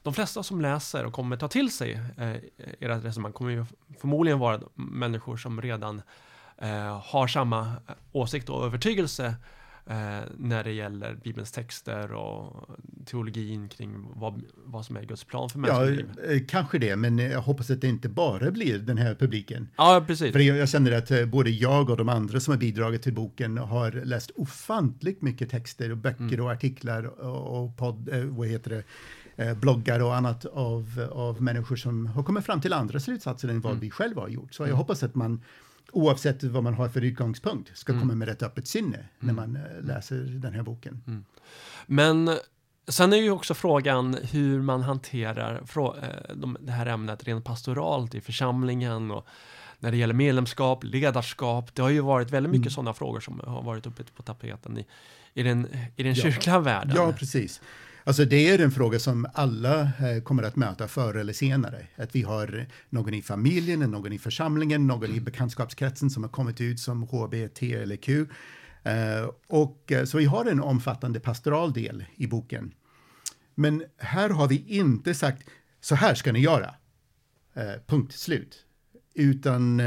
De 0.04 0.14
flesta 0.14 0.44
som 0.44 0.62
läser 0.62 1.06
och 1.06 1.14
kommer 1.14 1.38
ta 1.38 1.48
till 1.48 1.72
sig 1.72 2.02
eh, 2.18 2.36
era 2.80 2.98
resonemang 2.98 3.34
kommer 3.34 3.52
ju 3.52 3.66
förmodligen 4.00 4.40
vara 4.40 4.60
människor 4.76 5.38
som 5.38 5.62
redan 5.62 6.02
eh, 6.58 7.02
har 7.02 7.28
samma 7.28 7.74
åsikt 8.12 8.50
och 8.50 8.66
övertygelse 8.66 9.36
eh, 9.86 9.96
när 10.38 10.64
det 10.64 10.72
gäller 10.72 11.16
Bibelns 11.24 11.52
texter 11.52 12.14
och 12.14 12.70
teologin 13.06 13.70
kring 13.70 14.06
vad, 14.16 14.42
vad 14.66 14.86
som 14.86 14.98
är 14.98 15.04
Guds 15.04 15.24
plan 15.24 15.50
för 15.50 15.60
Ja, 15.68 15.80
mänskligt 15.80 16.16
liv. 16.18 16.32
eh, 16.32 16.42
kanske 16.48 16.80
det, 16.80 16.96
men 16.96 17.18
jag 17.20 17.42
hoppas 17.42 17.70
att 17.72 17.82
det 17.82 17.88
inte 17.88 18.10
bara 18.10 18.52
blir 18.52 18.80
den 18.80 18.98
här 18.98 19.16
publiken. 19.16 19.68
Ja, 19.78 20.04
precis. 20.08 20.32
För 20.32 20.40
jag, 20.40 20.58
jag 20.58 20.70
känner 20.70 20.92
att 20.92 21.12
eh, 21.12 21.26
både 21.26 21.50
jag 21.50 21.90
och 21.90 21.98
de 21.98 22.10
andra 22.10 22.40
som 22.40 22.52
har 22.52 22.60
bidragit 22.60 23.02
till 23.02 23.14
boken 23.14 23.58
har 23.58 23.92
läst 23.92 24.32
ofantligt 24.36 25.22
mycket 25.22 25.50
texter 25.50 25.92
och 25.92 25.98
böcker 25.98 26.24
Mm. 26.24 26.46
och 26.46 26.52
artiklar 26.52 27.04
och, 27.22 27.64
och 27.64 27.78
podd, 27.78 28.10
eh, 28.12 28.24
vad 28.24 28.48
heter 28.48 28.70
det, 28.72 28.84
eh, 29.46 29.58
bloggar 29.58 30.00
och 30.00 30.16
annat 30.16 30.46
av, 30.46 31.08
av 31.12 31.42
människor 31.42 31.76
som 31.76 32.06
har 32.08 32.24
kommit 32.24 32.46
fram 32.46 32.62
till 32.62 32.74
andra 32.74 33.00
slutsatser 33.00 33.48
än 33.50 33.62
vad 33.62 33.72
Mm. 33.72 33.82
vi 33.82 33.90
själva 33.90 34.22
har 34.22 34.30
gjort. 34.30 34.54
Så 34.54 34.68
jag 34.68 34.76
hoppas 34.76 35.04
att 35.04 35.16
man 35.16 35.42
oavsett 35.92 36.44
vad 36.44 36.64
man 36.64 36.74
har 36.74 36.90
för 36.90 37.02
utgångspunkt 37.02 37.78
ska 37.78 37.92
Mm. 37.92 38.02
komma 38.02 38.16
med 38.16 38.30
ett 38.30 38.44
öppet 38.44 38.68
sinne 38.68 39.06
när 39.20 39.34
man 39.34 39.56
eh, 39.56 39.62
läser 39.86 40.18
den 40.18 40.54
här 40.54 40.64
boken. 40.64 41.26
Men 41.86 42.38
sen 42.88 43.14
är 43.14 43.18
ju 43.18 43.32
också 43.32 43.54
frågan 43.54 44.18
hur 44.32 44.62
man 44.62 44.82
hanterar 44.82 45.56
eh, 45.78 46.36
de, 46.36 46.58
det 46.62 46.72
här 46.72 46.86
ämnet 46.86 47.24
rent 47.24 47.46
pastoralt 47.46 48.16
i 48.16 48.22
församlingen 48.22 49.12
och 49.12 49.28
när 49.80 49.92
det 49.92 49.98
gäller 49.98 50.14
medlemskap, 50.14 50.84
ledarskap. 50.84 51.76
Det 51.76 51.82
har 51.82 51.90
ju 51.90 52.00
varit 52.00 52.32
väldigt 52.32 52.52
mycket 52.52 52.66
Mm. 52.66 52.72
sådana 52.72 52.94
frågor 52.94 53.20
som 53.20 53.42
har 53.48 53.62
varit 53.64 53.86
uppe 53.86 54.04
på 54.16 54.24
tapeten 54.24 54.78
i, 54.78 54.86
i 55.34 55.44
den, 55.44 55.68
i 55.96 56.04
den 56.04 56.14
Ja. 56.14 56.22
kyrkliga 56.24 56.60
världen. 56.60 56.96
Ja, 56.96 57.14
precis. 57.18 57.62
Alltså 58.06 58.26
det 58.26 58.50
är 58.50 58.60
en 58.60 58.72
fråga 58.72 59.00
som 59.00 59.28
alla 59.34 59.82
eh, 59.82 60.24
kommer 60.24 60.44
att 60.44 60.56
möta 60.56 60.88
förr 60.88 61.16
eller 61.16 61.34
senare. 61.34 61.88
Att 61.96 62.16
vi 62.16 62.22
har 62.22 62.66
någon 62.90 63.14
i 63.14 63.22
familjen, 63.22 63.80
någon 63.80 64.14
i 64.14 64.20
församlingen, 64.20 64.88
någon 64.88 65.12
i 65.12 65.20
bekantskapskretsen 65.20 66.10
som 66.10 66.24
har 66.24 66.30
kommit 66.30 66.62
ut 66.62 66.80
som 66.80 67.04
HB, 67.04 67.48
T 67.54 67.74
eller 67.74 67.96
Q. 67.96 68.26
Eh, 68.84 69.30
och, 69.48 69.92
eh, 69.92 70.06
så 70.06 70.18
vi 70.18 70.26
har 70.26 70.46
en 70.46 70.60
omfattande 70.60 71.20
pastoral 71.20 71.74
del 71.74 72.06
i 72.16 72.28
boken. 72.28 72.74
Men 73.56 73.84
här 73.98 74.30
har 74.30 74.48
vi 74.48 74.64
inte 74.68 75.14
sagt 75.14 75.50
så 75.82 75.96
här 75.96 76.16
ska 76.16 76.32
ni 76.32 76.40
göra. 76.40 76.76
Punkt 77.88 78.14
slut. 78.14 78.66
Utan 79.14 79.82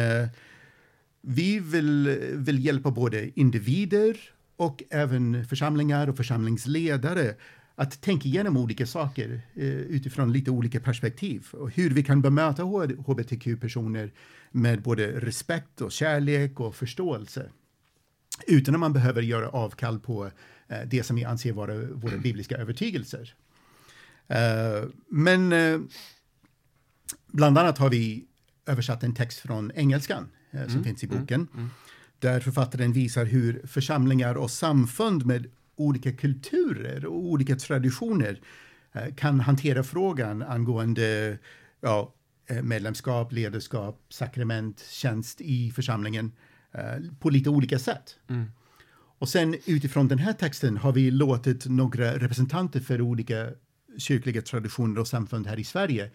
vi 1.21 1.59
vill, 1.59 2.19
vill 2.33 2.65
hjälpa 2.65 2.91
både 2.91 3.41
individer 3.41 4.17
och 4.57 4.83
även 4.91 5.47
församlingar 5.47 6.09
och 6.09 6.17
församlingsledare 6.17 7.35
att 7.79 8.01
tänka 8.01 8.29
igenom 8.29 8.57
olika 8.57 8.87
saker 8.87 9.41
eh, 9.55 9.65
utifrån 9.67 10.33
lite 10.33 10.51
olika 10.51 10.81
perspektiv 10.81 11.47
och 11.53 11.71
hur 11.71 11.91
vi 11.91 12.03
kan 12.03 12.23
bemöta 12.23 12.63
hbtq-personer 12.63 14.13
med 14.51 14.83
både 14.83 15.21
respekt 15.21 15.81
och 15.81 15.93
kärlek 15.93 16.61
och 16.61 16.75
förståelse 16.75 17.51
utan 18.47 18.75
att 18.75 18.81
man 18.81 18.93
behöver 18.93 19.23
göra 19.23 19.49
avkall 19.49 20.01
på 20.01 20.31
eh, 20.69 20.79
det 20.87 21.03
som 21.03 21.17
vi 21.17 21.25
anser 21.25 21.53
vara 21.53 21.75
våra 21.75 22.19
bibliska 22.19 22.57
övertygelser. 22.57 23.35
Eh, 24.29 24.89
men 25.09 25.53
eh, 25.53 25.81
bland 27.27 27.59
annat 27.59 27.79
har 27.79 27.91
vi 27.91 28.25
översatt 28.67 29.03
en 29.03 29.15
text 29.15 29.39
från 29.39 29.73
engelskan 29.75 30.29
eh, 30.51 30.69
som 30.69 30.85
finns 30.85 31.05
i 31.05 31.07
boken. 31.07 31.49
Där 32.19 32.41
författaren 32.41 32.93
visar 32.93 33.25
hur 33.25 33.67
församlingar 33.67 34.35
och 34.35 34.51
samfund 34.51 35.27
med 35.27 35.47
olika 35.77 36.13
kulturer 36.13 37.07
och 37.07 37.19
olika 37.19 37.57
traditioner 37.57 38.41
eh, 38.93 39.15
kan 39.15 39.41
hantera 39.41 39.83
frågan 39.83 40.43
angående 40.43 41.39
ja, 41.81 42.15
eh, 42.47 42.63
medlemskap, 42.63 43.33
ledarskap, 43.33 44.03
sakrament, 44.09 44.85
tjänst 44.91 45.41
i 45.41 45.71
församlingen 45.71 46.33
eh, 46.73 46.83
på 47.21 47.31
lite 47.31 47.51
olika 47.51 47.79
sätt. 47.79 48.17
Och 49.19 49.29
sen 49.29 49.57
utifrån 49.67 50.09
den 50.09 50.19
här 50.19 50.33
texten 50.33 50.77
har 50.77 50.93
vi 50.93 51.11
låtit 51.11 51.67
några 51.67 52.19
representanter 52.19 52.81
för 52.81 53.01
olika 53.01 53.51
kyrkliga 53.99 54.43
traditioner 54.43 55.01
och 55.01 55.09
samfund 55.09 55.47
här 55.47 55.59
i 55.59 55.65
Sverige 55.65 56.11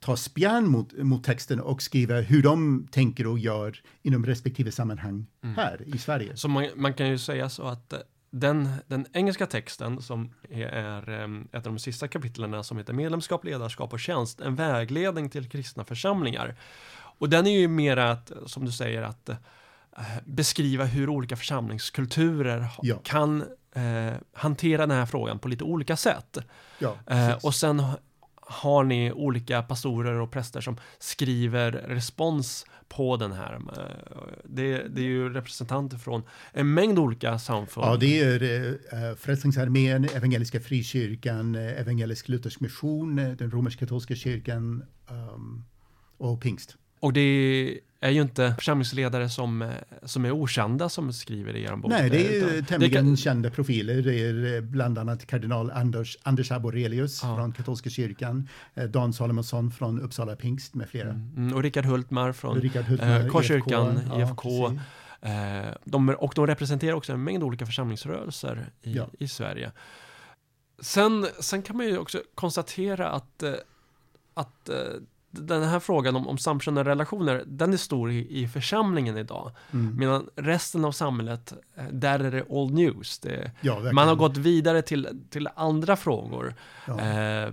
ta 0.00 0.16
spjärn 0.16 0.68
mot, 0.68 0.92
mot 0.92 1.24
texten 1.24 1.60
och 1.60 1.82
skriva 1.82 2.20
hur 2.20 2.42
de 2.42 2.86
tänker 2.90 3.26
och 3.26 3.38
gör 3.38 3.82
inom 4.02 4.26
respektive 4.26 4.72
sammanhang 4.72 5.26
Mm. 5.42 5.56
här 5.56 5.82
i 5.86 5.98
Sverige. 5.98 6.36
Så 6.36 6.48
man, 6.48 6.68
man 6.76 6.94
kan 6.94 7.08
ju 7.08 7.18
säga 7.18 7.48
så 7.48 7.62
att 7.62 7.94
den, 8.34 8.68
den 8.86 9.06
engelska 9.12 9.46
texten 9.46 10.02
som 10.02 10.30
är, 10.50 11.08
eh, 11.10 11.58
ett 11.58 11.66
av 11.66 11.72
de 11.72 11.78
sista 11.78 12.08
kapitlen 12.08 12.64
som 12.64 12.78
heter 12.78 12.92
Medlemskap, 12.92 13.44
ledarskap 13.44 13.92
och 13.92 14.00
tjänst, 14.00 14.40
en 14.40 14.54
vägledning 14.54 15.30
till 15.30 15.48
kristna 15.48 15.84
församlingar. 15.84 16.56
Och 17.18 17.28
den 17.28 17.46
är 17.46 17.50
ju 17.60 17.68
mer 17.68 17.96
att, 17.96 18.32
som 18.46 18.64
du 18.64 18.72
säger, 18.72 19.02
att 19.02 19.28
eh, 19.28 19.36
beskriva 20.24 20.84
hur 20.84 21.08
olika 21.08 21.36
församlingskulturer 21.36 22.66
Ja. 22.82 22.96
kan 23.04 23.42
eh, 23.74 24.14
hantera 24.32 24.86
den 24.86 24.96
här 24.98 25.06
frågan 25.06 25.38
på 25.38 25.48
lite 25.48 25.64
olika 25.64 25.96
sätt. 25.96 26.38
Ja, 26.78 26.94
Eh, 27.06 27.34
och 27.42 27.54
sen 27.54 27.82
har 28.46 28.84
ni 28.84 29.12
olika 29.12 29.62
pastorer 29.62 30.20
och 30.20 30.30
präster 30.30 30.60
som 30.60 30.76
skriver 30.98 31.72
respons 31.72 32.66
på 32.88 33.16
den 33.16 33.32
här. 33.32 33.54
Eh, 33.54 34.16
det, 34.44 34.88
det 34.88 35.00
är 35.00 35.06
ju 35.06 35.28
representanter 35.32 35.96
från 35.96 36.22
en 36.52 36.74
mängd 36.74 36.98
olika 36.98 37.38
samfund. 37.38 37.86
Ja, 37.86 37.96
det 37.96 38.20
är 38.20 38.42
uh, 38.42 39.16
Frälsningsarmén, 39.16 40.04
Evangeliska 40.04 40.60
Frikyrkan, 40.60 41.54
Evangelisk 41.54 42.28
Luthersk 42.28 42.60
Mission, 42.60 43.16
den 43.16 43.50
romersk-katolska 43.50 44.14
kyrkan 44.14 44.84
um, 45.08 45.64
och 46.18 46.42
pingst. 46.42 46.76
Och 47.04 47.12
det 47.12 47.80
är 48.00 48.10
ju 48.10 48.22
inte 48.22 48.54
församlingsledare 48.58 49.28
som, 49.30 49.62
eh, 49.62 49.68
som 50.02 50.24
är 50.24 50.30
okända 50.30 50.88
som 50.88 51.12
skriver 51.12 51.56
i 51.56 51.62
er 51.64 51.76
bok. 51.76 51.90
Nej, 51.90 52.10
det 52.10 52.26
är 52.26 52.54
ju 52.54 52.62
tämligen 52.62 53.04
kan- 53.06 53.16
kända 53.16 53.50
profiler. 53.50 54.02
Det 54.02 54.14
är 54.20 54.54
eh, 54.54 54.60
bland 54.60 54.98
annat 54.98 55.26
kardinal 55.26 55.70
Anders, 55.70 56.18
Anders 56.22 56.50
Arborelius 56.50 57.22
Ja. 57.22 57.36
från 57.36 57.52
katolska 57.52 57.90
kyrkan, 57.90 58.48
eh, 58.74 58.84
Dan 58.84 59.12
Salomonsson 59.12 59.70
från 59.70 60.00
Uppsala 60.00 60.36
pingst 60.36 60.74
med 60.74 60.88
flera. 60.88 61.10
Mm, 61.10 61.54
och 61.54 61.62
Rickard 61.62 61.84
Hultmar 61.84 62.32
från 62.32 62.60
Richard 62.60 62.84
Hultmar, 62.84 63.20
eh, 63.20 63.26
Korskyrkan. 63.28 64.00
IFK. 64.20 64.68
precis. 64.68 64.80
Eh, 65.20 65.74
de, 65.84 66.08
och 66.08 66.32
de 66.36 66.46
representerar 66.46 66.92
också 66.92 67.12
en 67.12 67.24
mängd 67.24 67.42
olika 67.42 67.66
församlingsrörelser 67.66 68.66
i, 68.82 68.92
Ja. 68.96 69.06
i 69.18 69.28
Sverige. 69.28 69.72
Sen, 70.78 71.26
sen 71.40 71.62
kan 71.62 71.76
man 71.76 71.86
ju 71.86 71.98
också 71.98 72.22
konstatera 72.34 73.08
att, 73.10 73.42
att 74.34 74.70
den 75.34 75.62
här 75.62 75.80
frågan 75.80 76.16
om, 76.16 76.28
om 76.28 76.38
samkönade 76.38 76.90
relationer, 76.90 77.42
den 77.46 77.72
är 77.72 77.76
stor 77.76 78.10
i, 78.10 78.42
i 78.42 78.48
församlingen 78.48 79.16
idag. 79.16 79.50
Mm. 79.72 79.96
Medan 79.98 80.28
resten 80.36 80.84
av 80.84 80.92
samhället, 80.92 81.52
eh, 81.76 81.84
där 81.92 82.20
är 82.20 82.30
det 82.30 82.44
old 82.48 82.74
news. 82.74 83.18
Det, 83.18 83.50
Ja, 83.60 83.92
man 83.92 84.08
har 84.08 84.14
gått 84.14 84.36
vidare 84.36 84.82
till, 84.82 85.08
till 85.30 85.48
andra 85.56 85.96
frågor. 85.96 86.54
Ja. 86.86 87.00
Eh, 87.00 87.48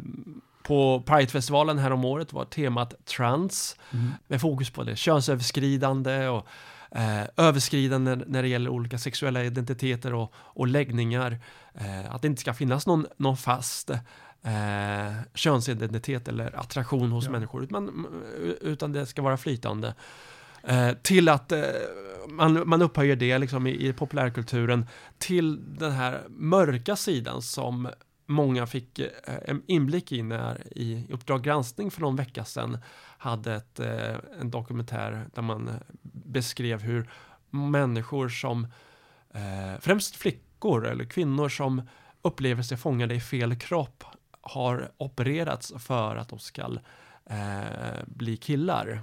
på 0.64 1.04
Pridefestivalen 1.06 1.78
här 1.78 1.92
om 1.92 2.06
året 2.06 2.34
var 2.34 2.46
temat 2.46 3.06
trans 3.06 3.78
Mm. 3.94 4.12
med 4.28 4.42
fokus 4.42 4.70
på 4.70 4.84
det 4.84 4.96
könsöverskridande 4.96 6.28
och 6.28 6.48
eh, 6.92 7.24
överskridande 7.38 8.16
när 8.16 8.42
det 8.42 8.48
gäller 8.48 8.70
olika 8.70 8.98
sexuella 8.98 9.44
identiteter 9.44 10.14
och, 10.14 10.34
och 10.36 10.68
läggningar. 10.68 11.40
Eh, 11.74 12.16
att 12.16 12.22
det 12.22 12.28
inte 12.28 12.42
ska 12.42 12.54
finnas 12.54 12.88
någon, 12.88 13.06
någon 13.18 13.38
fast 13.38 13.92
eh, 14.44 15.14
könsidentitet 15.34 16.28
eller 16.28 16.60
attraktion 16.60 17.12
hos 17.12 17.26
Ja. 17.26 17.32
människor 17.32 17.64
utan, 17.64 18.08
utan 18.62 18.92
det 18.92 19.06
ska 19.06 19.22
vara 19.22 19.38
flytande. 19.38 19.96
Eh, 20.64 20.92
till 21.02 21.30
att 21.30 21.52
eh, 21.52 21.62
man, 22.30 22.70
man 22.70 22.82
upphöjer 22.82 23.16
det 23.16 23.38
liksom 23.38 23.68
i, 23.68 23.88
i 23.88 23.94
populärkulturen 23.94 24.86
till 25.18 25.78
den 25.78 25.92
här 25.92 26.22
mörka 26.30 26.96
sidan 26.96 27.42
som 27.42 27.90
många 28.26 28.68
fick 28.68 29.00
eh, 29.00 29.10
en 29.46 29.64
inblick 29.68 30.12
i 30.12 30.24
när 30.24 30.78
i 30.78 31.08
Uppdrag 31.10 31.44
granskning 31.44 31.92
för 31.92 32.02
någon 32.02 32.16
vecka 32.16 32.46
sedan 32.46 32.78
hade 33.18 33.56
ett, 33.56 33.80
eh, 33.80 34.16
en 34.40 34.52
dokumentär 34.52 35.26
där 35.34 35.42
man 35.42 35.70
beskrev 36.02 36.82
hur 36.82 37.10
människor 37.50 38.30
som, 38.30 38.68
eh, 39.34 39.80
främst 39.80 40.16
flickor 40.16 40.88
eller 40.88 41.06
kvinnor 41.06 41.50
som 41.50 41.82
upplever 42.22 42.64
sig 42.64 42.78
fångade 42.78 43.16
i 43.16 43.20
fel 43.22 43.56
kropp 43.56 44.04
har 44.42 44.92
opererats 44.98 45.74
för 45.80 46.16
att 46.16 46.30
de 46.30 46.40
ska 46.40 46.62
eh, 47.30 47.36
bli 48.06 48.38
killar. 48.38 49.02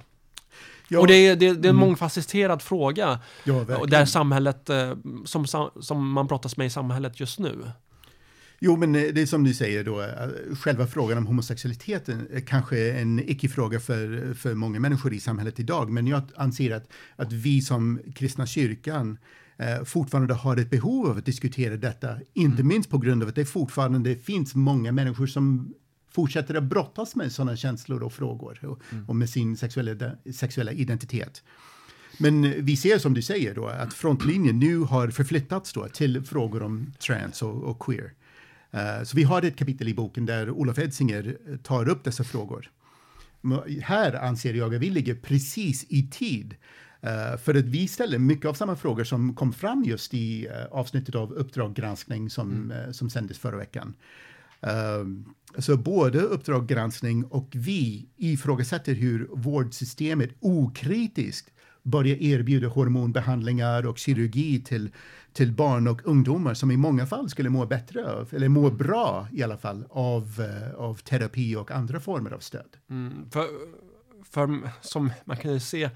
Ja, 0.87 0.99
Och 0.99 1.07
det 1.07 1.13
är, 1.27 1.35
det, 1.35 1.45
det 1.45 1.51
är 1.51 1.55
en 1.55 1.75
Mm. 1.75 1.75
mångfacetterad 1.75 2.61
fråga 2.61 3.19
ja, 3.43 3.85
där 3.87 4.05
samhället, 4.05 4.69
eh, 4.69 4.95
som, 5.25 5.47
som 5.81 6.11
man 6.11 6.27
brottas 6.27 6.57
med 6.57 6.67
i 6.67 6.69
samhället 6.69 7.19
just 7.19 7.39
nu. 7.39 7.71
Jo, 8.59 8.75
men 8.77 8.95
eh, 8.95 9.03
det 9.13 9.21
är 9.21 9.25
som 9.25 9.43
du 9.43 9.53
säger 9.53 9.83
då, 9.83 10.01
eh, 10.01 10.55
själva 10.55 10.87
frågan 10.87 11.17
om 11.17 11.27
homosexualiteten 11.27 12.27
är 12.33 12.39
kanske 12.41 12.91
en 12.91 13.19
icke-fråga 13.29 13.79
för, 13.79 14.33
för 14.33 14.53
många 14.53 14.79
människor 14.79 15.13
i 15.13 15.19
samhället 15.19 15.59
idag, 15.59 15.89
men 15.89 16.07
jag 16.07 16.21
anser 16.35 16.71
att, 16.75 16.87
att 17.15 17.31
vi 17.31 17.61
som 17.61 17.99
kristna 18.15 18.45
kyrkan 18.45 19.17
eh, 19.59 19.83
fortfarande 19.83 20.33
har 20.33 20.57
ett 20.57 20.69
behov 20.69 21.07
av 21.07 21.17
att 21.17 21.25
diskutera 21.25 21.77
detta, 21.77 22.15
inte 22.33 22.63
minst 22.63 22.89
på 22.89 22.97
grund 22.97 23.23
av 23.23 23.29
att 23.29 23.35
det 23.35 23.45
fortfarande 23.45 24.15
finns 24.15 24.55
många 24.55 24.91
människor 24.91 25.27
som 25.27 25.73
fortsätter 26.11 26.55
att 26.55 26.63
brottas 26.63 27.15
med 27.15 27.31
sådana 27.31 27.55
känslor 27.55 28.03
och 28.03 28.13
frågor 28.13 28.65
och, 28.65 28.81
och 29.07 29.15
med 29.15 29.29
sin 29.29 29.57
sexuella, 29.57 30.11
sexuella 30.33 30.71
identitet. 30.71 31.43
Men 32.17 32.65
vi 32.65 32.77
ser 32.77 32.97
som 32.97 33.13
du 33.13 33.21
säger 33.21 33.55
då 33.55 33.67
att 33.67 33.93
frontlinjen 33.93 34.59
nu 34.59 34.77
har 34.77 35.09
förflyttats 35.09 35.73
då 35.73 35.87
till 35.87 36.23
frågor 36.23 36.63
om 36.63 36.93
trans 36.99 37.41
och, 37.41 37.63
och 37.63 37.79
queer. 37.79 38.13
Eh, 38.71 39.03
så 39.03 39.17
vi 39.17 39.23
har 39.23 39.41
ett 39.41 39.55
kapitel 39.55 39.87
i 39.87 39.93
boken 39.93 40.25
där 40.25 40.49
Olof 40.49 40.79
Edsinger 40.79 41.37
tar 41.63 41.89
upp 41.89 42.03
dessa 42.03 42.23
frågor. 42.23 42.69
Här 43.81 44.13
anser 44.13 44.53
jag 44.53 44.75
att 44.75 44.81
vi 44.81 44.89
ligger 44.89 45.15
precis 45.15 45.85
i 45.89 46.07
tid. 46.11 46.55
Eh, 47.01 47.37
för 47.37 47.55
att 47.55 47.65
vi 47.65 47.87
ställer 47.87 48.19
mycket 48.19 48.45
av 48.45 48.53
samma 48.53 48.75
frågor 48.75 49.03
som 49.03 49.35
kom 49.35 49.53
fram 49.53 49.83
just 49.83 50.13
i 50.13 50.47
eh, 50.47 50.65
avsnittet 50.71 51.15
av 51.15 51.33
Uppdrag 51.33 51.73
granskning 51.73 52.29
som, 52.29 52.71
eh, 52.71 52.91
som 52.91 53.09
sändes 53.09 53.39
förra 53.39 53.57
veckan. 53.57 53.93
Så 55.57 55.77
både 55.77 56.19
Uppdrag 56.19 56.67
granskning 56.67 57.25
och 57.25 57.49
vi 57.55 58.09
ifrågasätter 58.17 58.93
hur 58.93 59.27
vårdsystemet 59.31 60.29
okritiskt 60.39 61.51
börjar 61.83 62.17
erbjuda 62.21 62.67
hormonbehandlingar 62.67 63.85
och 63.85 63.97
kirurgi 63.97 64.63
till, 64.63 64.89
till 65.33 65.51
barn 65.51 65.87
och 65.87 66.01
ungdomar 66.05 66.53
som 66.53 66.71
i 66.71 66.77
många 66.77 67.05
fall 67.05 67.29
skulle 67.29 67.49
må 67.49 67.65
bättre 67.65 68.11
av, 68.11 68.29
eller 68.33 68.49
må 68.49 68.69
bra 68.69 69.27
i 69.31 69.43
alla 69.43 69.57
fall, 69.57 69.85
av, 69.89 70.47
av 70.77 70.95
terapi 70.95 71.55
och 71.55 71.71
andra 71.71 71.99
former 71.99 72.31
av 72.31 72.39
stöd. 72.39 72.77
Mm, 72.89 73.29
för, 73.31 73.45
för 74.23 74.69
som 74.81 75.11
man 75.25 75.37
kan 75.37 75.53
ju 75.53 75.59
se 75.59 75.89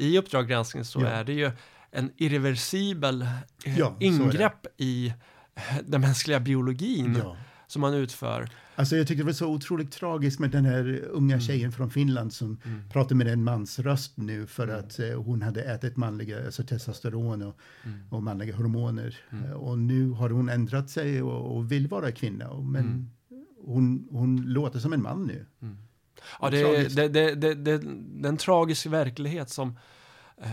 i 0.00 0.18
Uppdrag 0.18 0.48
granskning 0.48 0.84
så 0.84 1.00
Ja. 1.00 1.06
är 1.06 1.24
det 1.24 1.32
ju 1.32 1.50
en 1.90 2.10
irreversibel 2.16 3.22
eh, 3.64 3.78
Ja, 3.78 3.96
ingrepp 4.00 4.66
i 4.76 5.08
eh, 5.54 5.62
den 5.86 6.00
mänskliga 6.00 6.40
biologin 6.40 7.16
Ja. 7.18 7.36
som 7.66 7.80
man 7.80 7.94
utför. 7.94 8.48
Alltså 8.76 8.96
jag 8.96 9.06
tyckte 9.06 9.22
det 9.22 9.26
var 9.26 9.32
så 9.32 9.46
otroligt 9.46 9.92
tragiskt 9.92 10.40
med 10.40 10.50
den 10.50 10.64
här 10.64 11.04
unga 11.10 11.34
Mm. 11.34 11.46
tjejen 11.46 11.72
från 11.72 11.90
Finland 11.90 12.32
som 12.32 12.60
pratade 12.92 13.14
med 13.14 13.26
en 13.28 13.44
mans 13.44 13.78
röst 13.78 14.16
nu 14.16 14.46
för 14.46 14.68
Mm. 14.68 14.78
att 14.80 14.98
eh, 14.98 15.22
hon 15.22 15.42
hade 15.42 15.62
ätit 15.62 15.96
manliga, 15.96 16.44
alltså 16.44 16.62
testosteron 16.62 17.42
och, 17.42 17.56
Mm. 17.84 18.00
och 18.10 18.22
manliga 18.22 18.56
hormoner. 18.56 19.16
Eh, 19.32 19.50
och 19.52 19.78
nu 19.78 20.10
har 20.10 20.30
hon 20.30 20.48
ändrat 20.48 20.90
sig 20.90 21.22
och, 21.22 21.56
och 21.56 21.72
vill 21.72 21.88
vara 21.88 22.12
kvinna. 22.12 22.54
Men 22.60 22.82
Mm. 22.82 23.10
hon, 23.64 24.08
hon 24.10 24.42
låter 24.42 24.78
som 24.78 24.92
en 24.92 25.02
man 25.02 25.26
nu. 25.26 25.46
Ja, 26.40 26.50
det, 26.50 26.62
Tragiskt. 26.64 26.96
det, 26.96 27.08
det, 27.08 27.34
det, 27.34 27.54
det, 27.54 27.78
det 27.78 28.28
är 28.28 28.28
en 28.28 28.36
tragisk 28.36 28.86
verklighet 28.86 29.50
som 29.50 29.78
eh, 30.42 30.50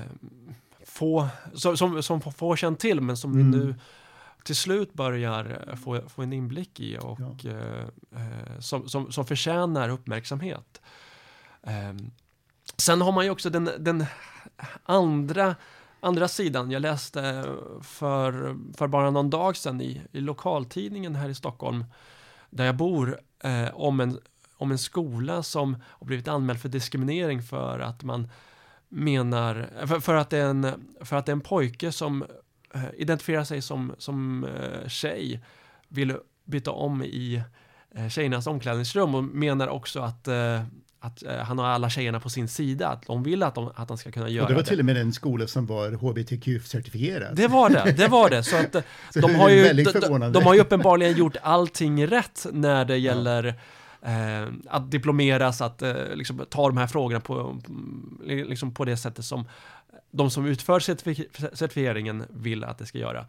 få, 0.86 1.28
som, 1.54 1.78
som, 1.78 2.04
som 2.04 2.22
få- 2.22 2.32
få 2.32 2.56
känt 2.56 2.80
till 2.80 3.02
men 3.02 3.18
som 3.18 3.34
Mm. 3.34 3.52
vi 3.52 3.58
nu 3.58 3.76
till 4.44 4.56
slut 4.56 4.94
börjar 4.94 5.64
eh, 5.68 5.76
få, 5.76 6.02
få 6.10 6.22
en 6.22 6.34
inblick 6.34 6.80
i 6.80 6.98
och 6.98 7.20
Ja. 7.44 7.50
eh, 7.52 7.82
eh, 8.22 8.60
som, 8.60 8.90
som, 8.90 9.12
som 9.12 9.26
förtjänar 9.26 9.90
uppmärksamhet. 9.90 10.82
Eh, 11.64 11.94
sen 12.78 13.02
har 13.02 13.12
man 13.12 13.26
ju 13.26 13.32
också 13.32 13.50
den, 13.50 13.70
den 13.80 14.06
andra, 14.84 15.56
andra 16.00 16.28
sidan. 16.28 16.72
Jag 16.72 16.82
läste 16.82 17.46
för, 17.82 18.58
för 18.78 18.88
bara 18.88 19.10
någon 19.12 19.30
dag 19.30 19.58
sedan 19.58 19.82
i, 19.82 20.02
i 20.12 20.20
lokaltidningen 20.22 21.16
här 21.16 21.30
i 21.30 21.36
Stockholm 21.36 21.86
där 22.50 22.66
jag 22.66 22.76
bor 22.76 23.20
eh, 23.44 23.68
om, 23.74 24.00
en, 24.00 24.20
om 24.58 24.72
en 24.72 24.78
skola 24.78 25.44
som 25.44 25.78
har 25.84 26.08
blivit 26.08 26.28
anmäld 26.28 26.60
för 26.60 26.70
diskriminering 26.70 27.44
för 27.44 27.80
att 27.80 28.04
man 28.04 28.28
menar, 28.90 29.70
för, 29.86 30.00
för, 30.00 30.16
att, 30.16 30.30
det 30.30 30.38
är 30.38 30.46
en, 30.46 30.88
för 31.02 31.16
att 31.16 31.26
det 31.26 31.32
en 31.32 31.42
pojke 31.42 31.92
som 31.92 32.26
eh, 32.74 32.82
identifierar 32.98 33.44
sig 33.44 33.62
som, 33.62 33.96
som 33.98 34.44
eh, 34.44 34.88
tjej 34.88 35.42
vill 35.88 36.16
byta 36.46 36.72
om 36.72 37.04
i 37.04 37.44
eh, 37.96 38.10
tjejernas 38.10 38.48
omklädningsrum 38.48 39.16
och 39.16 39.24
menar 39.24 39.68
också 39.68 40.00
att, 40.00 40.28
att 41.00 41.24
han 41.42 41.60
har 41.60 41.66
alla 41.66 41.90
tjejerna 41.90 42.20
på 42.20 42.30
sin 42.30 42.48
sida, 42.48 42.88
att 42.88 43.06
de 43.06 43.24
vill 43.24 43.44
att, 43.44 43.56
de, 43.56 43.72
att 43.76 43.90
han 43.90 43.98
ska 43.98 44.12
kunna 44.12 44.30
göra 44.30 44.44
Och 44.44 44.50
det 44.50 44.56
var 44.56 44.64
det. 44.64 44.70
till 44.70 44.80
och 44.80 44.86
med 44.86 44.98
en 44.98 45.14
skola 45.14 45.48
som 45.48 45.66
var 45.66 45.92
HBTQ-certifierad. 45.92 47.36
Det 47.36 47.48
var 47.48 47.70
det, 47.70 47.92
det 47.98 48.08
var 48.08 48.30
det. 48.30 48.44
Så 48.44 48.56
att 48.56 48.72
Så 49.14 49.20
de 49.20 49.32
det 49.32 49.38
har 49.38 49.50
ju, 49.50 49.74
de, 49.74 50.32
de 50.32 50.44
har 50.44 50.54
ju 50.54 50.60
uppenbarligen 50.60 51.18
gjort 51.18 51.36
allting 51.42 52.08
rätt 52.08 52.46
när 52.52 52.86
det 52.86 52.98
gäller 52.98 53.56
eh, 54.02 54.48
att 54.68 54.92
diplomeras, 54.92 55.62
att 55.62 55.82
eh, 55.82 55.94
liksom, 56.14 56.46
ta 56.50 56.68
de 56.68 56.78
här 56.78 56.88
frågorna 56.88 57.20
på, 57.20 57.62
liksom 58.26 58.74
på 58.74 58.86
det 58.86 58.98
sättet 58.98 59.26
som 59.26 59.46
de 60.12 60.30
som 60.30 60.46
utför 60.46 60.80
certifi- 60.80 61.56
certifieringen 61.56 62.24
vill 62.30 62.64
att 62.64 62.78
det 62.78 62.86
ska 62.86 62.98
göra. 62.98 63.26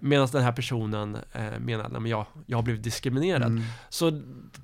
Medan 0.00 0.28
den 0.32 0.42
här 0.42 0.52
personen 0.52 1.16
eh, 1.32 1.58
menar 1.58 1.84
att 1.84 2.08
jag, 2.08 2.26
jag 2.46 2.58
har 2.58 2.62
blivit 2.62 2.82
diskriminerad. 2.82 3.42
Mm. 3.42 3.62
Så 3.88 4.22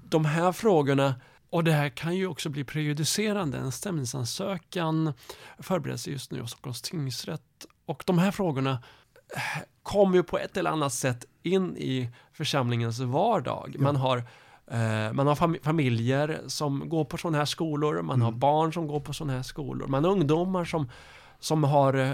de 0.09 0.25
här 0.25 0.53
frågorna, 0.53 1.15
och 1.51 1.65
det 1.65 1.73
här 1.73 1.89
kan 1.89 2.17
ju 2.17 2.27
också 2.27 2.49
bli 2.49 2.65
prejudicerande. 2.65 3.59
En 3.59 3.73
stämningsansökan 3.73 5.13
förbereds 5.59 6.09
just 6.09 6.31
nu 6.31 6.41
av 6.41 6.47
Stockholms 6.47 6.83
tingsrätt. 6.83 7.67
Och 7.87 8.03
de 8.07 8.19
här 8.19 8.31
frågorna 8.31 8.83
eh, 9.37 9.63
kommer 9.83 10.17
ju 10.17 10.23
på 10.23 10.39
ett 10.39 10.57
eller 10.57 10.71
annat 10.71 10.93
sätt 10.93 11.25
in 11.43 11.77
i 11.77 12.11
församlingens 12.33 13.01
vardag. 13.01 13.77
Man 13.79 13.97
har 13.97 14.23
man 15.13 15.27
har 15.27 15.35
fam 15.35 15.57
familjer 15.63 16.41
som 16.47 16.89
går 16.89 17.05
på 17.05 17.17
sådana 17.17 17.39
här 17.39 17.45
skolor, 17.45 18.03
man 18.03 18.21
har 18.23 18.29
Mm. 18.29 18.41
barn 18.41 18.73
som 18.73 18.87
går 18.87 19.01
på 19.01 19.13
sådana 19.13 19.33
här 19.33 19.43
skolor, 19.43 19.87
man 19.87 20.05
har 20.05 20.11
ungdomar 20.11 20.65
som, 20.65 20.91
som 21.41 21.65
har, 21.65 21.95
eh, 21.95 22.13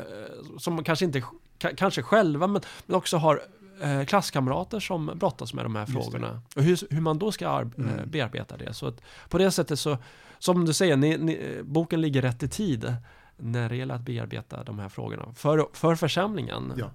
som 0.58 0.84
kanske 0.84 1.04
inte, 1.04 1.18
ka- 1.58 1.74
kanske 1.76 2.02
själva, 2.02 2.46
men, 2.46 2.62
men 2.86 2.96
också 2.96 3.16
har 3.16 3.40
eh, 3.82 4.04
klasskamrater 4.04 4.80
som 4.80 5.10
brottas 5.14 5.54
med 5.54 5.64
de 5.64 5.76
här 5.76 5.86
frågorna. 5.86 6.40
Och 6.56 6.62
hur, 6.62 6.78
hur 6.94 7.00
man 7.00 7.18
då 7.18 7.32
ska 7.32 7.44
eh, 7.44 7.60
Mm. 7.78 8.10
bearbeta 8.10 8.56
det. 8.56 8.74
Så 8.74 8.92
på 9.28 9.38
det 9.38 9.50
sättet 9.50 9.78
så, 9.78 9.98
som 10.38 10.64
du 10.66 10.72
säger, 10.72 10.96
ni, 10.96 11.16
ni, 11.18 11.32
eh, 11.58 11.62
boken 11.64 12.00
ligger 12.00 12.22
rätt 12.22 12.42
i 12.42 12.48
tid 12.48 12.94
när 13.36 13.68
det 13.68 13.76
gäller 13.76 13.94
att 13.94 14.00
bearbeta 14.00 14.64
de 14.64 14.78
här 14.78 14.88
frågorna. 14.88 15.24
För, 15.34 15.66
för 15.72 15.94
församlingen. 15.94 16.72
Ja. 16.76 16.90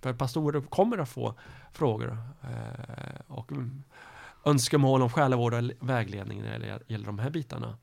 För 0.00 0.12
pastorer 0.12 0.60
kommer 0.60 0.98
att 0.98 1.08
få 1.08 1.34
frågor 1.72 2.18
eh, 2.42 3.20
och 3.26 3.52
mm, 3.52 3.82
önskemål 4.50 5.02
om 5.02 5.10
själavård 5.10 5.54
och 5.54 5.88
vägledning 5.88 6.42
när 6.42 6.58
det 6.58 6.80
gäller 6.86 7.06
de 7.06 7.18
här 7.18 7.30
bitarna. 7.30 7.78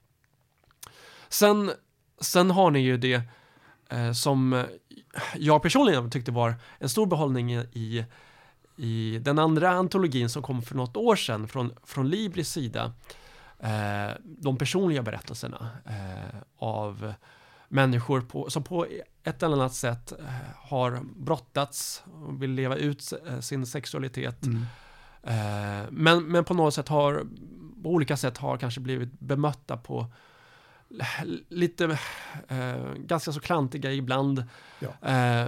Sen, 1.29 1.71
sen 2.21 2.51
har 2.51 2.71
ni 2.71 2.79
ju 2.79 2.97
det 2.97 3.21
eh, 3.89 4.11
som 4.11 4.65
jag 5.35 5.61
personligen 5.61 6.11
tyckte 6.11 6.31
var 6.31 6.55
en 6.79 6.89
stor 6.89 7.05
behållning 7.05 7.53
i, 7.53 8.05
i 8.75 9.19
den 9.19 9.39
andra 9.39 9.69
antologin 9.69 10.29
som 10.29 10.43
kom 10.43 10.61
för 10.61 10.75
något 10.75 10.97
år 10.97 11.15
sedan 11.15 11.47
från, 11.47 11.73
från 11.83 12.09
Libris 12.09 12.49
sida. 12.49 12.93
Eh, 13.59 14.11
de 14.23 14.57
personliga 14.57 15.01
berättelserna 15.01 15.69
eh, 15.85 16.39
av 16.57 17.13
människor 17.69 18.21
på, 18.21 18.49
som 18.49 18.63
på 18.63 18.87
ett 19.23 19.43
eller 19.43 19.55
annat 19.55 19.73
sätt 19.73 20.11
eh, 20.11 20.25
har 20.55 20.99
brottats 21.15 22.03
och 22.05 22.41
vill 22.41 22.51
leva 22.51 22.75
ut 22.75 23.13
eh, 23.27 23.39
sin 23.39 23.65
sexualitet. 23.65 24.45
Mm. 24.45 24.65
Eh, 25.25 25.85
men, 25.91 26.23
men 26.23 26.43
på 26.43 26.53
något 26.53 26.73
sätt 26.73 26.87
har, 26.87 27.13
på 27.83 27.89
olika 27.89 28.17
sätt 28.17 28.37
har 28.37 28.57
kanske 28.57 28.79
blivit 28.79 29.19
bemötta 29.19 29.77
på 29.77 30.07
lite, 31.49 31.85
eh, 32.47 32.93
ganska 32.97 33.31
så 33.31 33.39
klantiga 33.39 33.91
ibland, 33.93 34.43
Ja. 34.79 35.09
eh, 35.11 35.47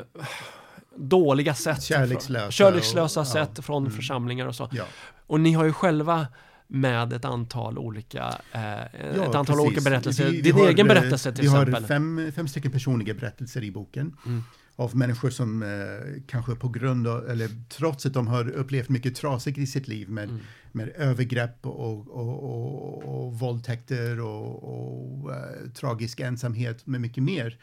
dåliga 0.96 1.54
sätt. 1.54 1.84
Kärlekslösa 1.84 2.52
kärlekslösa 2.52 3.20
och- 3.22 3.28
ja. 3.28 3.32
sätt 3.32 3.66
från 3.66 3.84
Mm. 3.84 3.96
församlingar 3.96 4.46
och 4.46 4.56
så. 4.56 4.70
Ja. 4.72 4.84
Och 5.28 5.40
ni 5.40 5.54
har 5.54 5.66
ju 5.66 5.74
själva 5.74 6.28
med 6.68 7.14
ett 7.14 7.26
antal 7.26 7.78
olika, 7.78 8.36
eh, 8.52 8.82
ett 8.82 9.18
antal 9.18 9.46
precis. 9.46 9.60
olika 9.62 9.82
berättelser. 9.82 10.26
Vi- 10.26 10.32
vi 10.36 10.42
Din 10.42 10.54
har, 10.56 10.68
egen 10.68 10.88
berättelse 10.88 11.32
till 11.32 11.42
vi 11.42 11.48
exempel. 11.48 11.74
har 11.74 11.82
fem, 11.82 12.32
fem 12.36 12.48
stycken 12.48 12.72
personliga 12.72 13.14
berättelser 13.14 13.64
i 13.64 13.72
boken. 13.72 14.18
Mm. 14.26 14.44
Av 14.80 14.96
människor 14.96 15.30
som 15.30 15.64
eh, 15.64 16.22
kanske 16.28 16.56
på 16.56 16.70
grund 16.70 17.08
av, 17.08 17.30
eller 17.30 17.50
trots 17.70 18.06
att 18.06 18.14
de 18.14 18.28
har 18.28 18.50
upplevt 18.50 18.90
mycket 18.90 19.16
trasigt 19.16 19.58
i 19.58 19.68
sitt 19.68 19.88
liv 19.88 20.10
med, 20.10 20.30
Mm. 20.30 20.42
med 20.72 20.90
övergrepp 20.96 21.66
och, 21.66 22.08
och, 22.08 22.44
och, 22.44 23.26
och 23.26 23.40
våldtäkter 23.40 24.20
och, 24.20 24.64
och 24.64 25.34
eh, 25.36 25.70
tragisk 25.70 26.20
ensamhet 26.20 26.88
med 26.88 27.02
mycket 27.02 27.24
mer. 27.24 27.60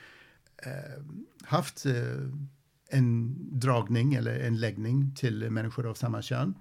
Eh, 0.66 1.02
haft 1.42 1.86
eh, 1.86 1.92
en 2.90 3.36
dragning 3.60 4.14
eller 4.14 4.38
en 4.40 4.60
läggning 4.60 5.14
till 5.14 5.50
människor 5.50 5.86
av 5.86 5.94
samma 5.94 6.22
kön. 6.22 6.54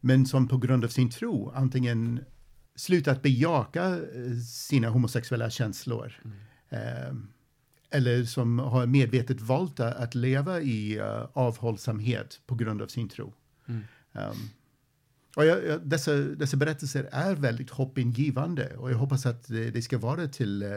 Men 0.00 0.26
som 0.26 0.48
på 0.48 0.58
grund 0.58 0.84
av 0.84 0.88
sin 0.88 1.10
tro 1.10 1.50
antingen 1.54 2.20
slutat 2.76 3.22
bejaka 3.22 3.84
eh, 3.86 4.36
sina 4.52 4.88
homosexuella 4.88 5.50
känslor. 5.50 6.12
Eh, 6.68 7.14
eller 7.96 8.24
som 8.24 8.58
har 8.58 8.86
medvetet 8.86 9.40
valt 9.40 9.80
att 9.80 10.14
leva 10.14 10.60
i 10.60 10.98
eh, 10.98 11.26
avhållsamhet 11.32 12.40
på 12.46 12.54
grund 12.54 12.82
av 12.82 12.86
sin 12.86 13.08
tro. 13.08 13.32
Mm. 13.68 13.82
Um, 14.12 14.50
och 15.36 15.44
jag, 15.44 15.64
jag, 15.66 15.80
dessa, 15.88 16.12
dessa 16.14 16.56
berättelser 16.56 17.08
är 17.12 17.34
väldigt 17.34 17.70
hoppingivande 17.70 18.76
och 18.76 18.90
jag 18.90 18.98
hoppas 18.98 19.26
att 19.26 19.48
det, 19.48 19.70
det 19.70 19.82
ska 19.82 19.98
vara 19.98 20.28
till, 20.28 20.62
eh, 20.62 20.68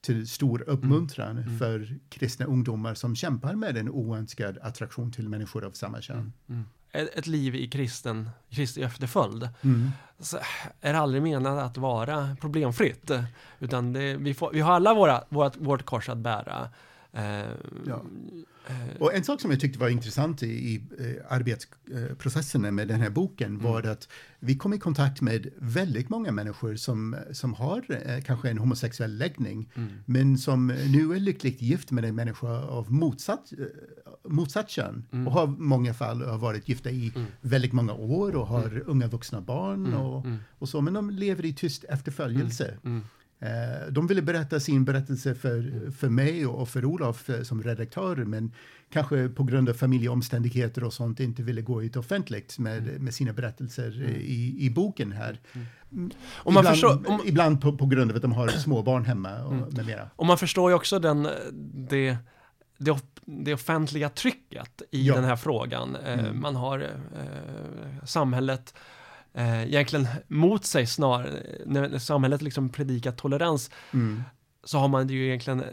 till 0.00 0.28
stor 0.28 0.64
uppmuntran 0.68 1.38
Mm. 1.38 1.58
för 1.58 1.98
kristna 2.08 2.46
ungdomar 2.46 2.94
som 2.94 3.16
kämpar 3.16 3.54
med 3.54 3.76
en 3.76 3.88
oönskad 3.88 4.58
attraktion 4.62 5.12
till 5.12 5.28
människor 5.28 5.64
av 5.64 5.70
samma 5.70 6.00
kön. 6.00 6.32
Mm. 6.92 7.08
Ett, 7.14 7.26
liv 7.26 7.54
i 7.54 7.68
kristen, 7.68 8.30
Kristi 8.50 8.82
efterföljd. 8.82 9.48
Mm. 9.62 9.90
så 10.20 10.38
är 10.80 10.92
det 10.92 10.98
aldrig 10.98 11.22
menat 11.22 11.58
att 11.58 11.76
vara 11.78 12.36
problemfritt. 12.40 13.10
Utan 13.60 13.92
det, 13.92 14.16
vi, 14.16 14.34
får, 14.34 14.50
vi 14.52 14.60
har 14.60 14.72
alla 14.72 14.94
våra, 14.94 15.24
vårt, 15.28 15.56
vårt 15.56 15.82
kors 15.84 16.08
att 16.08 16.18
bära. 16.18 16.68
Eh, 17.12 17.22
Ja. 17.86 18.02
eh, 18.66 19.00
Och 19.00 19.14
en 19.14 19.24
sak 19.24 19.40
som 19.40 19.50
jag 19.50 19.60
tyckte 19.60 19.78
var 19.78 19.88
intressant 19.88 20.42
i, 20.42 20.46
i 20.46 20.82
eh, 20.98 21.32
arbetsprocesserna 21.32 22.70
med 22.70 22.88
den 22.88 23.00
här 23.00 23.10
boken 23.10 23.58
var 23.58 23.82
att 23.82 24.08
vi 24.38 24.56
kom 24.56 24.74
i 24.74 24.78
kontakt 24.78 25.20
med 25.20 25.48
väldigt 25.58 26.08
många 26.08 26.32
människor 26.32 26.76
som, 26.76 27.16
som 27.32 27.54
har 27.54 28.02
eh, 28.06 28.22
kanske 28.22 28.50
en 28.50 28.58
homosexuell 28.58 29.18
läggning 29.18 29.68
men 30.04 30.38
som 30.38 30.66
nu 30.66 31.14
är 31.14 31.20
lyckligt 31.20 31.62
gift 31.62 31.90
med 31.90 32.04
en 32.04 32.14
människa 32.14 32.48
av 32.62 32.92
motsatt, 32.92 33.52
eh, 34.24 34.30
motsatt 34.30 34.70
kön 34.70 35.04
och 35.26 35.32
har 35.32 35.46
många 35.46 35.94
fall 35.94 36.22
har 36.22 36.38
varit 36.38 36.68
gifta 36.68 36.90
i 36.90 37.12
väldigt 37.40 37.72
många 37.72 37.92
år 37.92 38.34
och 38.36 38.46
har 38.46 38.82
unga 38.86 39.06
vuxna 39.06 39.40
barn 39.40 39.94
och, 39.94 40.26
och 40.58 40.68
så, 40.68 40.80
men 40.80 40.94
de 40.94 41.10
lever 41.10 41.44
i 41.44 41.52
tyst 41.52 41.84
efterföljelse. 41.88 42.74
mm, 42.84 43.02
Eh, 43.44 43.92
De 43.92 44.06
ville 44.06 44.22
berätta 44.22 44.60
sin 44.60 44.84
berättelse 44.84 45.34
för, 45.34 45.90
för 45.98 46.08
mig 46.08 46.46
och 46.46 46.68
för 46.68 46.84
Olof 46.84 47.30
eh, 47.30 47.42
som 47.42 47.62
redaktör, 47.62 48.16
men 48.16 48.52
kanske 48.92 49.28
på 49.28 49.42
grund 49.44 49.68
av 49.68 49.74
familjeomständigheter 49.74 50.84
och 50.84 50.92
sånt 50.92 51.20
inte 51.20 51.42
ville 51.42 51.62
gå 51.62 51.82
ut 51.82 51.96
offentligt 51.96 52.58
med, 52.58 53.00
med 53.00 53.14
sina 53.14 53.32
berättelser 53.32 54.02
eh, 54.08 54.16
i, 54.16 54.56
i 54.66 54.70
boken 54.70 55.12
här. 55.12 55.40
Mm. 55.52 56.10
Man 56.44 56.52
ibland 56.52 56.66
förstår- 56.68 57.10
om- 57.10 57.20
ibland 57.24 57.60
på, 57.60 57.76
på 57.76 57.86
grund 57.86 58.10
av 58.10 58.16
att 58.16 58.22
de 58.22 58.32
har 58.32 58.48
små 58.48 58.82
barn 58.82 59.04
hemma 59.04 59.44
och 59.44 59.72
med 59.72 59.86
mera. 59.86 60.10
och 60.16 60.26
man 60.26 60.38
förstår 60.38 60.70
ju 60.70 60.74
också 60.76 60.98
den, 60.98 61.28
det, 61.90 62.16
det, 62.84 62.96
det 63.24 63.54
offentliga 63.54 64.08
trycket 64.08 64.82
i 64.90 65.06
Ja. 65.06 65.14
den 65.14 65.24
här 65.24 65.36
frågan. 65.36 65.96
Eh, 65.96 66.18
Mm. 66.18 66.40
Man 66.40 66.56
har 66.56 66.78
eh, 66.80 68.04
samhället 68.04 68.74
eh, 69.34 69.62
egentligen 69.62 70.06
mot 70.28 70.64
sig 70.64 70.86
snarare. 70.86 71.42
När 71.66 71.98
samhället 71.98 72.42
liksom 72.42 72.68
predikar 72.68 73.12
tolerans 73.12 73.70
Mm. 73.92 74.22
så 74.64 74.78
har 74.78 74.88
man 74.88 75.08
ju 75.08 75.26
egentligen 75.26 75.64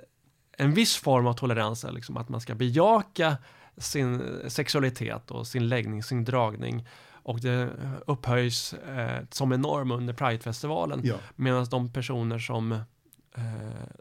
en 0.57 0.73
viss 0.73 0.95
form 0.95 1.27
av 1.27 1.33
tolerans, 1.33 1.85
liksom 1.91 2.17
att 2.17 2.29
man 2.29 2.41
ska 2.41 2.55
bejaka 2.55 3.37
sin 3.77 4.21
sexualitet 4.47 5.31
och 5.31 5.47
sin 5.47 5.67
läggning, 5.69 6.03
sin 6.03 6.23
dragning. 6.25 6.87
Och 7.23 7.39
det 7.39 7.69
upphöjs 8.07 8.73
eh, 8.73 9.23
som 9.31 9.51
en 9.51 9.61
norm 9.61 9.91
under 9.91 10.13
Pridefestivalen. 10.13 11.01
Ja. 11.03 11.15
Medan 11.35 11.65
de 11.65 11.93
personer 11.93 12.39
som, 12.39 12.71
eh, 12.71 13.43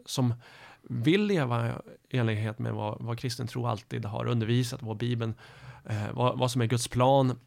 som 0.05 0.33
vill 0.89 1.25
leva 1.25 1.69
i 2.09 2.17
enlighet 2.17 2.59
med 2.59 2.73
vad, 2.73 2.97
vad 3.01 3.19
kristen 3.19 3.47
tro 3.47 3.65
alltid 3.65 4.05
har 4.05 4.25
undervisat, 4.25 4.81
vad 4.83 4.97
Bibeln, 4.97 5.33
eh, 5.85 6.11
vad, 6.13 6.39
vad 6.39 6.51
som 6.51 6.61
är 6.61 6.65
Guds 6.65 6.87
plan 6.87 7.39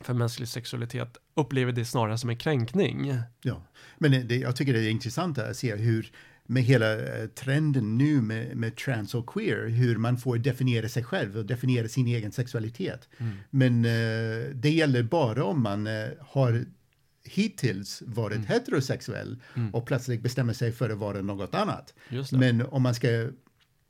för 0.00 0.14
mänsklig 0.14 0.48
sexualitet, 0.48 1.16
upplever 1.34 1.72
det 1.72 1.84
snarare 1.84 2.18
som 2.18 2.30
en 2.30 2.36
kränkning. 2.36 3.14
Ja, 3.42 3.62
men 3.98 4.28
det- 4.28 4.36
jag 4.36 4.56
tycker 4.56 4.72
det 4.72 4.80
är 4.84 4.90
intressant 4.90 5.38
att 5.38 5.56
se 5.56 5.76
hur 5.76 6.12
med 6.48 6.62
hela 6.62 6.92
eh, 6.92 7.26
trenden 7.26 7.98
nu 7.98 8.20
med, 8.22 8.56
med 8.56 8.76
trans 8.76 9.14
och 9.14 9.26
queer, 9.26 9.66
hur 9.68 9.96
man 9.96 10.18
får 10.18 10.38
definiera 10.38 10.88
sig 10.88 11.04
själv 11.04 11.36
och 11.38 11.46
definiera 11.46 11.88
sin 11.88 12.06
egen 12.06 12.32
sexualitet. 12.32 13.08
Men 13.50 13.84
eh, 13.84 14.50
det 14.54 14.70
gäller 14.70 15.02
bara 15.02 15.44
om 15.44 15.62
man 15.62 15.86
eh, 15.86 16.08
har 16.20 16.64
hittills 17.28 18.02
varit 18.06 18.46
heterosexuell 18.46 19.42
och 19.72 19.86
plötsligt 19.86 20.22
bestämmer 20.22 20.52
sig 20.52 20.72
för 20.72 20.90
att 20.90 20.98
vara 20.98 21.22
något 21.22 21.54
annat. 21.54 21.94
Men 22.32 22.62
om 22.62 22.82
man 22.82 22.94
ska 22.94 23.28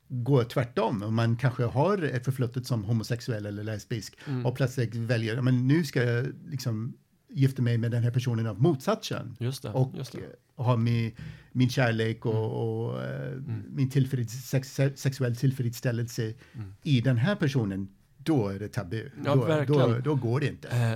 gå 0.09 0.43
tvärtom, 0.43 1.03
om 1.03 1.15
man 1.15 1.37
kanske 1.37 1.63
har 1.63 2.03
ett 2.03 2.25
förflutet 2.25 2.67
som 2.67 2.83
homosexuell 2.83 3.45
eller 3.45 3.63
lesbisk 3.63 4.17
och 4.45 4.55
plötsligt 4.55 4.95
väljer, 4.95 5.41
men 5.41 5.67
nu 5.67 5.83
ska 5.83 6.03
jag 6.03 6.27
liksom 6.49 6.93
gifta 7.29 7.61
mig 7.61 7.77
med 7.77 7.91
den 7.91 8.03
här 8.03 8.11
personen 8.11 8.47
av 8.47 8.61
motsatt 8.61 9.03
kön. 9.03 9.35
Just 9.39 9.63
det. 9.63 9.69
och 9.69 9.93
just 9.97 10.15
ha 10.55 10.77
min, 10.77 11.11
min 11.51 11.69
kärlek 11.69 12.25
och, 12.25 12.85
och 12.85 13.03
eh, 13.03 13.41
min 13.69 13.89
tillfreds, 13.89 14.33
sex, 14.33 14.79
sexuell 14.95 15.35
tillfredsställelse 15.35 16.33
i 16.83 17.01
den 17.01 17.17
här 17.17 17.35
personen, 17.35 17.87
då 18.27 18.49
är 18.49 18.59
det 18.59 18.67
tabu. 18.67 19.09
Ja, 19.25 19.35
då, 19.67 19.77
då, 19.77 19.99
då 20.03 20.15
går 20.15 20.39
det 20.39 20.47
inte. 20.47 20.67
Eh, 20.67 20.89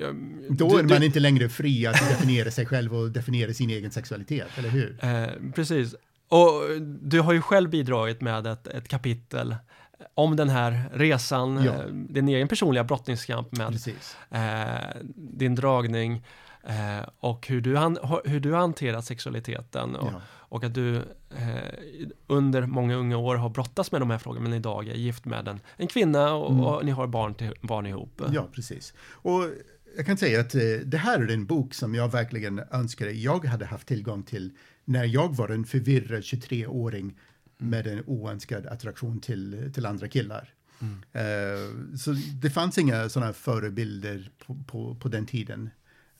jag- 0.00 0.16
Då 0.50 0.68
du- 0.68 0.78
är 0.78 0.82
du- 0.82 0.88
man 0.94 1.02
inte 1.02 1.20
längre 1.20 1.48
fri 1.48 1.86
att 1.86 1.94
definiera 2.08 2.50
sig 2.50 2.66
själv 2.66 2.94
och 2.96 3.10
definiera 3.10 3.52
sin 3.54 3.70
egen 3.70 3.90
sexualitet, 3.90 4.48
eller 4.56 4.68
hur? 4.68 4.98
Eh, 5.02 5.26
precis. 5.54 5.94
Och 6.28 6.80
du 7.00 7.20
har 7.20 7.32
ju 7.32 7.40
själv 7.42 7.70
bidragit 7.70 8.20
med 8.20 8.46
ett, 8.46 8.66
ett 8.66 8.88
kapitel 8.88 9.56
om 10.14 10.36
den 10.36 10.48
här 10.48 10.90
resan, 10.92 11.62
Ja. 11.64 11.72
eh, 11.72 11.86
din 11.92 12.28
egen 12.28 12.48
personliga 12.48 12.84
brottningskamp 12.84 13.52
med 13.52 13.78
eh, 14.30 14.96
din 15.16 15.54
dragning 15.54 16.24
eh, 16.68 17.08
och 17.20 17.46
hur 17.48 17.60
du, 17.60 17.76
han, 17.76 17.98
hur 18.24 18.40
du 18.40 18.54
hanterat 18.54 19.04
sexualiteten 19.04 19.96
och, 19.96 20.12
Ja. 20.12 20.20
Och 20.48 20.64
att 20.64 20.74
du 20.74 20.96
eh, 21.30 22.12
under 22.26 22.66
många 22.66 22.94
unga 22.96 23.16
år 23.16 23.36
har 23.36 23.48
brottats 23.50 23.92
med 23.92 24.00
de 24.00 24.10
här 24.10 24.18
frågorna 24.18 24.42
men 24.48 24.52
idag 24.58 24.88
är 24.88 24.94
gift 24.94 25.24
med 25.24 25.48
en, 25.48 25.60
en 25.76 25.86
kvinna 25.86 26.34
och, 26.34 26.52
Mm. 26.52 26.64
och 26.64 26.84
ni 26.84 26.90
har 26.90 27.06
barn, 27.06 27.34
till, 27.34 27.52
barn 27.60 27.86
ihop. 27.86 28.22
Ja, 28.32 28.48
precis. 28.52 28.94
Och 29.00 29.44
jag 29.96 30.06
kan 30.06 30.16
säga 30.16 30.40
att 30.40 30.54
eh, 30.54 30.60
det 30.84 30.98
här 30.98 31.20
är 31.20 31.30
en 31.30 31.46
bok 31.46 31.74
som 31.74 31.94
jag 31.94 32.12
verkligen 32.12 32.62
önskar 32.70 33.06
jag 33.06 33.44
hade 33.44 33.66
haft 33.66 33.88
tillgång 33.88 34.22
till 34.22 34.52
när 34.84 35.04
jag 35.04 35.36
var 35.36 35.48
en 35.48 35.64
förvirrad 35.64 36.20
23-åring 36.20 37.18
med 37.58 37.86
en 37.86 38.02
oönskad 38.06 38.66
attraktion 38.66 39.20
till, 39.20 39.70
till 39.74 39.86
andra 39.86 40.08
killar. 40.08 40.54
Eh, 41.12 41.96
så 41.96 42.12
det 42.42 42.50
fanns 42.50 42.78
inga 42.78 43.08
sådana 43.08 43.32
förebilder 43.32 44.30
på, 44.46 44.56
på, 44.66 44.94
på 44.94 45.08
den 45.08 45.26
tiden 45.26 45.70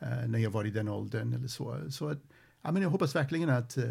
eh, 0.01 0.29
när 0.29 0.39
jag 0.39 0.51
var 0.51 0.65
i 0.65 0.71
den 0.71 0.89
åldern 0.89 1.33
eller 1.33 1.49
så. 1.49 1.81
så 1.91 2.09
att, 2.09 2.19
ja, 2.63 2.73
men 2.73 2.83
jag 2.83 2.91
hoppas 2.91 3.17
verkligen 3.17 3.51
att, 3.51 3.77
eh, 3.77 3.85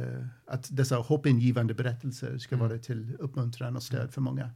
att 0.45 0.68
dessa 0.78 0.95
hoppingivande 0.95 1.74
berättelser 1.74 2.38
ska 2.38 2.57
vara 2.57 2.78
till 2.78 3.15
uppmuntran 3.20 3.76
och 3.76 3.84
stöd 3.84 4.13
för 4.13 4.22
många. 4.22 4.51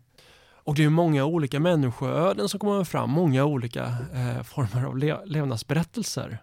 Och 0.64 0.76
det 0.76 0.84
är 0.84 0.90
många 0.90 1.26
olika 1.26 1.60
människoöden 1.60 2.50
som 2.50 2.60
kommer 2.60 2.84
fram, 2.84 3.10
många 3.10 3.46
olika 3.46 3.84
eh, 4.14 4.44
former 4.44 4.86
av 4.86 4.98
le- 4.98 5.26
levnadsberättelser. 5.26 6.38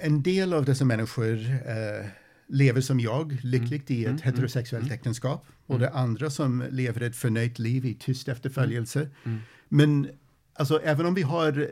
En 0.00 0.22
del 0.22 0.52
av 0.52 0.64
dessa 0.64 0.84
människor 0.84 1.32
eh, 1.50 2.06
lever 2.48 2.80
som 2.80 3.00
jag, 3.00 3.38
lyckligt 3.42 3.90
i 3.90 4.04
ett 4.04 4.08
Mm, 4.10 4.22
heterosexuellt 4.22 4.92
äktenskap. 4.92 5.46
Och 5.66 5.78
det 5.78 5.90
andra 5.90 6.30
som 6.30 6.64
lever 6.70 7.00
ett 7.00 7.16
förnöjt 7.16 7.58
liv 7.58 7.84
i 7.84 7.94
tyst 7.94 8.28
efterföljelse. 8.28 9.08
Mm. 9.24 9.38
Men 9.68 10.08
alltså, 10.54 10.80
även 10.82 11.06
om 11.06 11.14
vi 11.14 11.22
har 11.22 11.68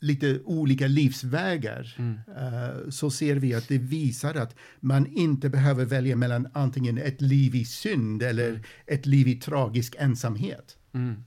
lite 0.00 0.40
olika 0.44 0.86
livsvägar 0.86 1.94
Mm. 1.98 2.18
eh, 2.36 2.90
så 2.90 3.10
ser 3.10 3.36
vi 3.36 3.54
att 3.54 3.68
det 3.68 3.78
visar 3.78 4.34
att 4.34 4.56
man 4.80 5.06
inte 5.06 5.48
behöver 5.48 5.84
välja 5.84 6.16
mellan 6.16 6.48
antingen 6.52 6.98
ett 6.98 7.20
liv 7.20 7.54
i 7.54 7.64
synd 7.64 8.22
eller 8.22 8.48
Mm. 8.48 8.62
ett 8.86 9.06
liv 9.06 9.28
i 9.28 9.34
tragisk 9.34 9.94
ensamhet. 9.98 10.76
Mm. 10.94 11.24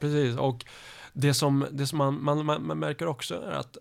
Precis, 0.00 0.36
och 0.36 0.64
det 1.12 1.34
som, 1.34 1.66
det 1.72 1.86
som 1.86 1.98
man, 1.98 2.24
man, 2.24 2.46
man, 2.46 2.66
man 2.66 2.78
märker 2.78 3.06
också 3.06 3.34
är 3.34 3.50
att, 3.52 3.76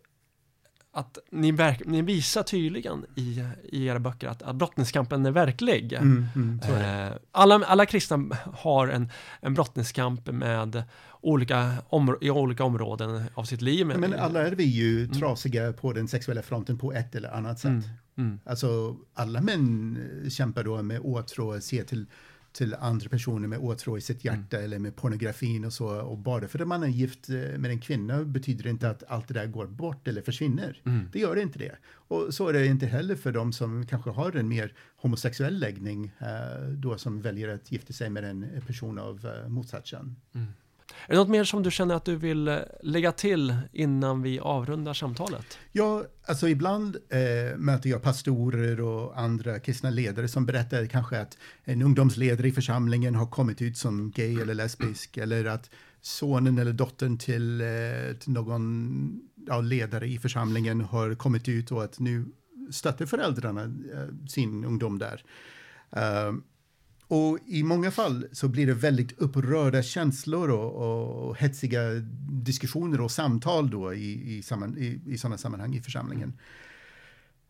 att 0.95 1.17
ni, 1.31 1.51
verk, 1.51 1.81
ni 1.85 2.01
visar 2.01 2.43
tydligen 2.43 3.05
i, 3.15 3.43
i 3.63 3.85
era 3.85 3.99
böcker 3.99 4.27
att, 4.27 4.43
att 4.43 4.55
brottningskampen 4.55 5.25
är 5.25 5.31
verklig. 5.31 5.93
Mm, 5.93 6.25
mm, 6.35 6.59
är. 6.63 7.07
Eh, 7.07 7.13
alla, 7.31 7.55
alla 7.55 7.85
kristna 7.85 8.37
har 8.53 8.87
en, 8.87 9.09
en 9.41 9.53
brottningskamp 9.53 10.27
med 10.27 10.83
olika 11.21 11.73
omr- 11.89 12.17
i 12.21 12.29
olika 12.29 12.63
områden 12.63 13.23
av 13.33 13.43
sitt 13.43 13.61
liv. 13.61 13.85
Men 13.85 14.13
alla 14.13 14.47
är 14.47 14.51
vi 14.51 14.63
ju 14.63 15.07
trasiga 15.07 15.73
på 15.73 15.93
den 15.93 16.07
sexuella 16.07 16.41
fronten 16.41 16.77
på 16.77 16.93
ett 16.93 17.15
eller 17.15 17.29
annat 17.29 17.59
sätt. 17.59 17.69
Mm. 17.69 17.83
Mm. 18.17 18.39
Alltså 18.45 18.95
alla 19.13 19.41
män 19.41 19.97
kämpar 20.29 20.63
då 20.63 20.81
med 20.81 20.99
åtrå, 21.03 21.61
ser 21.61 21.83
till, 21.83 22.05
till 22.55 22.73
andra 22.73 23.09
personer 23.09 23.47
med 23.47 23.59
åtrå 23.59 23.97
i 23.97 24.01
sitt 24.01 24.25
hjärta 24.25 24.57
eller 24.57 24.79
med 24.79 24.95
pornografin 24.95 25.65
och 25.65 25.73
så. 25.73 26.01
Och 26.01 26.17
bara 26.17 26.47
för 26.47 26.61
att 26.61 26.67
man 26.67 26.83
är 26.83 26.87
gift 26.87 27.29
eh, 27.29 27.35
med 27.35 27.65
en 27.65 27.79
kvinna 27.79 28.23
betyder 28.23 28.63
det 28.63 28.69
inte 28.69 28.89
att 28.89 29.03
allt 29.07 29.27
det 29.27 29.33
där 29.33 29.45
går 29.45 29.67
bort 29.67 30.07
eller 30.07 30.21
försvinner. 30.21 30.81
Mm. 30.85 31.09
Det 31.11 31.19
gör 31.19 31.35
det 31.35 31.41
inte 31.41 31.59
det. 31.59 31.75
Och 31.85 32.33
så 32.33 32.47
är 32.47 32.53
det 32.53 32.65
inte 32.65 32.85
heller 32.85 33.15
för 33.15 33.31
de 33.31 33.53
som 33.53 33.85
kanske 33.85 34.09
har 34.09 34.35
en 34.35 34.47
mer 34.47 34.73
homosexuell 34.97 35.59
läggning, 35.59 36.11
eh, 36.19 36.69
då 36.69 36.97
som 36.97 37.21
väljer 37.21 37.49
att 37.49 37.71
gifta 37.71 37.93
sig 37.93 38.09
med 38.09 38.23
en 38.23 38.61
person 38.67 38.99
av 38.99 39.25
eh, 39.25 39.49
motsatt 39.49 39.85
kön. 39.85 40.15
Är 41.07 41.13
det 41.13 41.15
något 41.15 41.29
mer 41.29 41.43
som 41.43 41.63
du 41.63 41.71
känner 41.71 41.95
att 41.95 42.05
du 42.05 42.15
vill 42.15 42.47
eh, 42.47 42.57
lägga 42.83 43.11
till 43.11 43.55
innan 43.71 44.21
vi 44.21 44.39
avrundar 44.39 44.93
samtalet? 44.93 45.57
Ja, 45.71 46.03
alltså 46.25 46.49
ibland 46.49 46.95
eh, 46.95 47.57
möter 47.57 47.89
jag 47.89 48.01
pastorer 48.01 48.81
och 48.81 49.19
andra 49.19 49.59
kristna 49.59 49.89
ledare 49.89 50.27
som 50.27 50.45
berättar 50.45 50.85
kanske 50.85 51.19
att 51.19 51.37
en 51.63 51.81
ungdomsledare 51.81 52.47
i 52.47 52.51
församlingen 52.51 53.15
har 53.15 53.27
kommit 53.27 53.61
ut 53.61 53.77
som 53.77 54.11
gay 54.11 54.41
eller 54.41 54.53
lesbisk 54.53 55.17
eller 55.17 55.45
att 55.45 55.69
sonen 56.01 56.57
eller 56.57 56.73
dottern 56.73 57.17
till, 57.17 57.61
eh, 57.61 58.17
till 58.19 58.31
någon 58.31 59.21
ja, 59.47 59.61
ledare 59.61 60.07
i 60.07 60.17
församlingen 60.19 60.81
har 60.81 61.15
kommit 61.15 61.47
ut 61.47 61.71
och 61.71 61.83
att 61.83 61.99
nu 61.99 62.25
stöttar 62.71 63.05
föräldrarna 63.05 63.63
eh, 63.63 64.27
sin 64.27 64.65
ungdom 64.65 64.99
där. 64.99 65.23
Eh, 65.91 66.33
och 67.07 67.39
i 67.47 67.63
många 67.63 67.91
fall 67.91 68.27
så 68.31 68.47
blir 68.47 68.67
det 68.67 68.73
väldigt 68.73 69.19
upprörda 69.19 69.83
känslor 69.83 70.49
och, 70.49 71.27
och 71.27 71.37
hetsiga 71.37 71.81
diskussioner 72.29 73.01
och 73.01 73.11
samtal 73.11 73.69
då 73.69 73.93
i, 73.93 74.37
i, 74.37 74.41
samman, 74.41 74.77
i, 74.77 75.01
i 75.05 75.17
sådana 75.17 75.37
sammanhang 75.37 75.75
i 75.75 75.81
församlingen. 75.81 76.33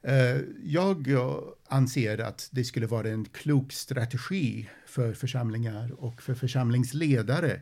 Eh, 0.02 0.42
jag 0.64 1.08
anser 1.68 2.18
att 2.18 2.50
det 2.52 2.64
skulle 2.64 2.88
vara 2.88 3.10
en 3.10 3.26
klok 3.26 3.74
strategi 3.74 4.70
för 4.86 5.14
församlingar 5.14 5.92
och 6.04 6.22
för 6.22 6.36
församlingsledare 6.36 7.62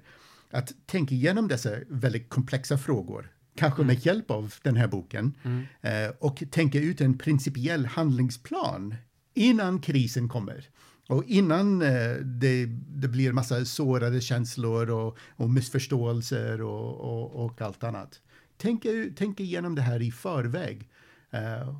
att 0.51 0.73
tänka 0.85 1.15
igenom 1.15 1.47
dessa 1.47 1.69
väldigt 1.87 2.29
komplexa 2.29 2.77
frågor, 2.77 3.31
kanske 3.55 3.83
med 3.83 4.05
hjälp 4.05 4.31
av 4.31 4.53
den 4.61 4.75
här 4.75 4.87
boken, 4.87 5.33
eh, 5.81 6.09
och 6.19 6.43
tänka 6.51 6.79
ut 6.79 7.01
en 7.01 7.17
principiell 7.17 7.85
handlingsplan 7.85 8.95
innan 9.33 9.81
krisen 9.81 10.29
kommer. 10.29 10.69
Och 11.13 11.23
innan 11.27 11.81
eh, 11.81 12.15
det, 12.15 12.65
det 12.87 13.07
blir 13.07 13.31
massa 13.31 13.65
sårade 13.65 14.21
känslor 14.21 14.89
och, 14.89 15.17
och 15.35 15.49
missförståelser 15.49 16.61
och, 16.61 16.99
och, 16.99 17.45
och 17.45 17.61
allt 17.61 17.83
annat. 17.83 18.21
Tänk, 18.57 18.85
tänk 19.15 19.39
igenom 19.39 19.75
det 19.75 19.81
här 19.81 20.01
i 20.01 20.11
förväg 20.11 20.89
eh, 21.31 21.75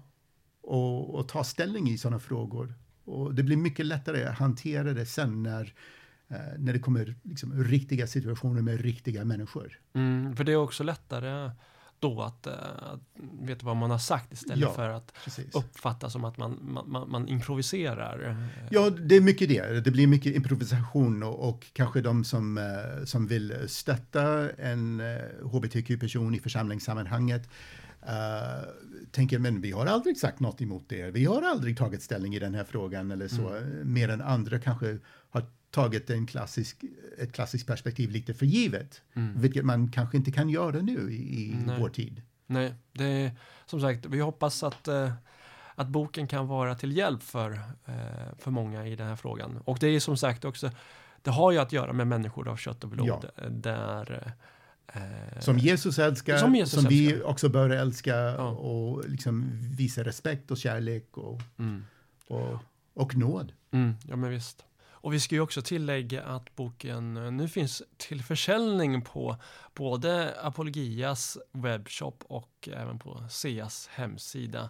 och, 0.62 1.16
och 1.16 1.28
ta 1.28 1.44
ställning 1.44 1.90
i 1.90 1.98
sådana 1.98 2.20
frågor. 2.20 2.74
Och 3.06 3.36
det 3.36 3.44
blir 3.44 3.58
mycket 3.58 3.86
lättare 3.86 4.24
att 4.24 4.38
hantera 4.38 4.94
det 4.94 5.06
sen 5.06 5.44
när, 5.44 5.74
eh, 6.28 6.38
när 6.58 6.74
det 6.74 6.80
kommer 6.80 7.16
liksom, 7.24 7.64
riktiga 7.64 8.08
situationer 8.08 8.62
med 8.62 8.82
riktiga 8.82 9.26
människor. 9.26 9.80
Mm, 9.94 10.36
för 10.36 10.44
det 10.44 10.52
är 10.52 10.56
också 10.56 10.84
lättare 10.84 11.52
då 12.04 12.22
att, 12.22 12.48
eh, 12.48 12.54
att 12.94 13.00
veta 13.42 13.66
vad 13.66 13.76
man 13.76 13.92
har 13.92 13.98
sagt 13.98 14.34
istället 14.34 14.60
Ja, 14.60 14.74
för 14.74 14.90
att 14.90 15.14
Precis. 15.24 15.56
uppfatta 15.56 16.10
som 16.10 16.24
att 16.26 16.38
man, 16.38 16.84
man, 16.88 17.10
man, 17.10 17.28
improviserar. 17.28 18.38
Ja, 18.70 18.90
det 18.90 19.16
är 19.16 19.22
mycket 19.22 19.50
det. 19.50 19.86
Det 19.86 19.92
blir 19.92 20.08
mycket 20.08 20.36
improvisation 20.36 21.24
och, 21.24 21.50
och 21.50 21.66
kanske 21.74 22.02
de 22.02 22.24
som, 22.24 22.58
eh, 22.58 23.06
som 23.06 23.28
vill 23.28 23.56
stötta 23.68 24.52
en 24.52 25.00
eh, 25.00 25.48
hbtq-person 25.52 26.36
i 26.36 26.40
församlingssammanhanget 26.40 27.50
eh, 28.02 28.68
tänker, 29.12 29.40
men 29.40 29.62
vi 29.62 29.72
har 29.72 29.86
aldrig 29.86 30.18
sagt 30.18 30.40
något 30.40 30.62
emot 30.62 30.90
det. 30.90 31.12
Vi 31.12 31.26
har 31.26 31.42
aldrig 31.42 31.78
tagit 31.78 32.02
ställning 32.02 32.36
i 32.36 32.40
den 32.40 32.56
här 32.56 32.64
frågan 32.64 33.12
eller 33.12 33.28
så. 33.28 33.62
Mer 33.84 34.10
än 34.10 34.22
andra 34.22 34.60
kanske 34.60 34.98
har 35.30 35.46
tagit 35.74 36.10
en 36.10 36.26
klassisk, 36.28 36.84
ett 37.18 37.34
klassiskt 37.34 37.68
perspektiv 37.68 38.12
lite 38.12 38.34
för 38.34 38.46
givet. 38.46 39.02
Vilket 39.36 39.66
man 39.66 39.92
kanske 39.92 40.18
inte 40.18 40.32
kan 40.32 40.50
göra 40.50 40.82
nu 40.82 41.12
i, 41.14 41.16
i 41.52 41.56
Nej. 41.66 41.80
vår 41.80 41.90
tid. 41.90 42.22
Nej, 42.46 42.74
det 42.92 43.04
är 43.06 43.32
som 43.66 43.82
sagt, 43.82 44.06
vi 44.06 44.20
hoppas 44.20 44.64
att, 44.64 44.88
eh, 44.88 45.14
att 45.76 45.88
boken 45.88 46.28
kan 46.28 46.48
vara 46.48 46.76
till 46.76 46.98
hjälp 46.98 47.24
för, 47.24 47.52
eh, 47.86 48.36
för 48.38 48.52
många 48.52 48.88
i 48.88 48.96
den 48.96 49.08
här 49.08 49.16
frågan. 49.16 49.58
Och 49.66 49.78
det 49.80 49.88
är 49.88 50.00
som 50.00 50.18
sagt 50.18 50.46
också, 50.46 50.72
det 51.22 51.32
har 51.32 51.52
ju 51.52 51.58
att 51.58 51.72
göra 51.72 51.94
med 51.94 52.08
människor 52.08 52.48
av 52.48 52.56
kött 52.58 52.84
och 52.84 52.90
blod. 52.90 53.08
Ja. 53.36 53.50
Där, 53.50 54.34
eh, 54.88 55.40
Som 55.40 55.58
Jesus 55.58 56.00
älskar, 56.00 56.38
Som 56.38 56.56
Jesus 56.56 56.86
vi 56.86 57.06
älskar. 57.12 57.28
också 57.30 57.50
bör 57.50 57.70
älska 57.70 58.16
Ja. 58.16 58.50
och 58.50 59.10
liksom 59.10 59.50
visa 59.78 60.04
respekt 60.04 60.52
och 60.52 60.58
kärlek 60.58 61.18
och, 61.18 61.42
mm, 61.60 61.86
och, 62.28 62.58
och 62.94 63.16
nåd. 63.16 63.54
mm, 63.72 63.94
ja 64.08 64.16
men 64.16 64.30
visst. 64.30 64.66
Och 65.04 65.14
vi 65.14 65.20
ska 65.20 65.36
ju 65.36 65.42
också 65.42 65.62
tillägga 65.62 66.24
att 66.24 66.56
boken 66.56 67.18
eh, 67.18 67.32
nu 67.32 67.48
finns 67.48 67.84
till 67.98 68.24
försäljning 68.24 69.02
på 69.02 69.38
både 69.74 70.42
Apologias 70.42 71.38
webbshop 71.52 72.24
och 72.28 72.70
även 72.74 73.00
på 73.00 73.24
SEAs 73.30 73.90
hemsida. 73.92 74.70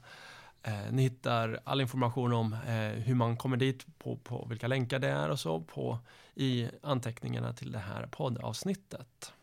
Eh, 0.64 0.92
ni 0.92 1.02
hittar 1.02 1.60
all 1.64 1.82
information 1.82 2.34
om 2.34 2.54
eh, 2.54 3.04
hur 3.04 3.16
man 3.16 3.38
kommer 3.38 3.58
dit, 3.58 3.86
på, 4.00 4.18
på 4.18 4.46
vilka 4.50 4.68
länkar 4.68 5.00
det 5.00 5.10
är 5.10 5.30
och 5.30 5.40
så 5.40 5.62
på, 5.62 6.00
i 6.36 6.70
anteckningarna 6.82 7.54
till 7.54 7.72
det 7.72 7.80
här 7.80 8.08
poddavsnittet. 8.08 9.34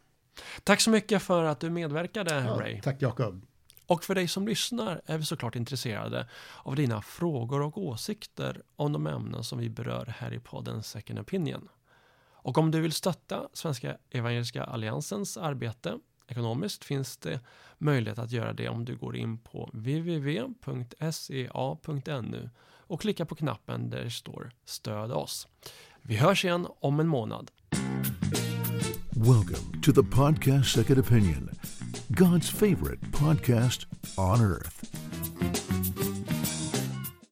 Tack 0.65 0.81
så 0.81 0.91
mycket 0.91 1.23
för 1.23 1.45
att 1.45 1.61
du 1.61 1.71
medverkade 1.71 2.35
Ja, 2.35 2.61
Ray. 2.61 2.81
tack 2.81 3.03
Jakob. 3.03 3.47
Och 3.91 4.05
för 4.05 4.15
dig 4.15 4.29
som 4.29 4.49
lyssnar 4.49 5.01
är 5.07 5.19
vi 5.19 5.25
såklart 5.25 5.57
intresserade 5.57 6.29
av 6.63 6.77
dina 6.77 7.03
frågor 7.03 7.63
och 7.63 7.79
åsikter 7.79 8.63
om 8.77 8.93
de 8.93 9.07
ämnen 9.07 9.45
som 9.45 9.59
vi 9.59 9.71
berör 9.71 10.15
här 10.19 10.35
i 10.35 10.39
podden 10.41 10.83
Second 10.83 11.19
Opinion. 11.19 11.69
Och 12.33 12.59
om 12.59 12.71
du 12.71 12.81
vill 12.81 12.93
stötta 12.93 13.49
Svenska 13.53 13.97
Evangeliska 14.11 14.65
Alliansens 14.65 15.37
arbete 15.37 15.99
ekonomiskt 16.29 16.85
finns 16.85 17.17
det 17.17 17.41
möjlighet 17.79 18.19
att 18.19 18.31
göra 18.31 18.53
det 18.53 18.69
om 18.69 18.85
du 18.85 18.97
går 18.97 19.17
in 19.17 19.39
på 19.39 19.71
www.sea.nu 19.73 20.51
och 22.73 23.01
klickar 23.01 23.25
på 23.25 23.35
knappen 23.35 23.91
där 23.91 24.05
det 24.05 24.11
står 24.11 24.53
Stöd 24.65 25.13
oss. 25.13 25.49
Vi 26.03 26.17
hörs 26.17 26.45
igen 26.45 26.67
om 26.81 27.01
en 27.01 27.09
månad. 27.09 27.51
Welcome 29.11 29.83
to 29.83 29.93
the 29.93 30.03
podcast 30.03 30.75
Second 30.75 30.99
Opinion, 30.99 31.51
God's 32.13 32.49
favorite 32.49 33.01
podcast 33.13 33.85
on 34.19 34.41
earth. 34.41 36.10